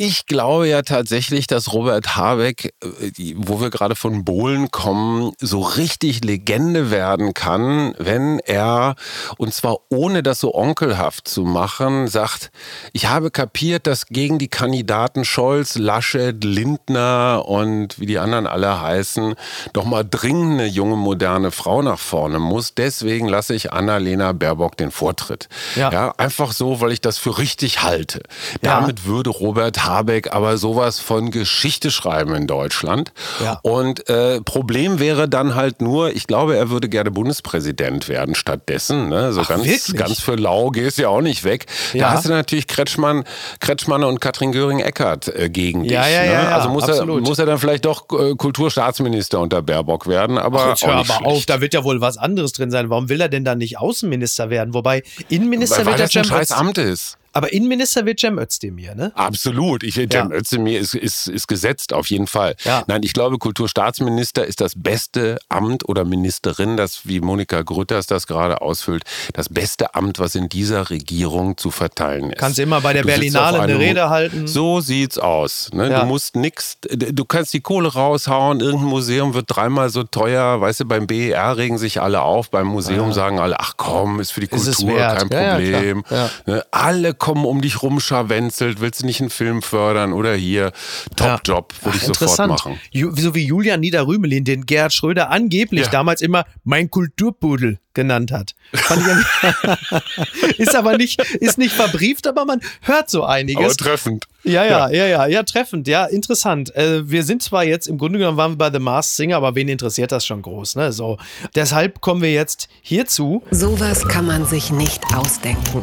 ich 0.00 0.26
glaube 0.26 0.68
ja 0.68 0.82
tatsächlich, 0.82 1.48
dass 1.48 1.72
Robert 1.72 2.16
Habeck, 2.16 2.72
äh, 2.82 3.34
wo 3.36 3.60
wir 3.60 3.68
gerade 3.68 3.96
von 3.96 4.24
Bohlen 4.24 4.70
kommen, 4.70 5.32
so 5.40 5.60
richtig 5.60 6.24
Legende 6.24 6.92
werden 6.92 7.34
kann, 7.34 7.94
wenn 7.98 8.38
er, 8.38 8.94
und 9.38 9.52
zwar 9.52 9.78
ohne 9.88 10.22
das 10.22 10.38
so 10.38 10.54
onkelhaft 10.54 11.26
zu 11.26 11.42
machen, 11.42 12.06
sagt, 12.06 12.52
ich 12.92 13.08
habe 13.08 13.32
kapiert, 13.32 13.88
dass 13.88 14.06
gegen 14.06 14.38
die 14.38 14.46
Kandidaten 14.46 15.24
Scholz, 15.24 15.74
Laschet, 15.74 16.44
Lindner 16.44 17.44
und 17.46 17.98
wie 17.98 18.06
die 18.06 18.20
anderen 18.20 18.46
alle 18.46 18.80
heißen, 18.80 19.34
doch 19.72 19.84
mal 19.84 20.04
dringend 20.08 20.60
eine 20.60 20.66
junge, 20.66 20.94
moderne 20.94 21.50
Frau 21.50 21.82
nach 21.82 21.98
vorne 21.98 22.38
muss. 22.38 22.72
Deswegen 22.72 23.26
lasse 23.26 23.52
ich 23.52 23.72
Annalena 23.72 24.30
Baerbock 24.30 24.76
den 24.76 24.92
Vortritt. 24.92 25.48
Ja. 25.74 25.90
ja 25.90 26.14
einfach 26.18 26.52
so, 26.52 26.80
weil 26.80 26.92
ich 26.92 27.00
das 27.00 27.18
für 27.18 27.36
richtig 27.38 27.82
halte. 27.82 28.20
Ja. 28.62 28.78
Damit 28.78 29.04
würde 29.04 29.30
Robert 29.30 29.87
Habeck 29.88 30.32
aber 30.32 30.58
sowas 30.58 31.00
von 31.00 31.30
Geschichte 31.30 31.90
schreiben 31.90 32.34
in 32.34 32.46
Deutschland. 32.46 33.12
Ja. 33.42 33.58
Und 33.62 34.08
äh, 34.08 34.40
Problem 34.42 34.98
wäre 35.00 35.28
dann 35.28 35.54
halt 35.54 35.80
nur, 35.82 36.14
ich 36.14 36.26
glaube, 36.26 36.56
er 36.56 36.70
würde 36.70 36.88
gerne 36.88 37.10
Bundespräsident 37.10 38.08
werden 38.08 38.34
stattdessen. 38.34 39.08
Ne? 39.08 39.32
So 39.32 39.40
Ach, 39.42 39.48
ganz, 39.48 39.64
wirklich? 39.64 39.96
ganz 39.96 40.20
für 40.20 40.34
lau 40.36 40.70
gehst 40.70 40.98
ja 40.98 41.08
auch 41.08 41.20
nicht 41.20 41.44
weg. 41.44 41.66
Ja. 41.92 42.08
Da 42.08 42.10
hast 42.14 42.26
du 42.26 42.30
natürlich 42.30 42.66
Kretschmann, 42.66 43.24
Kretschmann 43.60 44.04
und 44.04 44.20
Katrin 44.20 44.52
Göring-Eckardt 44.52 45.28
äh, 45.28 45.48
gegen 45.50 45.84
Ja, 45.84 46.02
dich. 46.04 46.12
ja, 46.14 46.20
ne? 46.22 46.26
ja, 46.26 46.42
ja, 46.50 46.56
also 46.56 46.68
muss 46.68 46.88
er, 46.88 47.04
muss 47.06 47.38
er 47.38 47.46
dann 47.46 47.58
vielleicht 47.58 47.84
doch 47.84 48.06
äh, 48.12 48.34
Kulturstaatsminister 48.34 49.40
unter 49.40 49.62
Baerbock 49.62 50.06
werden. 50.06 50.38
Aber 50.38 50.72
auch 50.72 50.82
hör 50.82 50.94
aber 50.94 51.26
auf, 51.26 51.32
schlecht. 51.32 51.50
da 51.50 51.60
wird 51.60 51.74
ja 51.74 51.84
wohl 51.84 52.00
was 52.00 52.16
anderes 52.18 52.52
drin 52.52 52.70
sein. 52.70 52.90
Warum 52.90 53.08
will 53.08 53.20
er 53.20 53.28
denn 53.28 53.44
dann 53.44 53.58
nicht 53.58 53.78
Außenminister 53.78 54.50
werden? 54.50 54.74
Wobei 54.74 55.02
Innenminister 55.28 55.78
weil, 55.78 55.86
weil 55.86 55.98
wird 56.00 56.12
ja 56.14 56.22
das 56.22 56.30
ein 56.30 56.36
scheiß. 56.38 56.52
Amt 56.52 56.78
ist. 56.78 57.16
Aber 57.32 57.52
Innenminister 57.52 58.06
wird 58.06 58.20
Cem 58.20 58.38
Özdemir, 58.38 58.94
ne? 58.94 59.12
Absolut. 59.14 59.82
Ich 59.82 59.94
finde, 59.94 60.16
Ja. 60.16 60.22
Cem 60.24 60.32
Özdemir 60.32 60.80
ist, 60.80 60.94
ist, 60.94 61.28
ist 61.28 61.46
gesetzt, 61.48 61.92
auf 61.92 62.08
jeden 62.08 62.26
Fall. 62.26 62.54
Ja. 62.64 62.84
Nein, 62.86 63.02
ich 63.02 63.12
glaube, 63.12 63.38
Kulturstaatsminister 63.38 64.44
ist 64.46 64.60
das 64.60 64.72
beste 64.76 65.38
Amt 65.48 65.88
oder 65.88 66.04
Ministerin, 66.04 66.76
das, 66.76 67.00
wie 67.04 67.20
Monika 67.20 67.62
Grütters 67.62 68.06
das 68.06 68.26
gerade 68.26 68.60
ausfüllt, 68.60 69.04
das 69.34 69.48
beste 69.48 69.94
Amt, 69.94 70.18
was 70.18 70.34
in 70.34 70.48
dieser 70.48 70.90
Regierung 70.90 71.56
zu 71.56 71.70
verteilen 71.70 72.30
ist. 72.30 72.38
Kannst 72.38 72.58
immer 72.58 72.80
bei 72.80 72.92
der 72.92 73.02
Du 73.02 73.08
Berlinale 73.08 73.60
eine 73.60 73.78
Rede 73.78 74.08
halten. 74.10 74.46
So 74.46 74.80
sieht's 74.80 75.18
aus. 75.18 75.70
Ne? 75.72 75.90
Ja. 75.90 76.00
Du 76.00 76.06
musst 76.06 76.36
nix, 76.36 76.78
du 76.80 77.24
kannst 77.24 77.52
die 77.52 77.60
Kohle 77.60 77.92
raushauen, 77.92 78.60
irgendein 78.60 78.88
Museum 78.88 79.34
wird 79.34 79.46
dreimal 79.48 79.90
so 79.90 80.02
teuer, 80.02 80.60
weißt 80.60 80.80
du, 80.80 80.84
beim 80.86 81.06
BER 81.06 81.56
regen 81.56 81.78
sich 81.78 82.00
alle 82.00 82.22
auf, 82.22 82.50
beim 82.50 82.66
Museum 82.66 83.12
sagen 83.12 83.38
alle, 83.38 83.60
ach 83.60 83.74
komm, 83.76 84.20
ist 84.20 84.30
für 84.32 84.40
die 84.40 84.48
Kultur 84.48 84.96
kein 84.96 85.28
Problem. 85.28 86.04
Ne? 86.46 86.64
Alle 86.70 87.14
kommen 87.18 87.44
um 87.44 87.60
dich 87.60 87.82
rumscharwenzelt, 87.82 88.80
willst 88.80 89.02
du 89.02 89.06
nicht 89.06 89.20
einen 89.20 89.30
Film 89.30 89.62
fördern 89.62 90.12
oder 90.12 90.34
hier, 90.34 90.72
Top-Job, 91.16 91.74
würde 91.82 91.96
ich 91.98 92.02
sofort 92.04 92.22
interessant. 92.22 92.50
machen. 92.50 92.80
Ju, 92.90 93.14
so 93.16 93.34
wie 93.34 93.44
Julian 93.46 93.80
Niederrümelin, 93.80 94.44
den 94.44 94.66
Gerhard 94.66 94.92
Schröder 94.92 95.30
angeblich 95.30 95.86
Ja. 95.86 95.90
damals 95.90 96.20
immer 96.20 96.44
mein 96.64 96.90
Kulturpudel 96.90 97.78
genannt 97.94 98.30
hat. 98.30 98.54
Fand 98.72 99.02
ich 99.02 99.08
irgendwie- 99.08 100.56
ist 100.62 100.76
aber 100.76 100.96
nicht, 100.96 101.20
ist 101.40 101.58
nicht 101.58 101.74
verbrieft, 101.74 102.26
aber 102.28 102.44
man 102.44 102.60
hört 102.82 103.10
so 103.10 103.24
Aber 103.24 103.32
einiges. 103.32 103.76
treffend. 103.76 104.26
Ja, 104.44 104.64
ja, 104.64 104.88
ja, 104.88 105.06
ja, 105.06 105.26
ja, 105.26 105.42
treffend, 105.42 105.88
ja, 105.88 106.04
interessant. 106.04 106.74
Äh, 106.76 107.10
wir 107.10 107.24
sind 107.24 107.42
zwar 107.42 107.64
jetzt, 107.64 107.88
im 107.88 107.98
Grunde 107.98 108.18
genommen 108.20 108.36
waren 108.38 108.52
wir 108.52 108.56
bei 108.56 108.70
The 108.70 108.78
Masked 108.78 109.16
Singer, 109.16 109.36
aber 109.36 109.54
wen 109.56 109.68
interessiert 109.68 110.12
das 110.12 110.24
schon 110.24 110.42
groß, 110.42 110.76
ne? 110.76 110.92
So. 110.92 111.18
Deshalb 111.56 112.00
kommen 112.00 112.22
wir 112.22 112.32
jetzt 112.32 112.68
hierzu. 112.82 113.42
Sowas 113.50 114.06
kann 114.06 114.26
man 114.26 114.46
sich 114.46 114.70
nicht 114.70 115.02
ausdenken. 115.14 115.82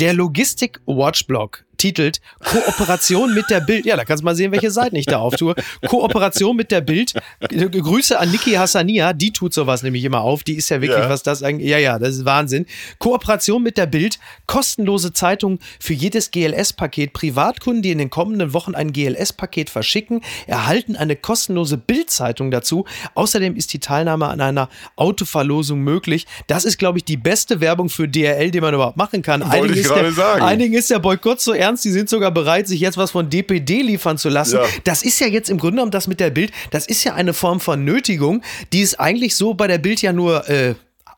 Der 0.00 0.12
Logistik 0.12 0.80
Watchblog 0.86 1.64
titelt 1.76 2.20
Kooperation 2.40 3.34
mit 3.34 3.50
der 3.50 3.60
Bild. 3.60 3.86
Ja, 3.86 3.96
da 3.96 4.04
kannst 4.04 4.22
du 4.22 4.24
mal 4.24 4.34
sehen, 4.34 4.52
welche 4.52 4.70
Seiten 4.70 4.96
ich 4.96 5.06
da 5.06 5.18
auftue. 5.18 5.54
Kooperation 5.86 6.56
mit 6.56 6.70
der 6.70 6.80
Bild. 6.80 7.14
Grüße 7.40 8.18
an 8.18 8.30
Niki 8.30 8.52
Hassania, 8.52 9.12
die 9.12 9.32
tut 9.32 9.54
sowas 9.54 9.82
nämlich 9.82 10.04
immer 10.04 10.20
auf. 10.20 10.42
Die 10.42 10.54
ist 10.54 10.68
ja 10.68 10.80
wirklich, 10.80 10.98
ja. 10.98 11.08
was 11.08 11.22
das 11.22 11.42
eigentlich. 11.42 11.68
Ja, 11.68 11.78
ja, 11.78 11.98
das 11.98 12.16
ist 12.16 12.24
Wahnsinn. 12.24 12.66
Kooperation 12.98 13.62
mit 13.62 13.76
der 13.78 13.86
Bild. 13.86 14.18
Kostenlose 14.46 15.12
Zeitung 15.12 15.58
für 15.80 15.94
jedes 15.94 16.30
GLS-Paket. 16.30 17.12
Privatkunden, 17.12 17.82
die 17.82 17.90
in 17.90 17.98
den 17.98 18.10
kommenden 18.10 18.52
Wochen 18.52 18.74
ein 18.74 18.92
GLS-Paket 18.92 19.70
verschicken, 19.70 20.22
erhalten 20.46 20.96
eine 20.96 21.16
kostenlose 21.16 21.76
Bild-Zeitung 21.76 22.50
dazu. 22.50 22.84
Außerdem 23.14 23.56
ist 23.56 23.72
die 23.72 23.78
Teilnahme 23.78 24.28
an 24.28 24.40
einer 24.40 24.68
Autoverlosung 24.96 25.80
möglich. 25.80 26.26
Das 26.46 26.64
ist, 26.64 26.78
glaube 26.78 26.98
ich, 26.98 27.04
die 27.04 27.16
beste 27.16 27.60
Werbung 27.60 27.88
für 27.88 28.08
DRL, 28.08 28.50
die 28.50 28.60
man 28.60 28.74
überhaupt 28.74 28.96
machen 28.96 29.22
kann. 29.22 29.40
Wollte 29.50 29.78
ich 29.78 29.86
gerade 29.86 30.12
sagen. 30.12 30.42
Einigen 30.42 30.74
ist 30.74 30.90
der 30.90 30.98
Boykott 30.98 31.40
so 31.40 31.52
ernst 31.64 31.84
die 31.84 31.90
sind 31.90 32.08
sogar 32.08 32.30
bereit, 32.30 32.68
sich 32.68 32.80
jetzt 32.80 32.96
was 32.96 33.10
von 33.10 33.30
DPD 33.30 33.82
liefern 33.82 34.18
zu 34.18 34.28
lassen. 34.28 34.56
Ja. 34.56 34.66
Das 34.84 35.02
ist 35.02 35.18
ja 35.20 35.26
jetzt 35.26 35.50
im 35.50 35.58
Grunde 35.58 35.76
genommen 35.76 35.90
das 35.90 36.06
mit 36.06 36.20
der 36.20 36.30
Bild, 36.30 36.52
das 36.70 36.86
ist 36.86 37.04
ja 37.04 37.14
eine 37.14 37.32
Form 37.32 37.60
von 37.60 37.84
Nötigung, 37.84 38.42
die 38.72 38.82
es 38.82 38.98
eigentlich 38.98 39.34
so 39.36 39.54
bei 39.54 39.66
der 39.66 39.78
Bild 39.78 40.02
ja 40.02 40.12
nur 40.12 40.48
äh, 40.48 40.74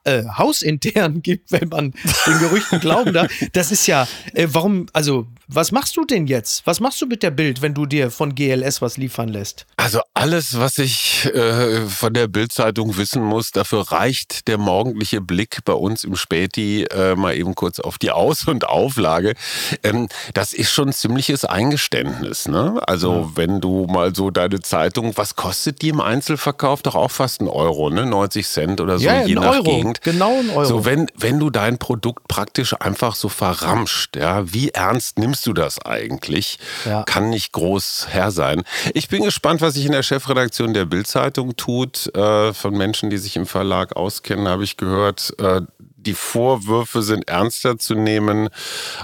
äh, 0.06 0.24
hausintern 0.36 1.22
gibt, 1.22 1.52
wenn 1.52 1.68
man 1.68 1.92
den 2.26 2.38
Gerüchten 2.38 2.80
glauben 2.80 3.12
darf. 3.12 3.30
Das 3.52 3.72
ist 3.72 3.86
ja, 3.86 4.06
äh, 4.34 4.46
warum, 4.50 4.86
also 4.92 5.26
was 5.48 5.70
machst 5.70 5.96
du 5.96 6.04
denn 6.04 6.26
jetzt? 6.26 6.66
Was 6.66 6.80
machst 6.80 7.00
du 7.00 7.06
mit 7.06 7.22
der 7.22 7.30
Bild, 7.30 7.62
wenn 7.62 7.72
du 7.72 7.86
dir 7.86 8.10
von 8.10 8.34
GLS 8.34 8.82
was 8.82 8.96
liefern 8.96 9.28
lässt? 9.28 9.64
Also 9.76 10.00
alles, 10.12 10.58
was 10.58 10.78
ich 10.78 11.24
äh, 11.26 11.86
von 11.86 12.12
der 12.14 12.26
Bildzeitung 12.26 12.96
wissen 12.96 13.22
muss, 13.22 13.52
dafür 13.52 13.92
reicht 13.92 14.48
der 14.48 14.58
morgendliche 14.58 15.20
Blick 15.20 15.64
bei 15.64 15.72
uns 15.72 16.02
im 16.02 16.16
Späti 16.16 16.84
äh, 16.84 17.14
mal 17.14 17.36
eben 17.36 17.54
kurz 17.54 17.78
auf 17.78 17.96
die 17.98 18.10
Aus- 18.10 18.48
und 18.48 18.66
Auflage. 18.66 19.34
Ähm, 19.84 20.08
das 20.34 20.52
ist 20.52 20.72
schon 20.72 20.88
ein 20.88 20.92
ziemliches 20.92 21.44
Eingeständnis. 21.44 22.48
Ne? 22.48 22.80
Also 22.84 23.12
ja. 23.12 23.30
wenn 23.36 23.60
du 23.60 23.86
mal 23.86 24.16
so 24.16 24.32
deine 24.32 24.60
Zeitung, 24.60 25.16
was 25.16 25.36
kostet 25.36 25.80
die 25.80 25.90
im 25.90 26.00
Einzelverkauf? 26.00 26.82
Doch 26.82 26.96
auch 26.96 27.10
fast 27.10 27.40
ein 27.40 27.48
Euro, 27.48 27.90
ne? 27.90 28.04
90 28.04 28.46
Cent 28.48 28.80
oder 28.80 28.98
so, 28.98 29.04
ja, 29.04 29.24
je 29.24 29.36
nach 29.36 29.52
Euro. 29.52 29.62
Gegend. 29.62 29.95
Genau 30.02 30.38
ein 30.38 30.50
Euro. 30.50 30.64
So 30.64 30.84
wenn 30.84 31.06
wenn 31.14 31.38
du 31.38 31.50
dein 31.50 31.78
Produkt 31.78 32.26
praktisch 32.28 32.74
einfach 32.78 33.14
so 33.14 33.28
verramscht, 33.28 34.16
ja, 34.16 34.52
wie 34.52 34.70
ernst 34.70 35.18
nimmst 35.18 35.36
nimmst 35.36 35.46
du 35.46 35.52
das 35.52 35.84
eigentlich? 35.84 36.58
Ja. 36.84 37.02
Kann 37.02 37.30
nicht 37.30 37.52
groß 37.52 38.08
her 38.10 38.30
sein. 38.30 38.62
Ich 38.94 39.08
bin 39.08 39.24
gespannt, 39.24 39.60
was 39.60 39.74
sich 39.74 39.84
in 39.84 39.92
der 39.92 40.02
Chefredaktion 40.02 40.72
der 40.72 40.86
Bildzeitung 40.86 41.56
tut. 41.56 42.14
Äh, 42.14 42.54
von 42.54 42.76
Menschen, 42.76 43.10
die 43.10 43.18
sich 43.18 43.36
im 43.36 43.46
Verlag 43.46 43.96
auskennen, 43.96 44.48
habe 44.48 44.64
ich 44.64 44.76
gehört, 44.76 45.34
äh, 45.40 45.62
die 46.06 46.14
Vorwürfe 46.14 47.02
sind 47.02 47.28
ernster 47.28 47.78
zu 47.78 47.94
nehmen 47.94 48.48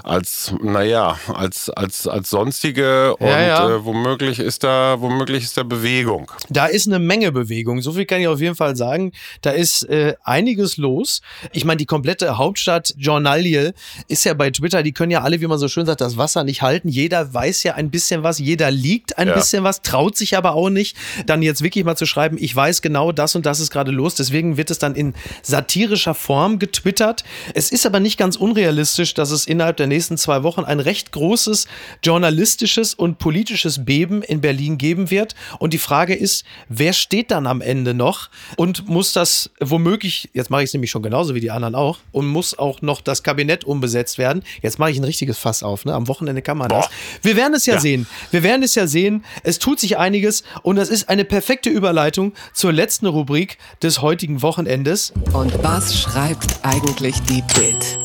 als, 0.03 0.55
naja, 0.61 1.19
als, 1.27 1.69
als, 1.69 2.07
als 2.07 2.29
sonstige 2.29 3.15
und 3.17 3.27
ja, 3.27 3.41
ja. 3.41 3.69
Äh, 3.69 3.85
womöglich 3.85 4.39
ist 4.39 4.63
da, 4.63 4.95
womöglich 4.99 5.43
ist 5.43 5.57
da 5.57 5.63
Bewegung. 5.63 6.31
Da 6.49 6.65
ist 6.65 6.87
eine 6.87 6.99
Menge 6.99 7.31
Bewegung. 7.31 7.81
So 7.81 7.91
viel 7.91 8.05
kann 8.05 8.21
ich 8.21 8.27
auf 8.27 8.39
jeden 8.39 8.55
Fall 8.55 8.75
sagen. 8.75 9.11
Da 9.41 9.51
ist 9.51 9.83
äh, 9.83 10.15
einiges 10.23 10.77
los. 10.77 11.21
Ich 11.51 11.65
meine, 11.65 11.77
die 11.77 11.85
komplette 11.85 12.37
Hauptstadt 12.37 12.93
Journalie 12.97 13.73
ist 14.07 14.23
ja 14.23 14.33
bei 14.33 14.49
Twitter, 14.49 14.81
die 14.81 14.93
können 14.93 15.11
ja 15.11 15.21
alle, 15.21 15.41
wie 15.41 15.47
man 15.47 15.59
so 15.59 15.67
schön 15.67 15.85
sagt, 15.85 16.01
das 16.01 16.17
Wasser 16.17 16.43
nicht 16.43 16.61
halten. 16.61 16.87
Jeder 16.87 17.33
weiß 17.33 17.63
ja 17.63 17.75
ein 17.75 17.91
bisschen 17.91 18.23
was, 18.23 18.39
jeder 18.39 18.71
liegt 18.71 19.17
ein 19.17 19.27
ja. 19.27 19.33
bisschen 19.33 19.63
was, 19.63 19.81
traut 19.81 20.17
sich 20.17 20.37
aber 20.37 20.53
auch 20.53 20.69
nicht, 20.69 20.97
dann 21.25 21.41
jetzt 21.41 21.61
wirklich 21.61 21.83
mal 21.83 21.97
zu 21.97 22.05
schreiben, 22.05 22.37
ich 22.39 22.55
weiß 22.55 22.81
genau, 22.81 23.11
das 23.11 23.35
und 23.35 23.45
das 23.45 23.59
ist 23.59 23.71
gerade 23.71 23.91
los. 23.91 24.15
Deswegen 24.15 24.57
wird 24.57 24.71
es 24.71 24.79
dann 24.79 24.95
in 24.95 25.13
satirischer 25.41 26.13
Form 26.13 26.59
getwittert 26.59 26.92
getwittert. 26.93 27.23
Es 27.53 27.71
ist 27.71 27.85
aber 27.85 27.99
nicht 27.99 28.17
ganz 28.17 28.35
unrealistisch, 28.35 29.13
dass 29.13 29.31
es 29.31 29.45
innerhalb 29.45 29.77
der 29.77 29.87
nächsten 29.87 30.17
zwei 30.17 30.43
Wochen 30.43 30.63
ein 30.63 30.79
recht 30.79 31.11
großes 31.11 31.67
journalistisches 32.03 32.93
und 32.93 33.17
politisches 33.17 33.85
Beben 33.85 34.21
in 34.21 34.41
Berlin 34.41 34.77
geben 34.77 35.09
wird. 35.09 35.35
Und 35.59 35.73
die 35.73 35.79
Frage 35.79 36.13
ist, 36.13 36.45
wer 36.69 36.93
steht 36.93 37.31
dann 37.31 37.47
am 37.47 37.61
Ende 37.61 37.93
noch 37.93 38.29
und 38.55 38.87
muss 38.87 39.13
das 39.13 39.49
womöglich, 39.59 40.29
jetzt 40.33 40.49
mache 40.49 40.63
ich 40.63 40.69
es 40.69 40.73
nämlich 40.73 40.91
schon 40.91 41.01
genauso 41.01 41.35
wie 41.35 41.39
die 41.39 41.51
anderen 41.51 41.75
auch, 41.75 41.97
und 42.11 42.27
muss 42.27 42.57
auch 42.57 42.81
noch 42.81 43.01
das 43.01 43.23
Kabinett 43.23 43.63
umbesetzt 43.63 44.17
werden. 44.17 44.43
Jetzt 44.61 44.79
mache 44.79 44.91
ich 44.91 44.97
ein 44.97 45.03
richtiges 45.03 45.37
Fass 45.37 45.63
auf, 45.63 45.85
ne? 45.85 45.93
Am 45.93 46.07
Wochenende 46.07 46.41
kann 46.41 46.57
man 46.57 46.69
das. 46.69 46.89
Wir 47.21 47.35
werden 47.35 47.53
es 47.53 47.65
ja, 47.65 47.75
ja 47.75 47.79
sehen. 47.79 48.07
Wir 48.31 48.43
werden 48.43 48.63
es 48.63 48.75
ja 48.75 48.87
sehen. 48.87 49.23
Es 49.43 49.59
tut 49.59 49.79
sich 49.79 49.97
einiges 49.97 50.43
und 50.61 50.75
das 50.75 50.89
ist 50.89 51.09
eine 51.09 51.25
perfekte 51.25 51.69
Überleitung 51.69 52.33
zur 52.53 52.71
letzten 52.71 53.07
Rubrik 53.07 53.57
des 53.81 54.01
heutigen 54.01 54.41
Wochenendes. 54.41 55.13
Und 55.33 55.63
was 55.63 55.97
schreibt 55.97 56.59
eigentlich 56.63 56.82
eigentlich 56.83 57.21
die 57.21 57.41
Bild? 57.53 57.99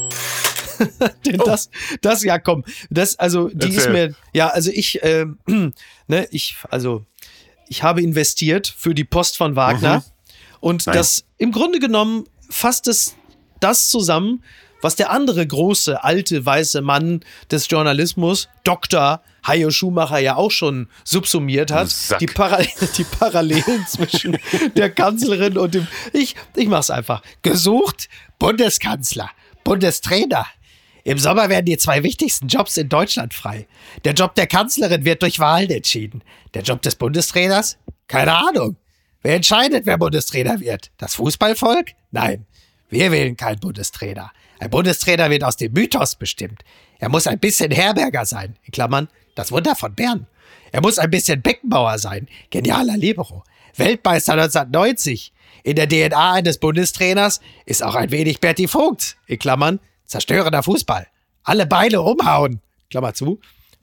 oh. 1.41 1.45
das, 1.45 1.71
das, 2.01 2.23
ja, 2.23 2.39
komm, 2.39 2.65
das, 2.91 3.19
also, 3.19 3.49
die 3.49 3.67
Erzähl. 3.67 3.79
ist 3.79 3.89
mir, 3.91 4.15
ja, 4.33 4.49
also 4.49 4.71
ich, 4.73 5.03
äh, 5.03 5.27
ne, 6.07 6.29
ich, 6.31 6.57
also, 6.71 7.05
ich 7.69 7.83
habe 7.83 8.03
investiert 8.03 8.73
für 8.77 8.95
die 8.95 9.05
Post 9.05 9.37
von 9.37 9.57
Wagner 9.57 9.99
mhm. 9.99 10.03
und 10.61 10.87
Nein. 10.87 10.97
das, 10.97 11.25
im 11.39 11.53
Grunde 11.53 11.81
genommen 11.81 12.25
fasst 12.49 12.87
es 12.87 13.17
das 13.61 13.89
zusammen, 13.89 14.45
was 14.81 14.97
der 14.97 15.11
andere 15.11 15.47
große, 15.47 16.03
alte, 16.05 16.45
weiße 16.45 16.83
Mann 16.83 17.21
des 17.51 17.69
Journalismus, 17.69 18.49
Dr. 18.65 19.23
Hajo 19.47 19.71
Schumacher, 19.71 20.19
ja 20.19 20.37
auch 20.37 20.51
schon 20.51 20.89
subsumiert 21.05 21.71
hat. 21.71 21.89
Die, 22.21 22.27
Para 22.27 22.63
die 22.97 23.05
Parallelen 23.05 23.87
zwischen 23.87 24.39
der 24.77 24.91
Kanzlerin 24.91 25.59
und 25.59 25.75
dem. 25.75 25.87
Ich, 26.13 26.37
ich 26.55 26.69
mach's 26.69 26.91
einfach. 26.91 27.23
Gesucht, 27.43 28.09
Bundeskanzler, 28.39 29.31
Bundestrainer. 29.65 30.47
Im 31.05 31.19
Sommer 31.19 31.49
werden 31.49 31.65
die 31.65 31.79
zwei 31.79 32.03
wichtigsten 32.03 32.49
Jobs 32.49 32.77
in 32.77 32.89
Deutschland 32.89 33.33
frei. 33.33 33.67
Der 34.05 34.13
Job 34.13 34.35
der 34.35 34.47
Kanzlerin 34.47 35.05
wird 35.05 35.23
durch 35.23 35.39
Wahlen 35.39 35.71
entschieden. 35.71 36.23
Der 36.55 36.63
Job 36.63 36.83
des 36.83 36.97
Bundestrainers? 36.97 37.79
Keine 38.09 38.35
Ahnung. 38.35 38.77
Wer 39.23 39.37
entscheidet, 39.37 39.87
wer 39.87 39.97
Bundestrainer 39.97 40.61
wird? 40.61 40.91
Das 40.99 41.15
Fußballvolk? 41.15 41.89
Nein. 42.11 42.47
Wir 42.91 43.11
wählen 43.11 43.37
keinen 43.37 43.61
Bundestrainer. 43.61 44.33
Ein 44.59 44.71
Bundestrainer 44.71 45.31
wird 45.31 45.45
aus 45.45 45.57
dem 45.57 45.73
Mythos 45.73 46.17
bestimmt. 46.17 46.63
Er 46.99 47.09
muss 47.09 47.27
ein 47.27 47.39
bisschen 47.39 47.71
Herberger 47.71 48.27
sein, 48.27 48.57
in 48.65 48.73
Klammern, 48.73 49.09
das 49.35 49.53
Wunder 49.53 49.77
von 49.77 49.95
Bern. 49.95 50.27
Er 50.73 50.81
muss 50.81 50.99
ein 50.99 51.11
bisschen 51.11 51.43
Beckenbauer 51.43 51.99
sein, 51.99 52.29
genialer 52.51 52.97
Libero. 52.97 53.45
Weltmeister 53.77 54.33
1990. 54.33 55.33
In 55.63 55.77
der 55.77 55.89
DNA 55.89 56.33
eines 56.33 56.59
Bundestrainers 56.59 57.41
ist 57.67 57.83
auch 57.85 57.95
ein 57.95 58.11
wenig 58.11 58.41
Berti 58.41 58.67
Vogt, 58.67 59.17
in 59.27 59.39
Klammern, 59.39 59.81
zerstörender 60.05 60.63
Fußball. 60.63 61.07
Alle 61.45 61.67
Beine 61.67 62.03
umhauen, 62.03 62.61
Klammer 62.91 63.15
zu. 63.15 63.41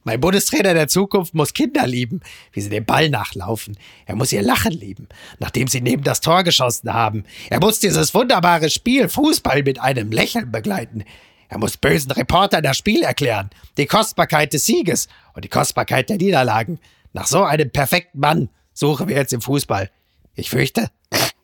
Mein 0.08 0.22
Bundestrainer 0.22 0.76
der 0.76 0.88
Zukunft 0.88 1.34
muss 1.34 1.56
Kinder 1.56 1.88
lieben, 1.88 2.22
wie 2.54 2.62
sie 2.62 2.70
den 2.70 2.86
Ball 2.86 3.10
nachlaufen. 3.10 3.76
Er 4.06 4.16
muss 4.16 4.32
ihr 4.32 4.44
Lachen 4.44 4.72
lieben, 4.72 5.10
nachdem 5.40 5.68
sie 5.68 5.82
neben 5.82 6.04
das 6.04 6.22
Tor 6.22 6.44
geschossen 6.44 6.94
haben. 6.94 7.24
Er 7.50 7.60
muss 7.60 7.80
dieses 7.80 8.14
wunderbare 8.14 8.70
Spiel 8.70 9.10
Fußball 9.10 9.64
mit 9.64 9.82
einem 9.82 10.12
Lächeln 10.12 10.52
begleiten. 10.52 11.04
Er 11.50 11.58
muss 11.58 11.78
bösen 11.78 12.12
Reportern 12.12 12.62
das 12.62 12.78
Spiel 12.78 13.02
erklären, 13.02 13.50
die 13.78 13.88
Kostbarkeit 13.88 14.54
des 14.54 14.68
Sieges 14.68 15.08
und 15.34 15.44
die 15.44 15.50
Kostbarkeit 15.50 16.08
der 16.08 16.18
Niederlagen. 16.18 16.80
Nach 17.14 17.26
so 17.26 17.44
einem 17.44 17.72
perfekten 17.72 18.20
Mann 18.20 18.50
suchen 18.74 19.08
wir 19.08 19.16
jetzt 19.16 19.34
im 19.34 19.42
Fußball. 19.42 19.90
Ich 20.36 20.52
fürchte, 20.52 20.92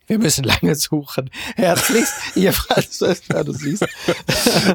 wir 0.08 0.20
müssen 0.20 0.43
lange 0.43 0.76
suchen. 0.76 1.30
Herzlichst, 1.56 2.14
ihr 2.36 2.54
Franz, 2.54 2.97
du 2.97 3.54
siehst. 3.54 3.86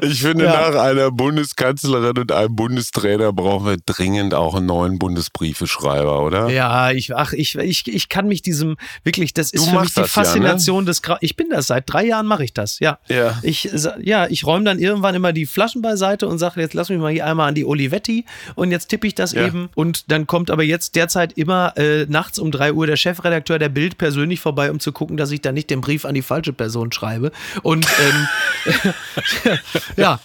Ich 0.01 0.21
finde, 0.21 0.45
ja. 0.45 0.71
nach 0.71 0.81
einer 0.81 1.11
Bundeskanzlerin 1.11 2.17
und 2.17 2.31
einem 2.31 2.55
Bundestrainer 2.55 3.33
brauchen 3.33 3.65
wir 3.67 3.77
dringend 3.85 4.33
auch 4.33 4.55
einen 4.55 4.65
neuen 4.65 4.99
Bundesbriefeschreiber, 4.99 6.23
oder? 6.23 6.49
Ja, 6.49 6.91
ich, 6.91 7.15
ach, 7.15 7.33
ich, 7.33 7.55
ich, 7.55 7.87
ich 7.87 8.09
kann 8.09 8.27
mich 8.27 8.41
diesem, 8.41 8.77
wirklich, 9.03 9.33
das 9.33 9.51
ist 9.51 9.67
du 9.67 9.71
für 9.71 9.81
mich 9.81 9.93
die 9.93 10.03
Faszination 10.03 10.77
ja, 10.77 10.81
ne? 10.81 10.85
des, 10.85 11.01
Gra 11.01 11.17
ich 11.21 11.35
bin 11.35 11.49
das, 11.49 11.67
seit 11.67 11.91
drei 11.91 12.05
Jahren 12.05 12.25
mache 12.25 12.43
ich 12.43 12.53
das, 12.53 12.79
ja. 12.79 12.99
Ja. 13.07 13.37
Ich, 13.43 13.69
ja, 14.01 14.27
ich 14.27 14.45
räume 14.45 14.65
dann 14.65 14.79
irgendwann 14.79 15.15
immer 15.15 15.33
die 15.33 15.45
Flaschen 15.45 15.81
beiseite 15.81 16.27
und 16.27 16.37
sage, 16.39 16.61
jetzt 16.61 16.73
lass 16.73 16.89
mich 16.89 16.99
mal 16.99 17.11
hier 17.11 17.25
einmal 17.25 17.49
an 17.49 17.55
die 17.55 17.65
Olivetti 17.65 18.25
und 18.55 18.71
jetzt 18.71 18.87
tippe 18.87 19.07
ich 19.07 19.15
das 19.15 19.33
ja. 19.33 19.45
eben 19.45 19.69
und 19.75 20.11
dann 20.11 20.27
kommt 20.27 20.49
aber 20.49 20.63
jetzt 20.63 20.95
derzeit 20.95 21.33
immer 21.33 21.77
äh, 21.77 22.05
nachts 22.07 22.39
um 22.39 22.51
drei 22.51 22.73
Uhr 22.73 22.87
der 22.87 22.97
Chefredakteur 22.97 23.59
der 23.59 23.69
Bild 23.69 23.97
persönlich 23.97 24.39
vorbei, 24.39 24.71
um 24.71 24.79
zu 24.79 24.91
gucken, 24.91 25.17
dass 25.17 25.26
dass 25.27 25.33
ich 25.33 25.41
da 25.41 25.51
nicht 25.51 25.69
den 25.69 25.81
Brief 25.81 26.05
an 26.05 26.15
die 26.15 26.21
falsche 26.21 26.53
Person 26.53 26.91
schreibe. 26.91 27.31
Und 27.61 27.85
ähm, 27.99 28.27
ja, 29.97 30.19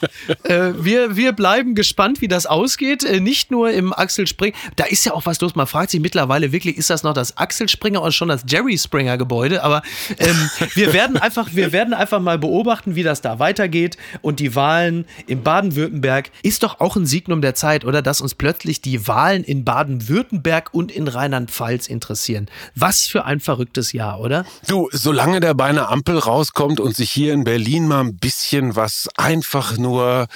äh, 0.44 0.72
wir, 0.78 1.16
wir 1.16 1.32
bleiben 1.32 1.74
gespannt, 1.74 2.20
wie 2.20 2.28
das 2.28 2.46
ausgeht. 2.46 3.04
Äh, 3.04 3.20
nicht 3.20 3.50
nur 3.50 3.70
im 3.72 3.92
Axel 3.92 4.28
Springer, 4.28 4.56
da 4.76 4.84
ist 4.84 5.04
ja 5.04 5.12
auch 5.12 5.26
was 5.26 5.40
los. 5.40 5.56
Man 5.56 5.66
fragt 5.66 5.90
sich 5.90 6.00
mittlerweile 6.00 6.52
wirklich, 6.52 6.76
ist 6.76 6.90
das 6.90 7.02
noch 7.02 7.14
das 7.14 7.36
Axel 7.36 7.68
Springer 7.68 8.00
oder 8.00 8.12
schon 8.12 8.28
das 8.28 8.44
Jerry 8.46 8.78
Springer 8.78 9.18
Gebäude? 9.18 9.64
Aber 9.64 9.82
ähm, 10.18 10.50
wir 10.74 10.92
werden 10.92 11.16
einfach, 11.16 11.48
wir 11.52 11.72
werden 11.72 11.94
einfach 11.94 12.20
mal 12.20 12.38
beobachten, 12.38 12.94
wie 12.94 13.02
das 13.02 13.20
da 13.20 13.40
weitergeht. 13.40 13.96
Und 14.20 14.38
die 14.38 14.54
Wahlen 14.54 15.04
in 15.26 15.42
Baden-Württemberg 15.42 16.30
ist 16.42 16.62
doch 16.62 16.78
auch 16.78 16.94
ein 16.94 17.06
Signum 17.06 17.42
der 17.42 17.56
Zeit, 17.56 17.84
oder? 17.84 18.02
Dass 18.02 18.20
uns 18.20 18.36
plötzlich 18.36 18.80
die 18.80 19.08
Wahlen 19.08 19.42
in 19.42 19.64
Baden-Württemberg 19.64 20.72
und 20.72 20.92
in 20.92 21.08
Rheinland-Pfalz 21.08 21.88
interessieren. 21.88 22.46
Was 22.76 23.06
für 23.06 23.24
ein 23.24 23.40
verrücktes 23.40 23.92
Jahr, 23.92 24.20
oder? 24.20 24.44
Du, 24.68 24.81
solange 24.92 25.40
der 25.40 25.54
bei 25.54 25.66
einer 25.66 25.90
Ampel 25.90 26.18
rauskommt 26.18 26.80
und 26.80 26.96
sich 26.96 27.10
hier 27.10 27.32
in 27.32 27.44
Berlin 27.44 27.86
mal 27.86 28.00
ein 28.00 28.16
bisschen 28.16 28.76
was 28.76 29.08
einfach 29.16 29.76
nur 29.78 30.26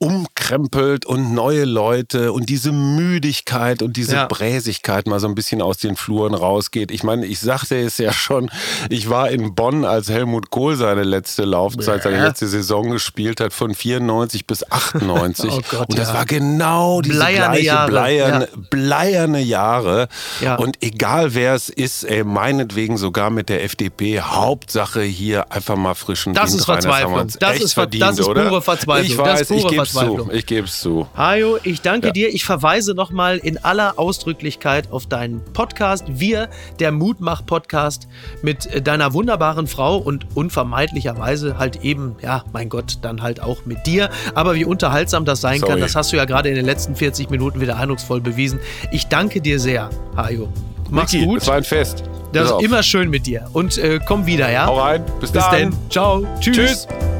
umkrempelt 0.00 1.04
und 1.04 1.34
neue 1.34 1.64
Leute 1.66 2.32
und 2.32 2.48
diese 2.48 2.72
Müdigkeit 2.72 3.82
und 3.82 3.96
diese 3.98 4.14
Ja. 4.16 4.26
Bräsigkeit 4.26 5.06
mal 5.06 5.20
so 5.20 5.28
ein 5.28 5.34
bisschen 5.34 5.60
aus 5.60 5.76
den 5.76 5.94
Fluren 5.94 6.32
rausgeht. 6.34 6.90
Ich 6.90 7.02
meine, 7.04 7.26
ich 7.26 7.38
sagte 7.38 7.78
es 7.78 7.98
ja 7.98 8.10
schon, 8.12 8.50
ich 8.88 9.10
war 9.10 9.30
in 9.30 9.54
Bonn, 9.54 9.84
als 9.84 10.08
Helmut 10.08 10.50
Kohl 10.50 10.76
seine 10.76 11.02
letzte 11.04 11.44
Laufzeit, 11.44 12.02
seine 12.02 12.22
letzte 12.22 12.48
Saison 12.48 12.90
gespielt 12.90 13.40
hat, 13.40 13.52
von 13.52 13.74
94 13.74 14.46
bis 14.46 14.68
98. 14.70 15.50
Oh 15.60 15.60
Gott, 15.70 15.88
und 15.90 15.98
das 15.98 16.08
ja. 16.08 16.14
war 16.14 16.24
genau 16.26 17.00
diese 17.02 17.16
Bleierne 17.16 17.46
gleiche 17.52 17.66
Jahre, 17.66 17.90
bleierne, 17.90 18.48
ja. 18.50 18.60
bleierne 18.70 19.40
Jahre. 19.40 20.08
Ja. 20.40 20.54
Und 20.56 20.78
egal 20.82 21.34
wer 21.34 21.54
es 21.54 21.68
ist, 21.68 22.04
ey, 22.04 22.24
meinetwegen 22.24 22.96
sogar 22.96 23.30
mit 23.30 23.48
der 23.50 23.62
FDP, 23.64 24.20
Hauptsache 24.20 25.02
hier 25.02 25.52
einfach 25.52 25.76
mal 25.76 25.94
frischen 25.94 26.32
Das 26.34 26.50
Wind 26.52 26.60
ist 26.62 26.68
rein. 26.68 26.82
Verzweiflung. 26.82 27.28
Das 27.40 27.52
echt 27.54 27.64
ist 27.64 27.72
Ver- 27.74 27.82
verdient, 27.82 28.02
das 28.02 28.18
ist 28.20 28.26
oder? 28.28 28.48
pure 28.48 28.62
Verzweiflung. 28.62 29.06
Ich 29.10 29.16
Das 29.16 29.40
weiß, 29.40 29.50
ich 29.50 29.66
gebe 29.68 29.86
es 29.94 30.00
zu. 30.00 30.30
Ich 30.32 30.46
gebe 30.46 30.66
es 30.66 30.80
zu. 30.80 31.06
Hajo, 31.16 31.58
ich 31.62 31.80
danke 31.82 32.08
Ja. 32.08 32.12
dir. 32.12 32.28
Ich 32.34 32.44
verweise 32.44 32.94
nochmal 32.94 33.38
in 33.38 33.58
aller 33.64 33.98
Ausdrücklichkeit 33.98 34.90
auf 34.92 35.06
deinen 35.06 35.42
Podcast. 35.52 36.04
Wir, 36.08 36.48
der 36.78 36.92
Mutmach-Podcast 36.92 38.08
mit 38.42 38.66
äh, 38.66 38.82
deiner 38.82 39.12
wunderbaren 39.12 39.66
Frau 39.66 39.96
und 39.98 40.26
unvermeidlicherweise 40.34 41.58
halt 41.58 41.82
eben, 41.84 42.16
ja, 42.22 42.44
mein 42.52 42.68
Gott, 42.68 42.98
dann 43.02 43.22
halt 43.22 43.42
auch 43.42 43.66
mit 43.66 43.86
dir. 43.86 44.10
Aber 44.34 44.54
wie 44.54 44.64
unterhaltsam 44.64 45.24
das 45.24 45.40
sein 45.40 45.60
Sorry. 45.60 45.72
kann, 45.72 45.80
das 45.80 45.94
hast 45.96 46.12
du 46.12 46.16
ja 46.16 46.24
gerade 46.24 46.48
in 46.48 46.54
den 46.54 46.64
letzten 46.64 46.96
40 46.96 47.30
Minuten 47.30 47.60
wieder 47.60 47.76
eindrucksvoll 47.76 48.20
bewiesen. 48.20 48.60
Ich 48.90 49.06
danke 49.08 49.40
dir 49.40 49.58
sehr, 49.60 49.90
Hajo. 50.16 50.48
Mach's 50.90 51.12
Niki, 51.12 51.24
gut. 51.26 51.42
Es 51.42 51.46
war 51.48 51.54
ein 51.56 51.64
Fest. 51.64 52.02
Das 52.32 52.50
ist 52.50 52.62
immer 52.62 52.82
schön 52.82 53.10
mit 53.10 53.26
dir. 53.26 53.48
Und 53.52 53.76
äh, 53.78 53.98
komm 54.06 54.26
wieder, 54.26 54.50
ja? 54.50 54.66
Hau 54.66 54.80
rein. 54.80 55.04
Bis, 55.20 55.32
Bis 55.32 55.42
dann. 55.42 55.70
dann. 55.70 55.76
Ciao. 55.90 56.26
Tschüss. 56.40 56.56
Tschüss. 56.56 57.19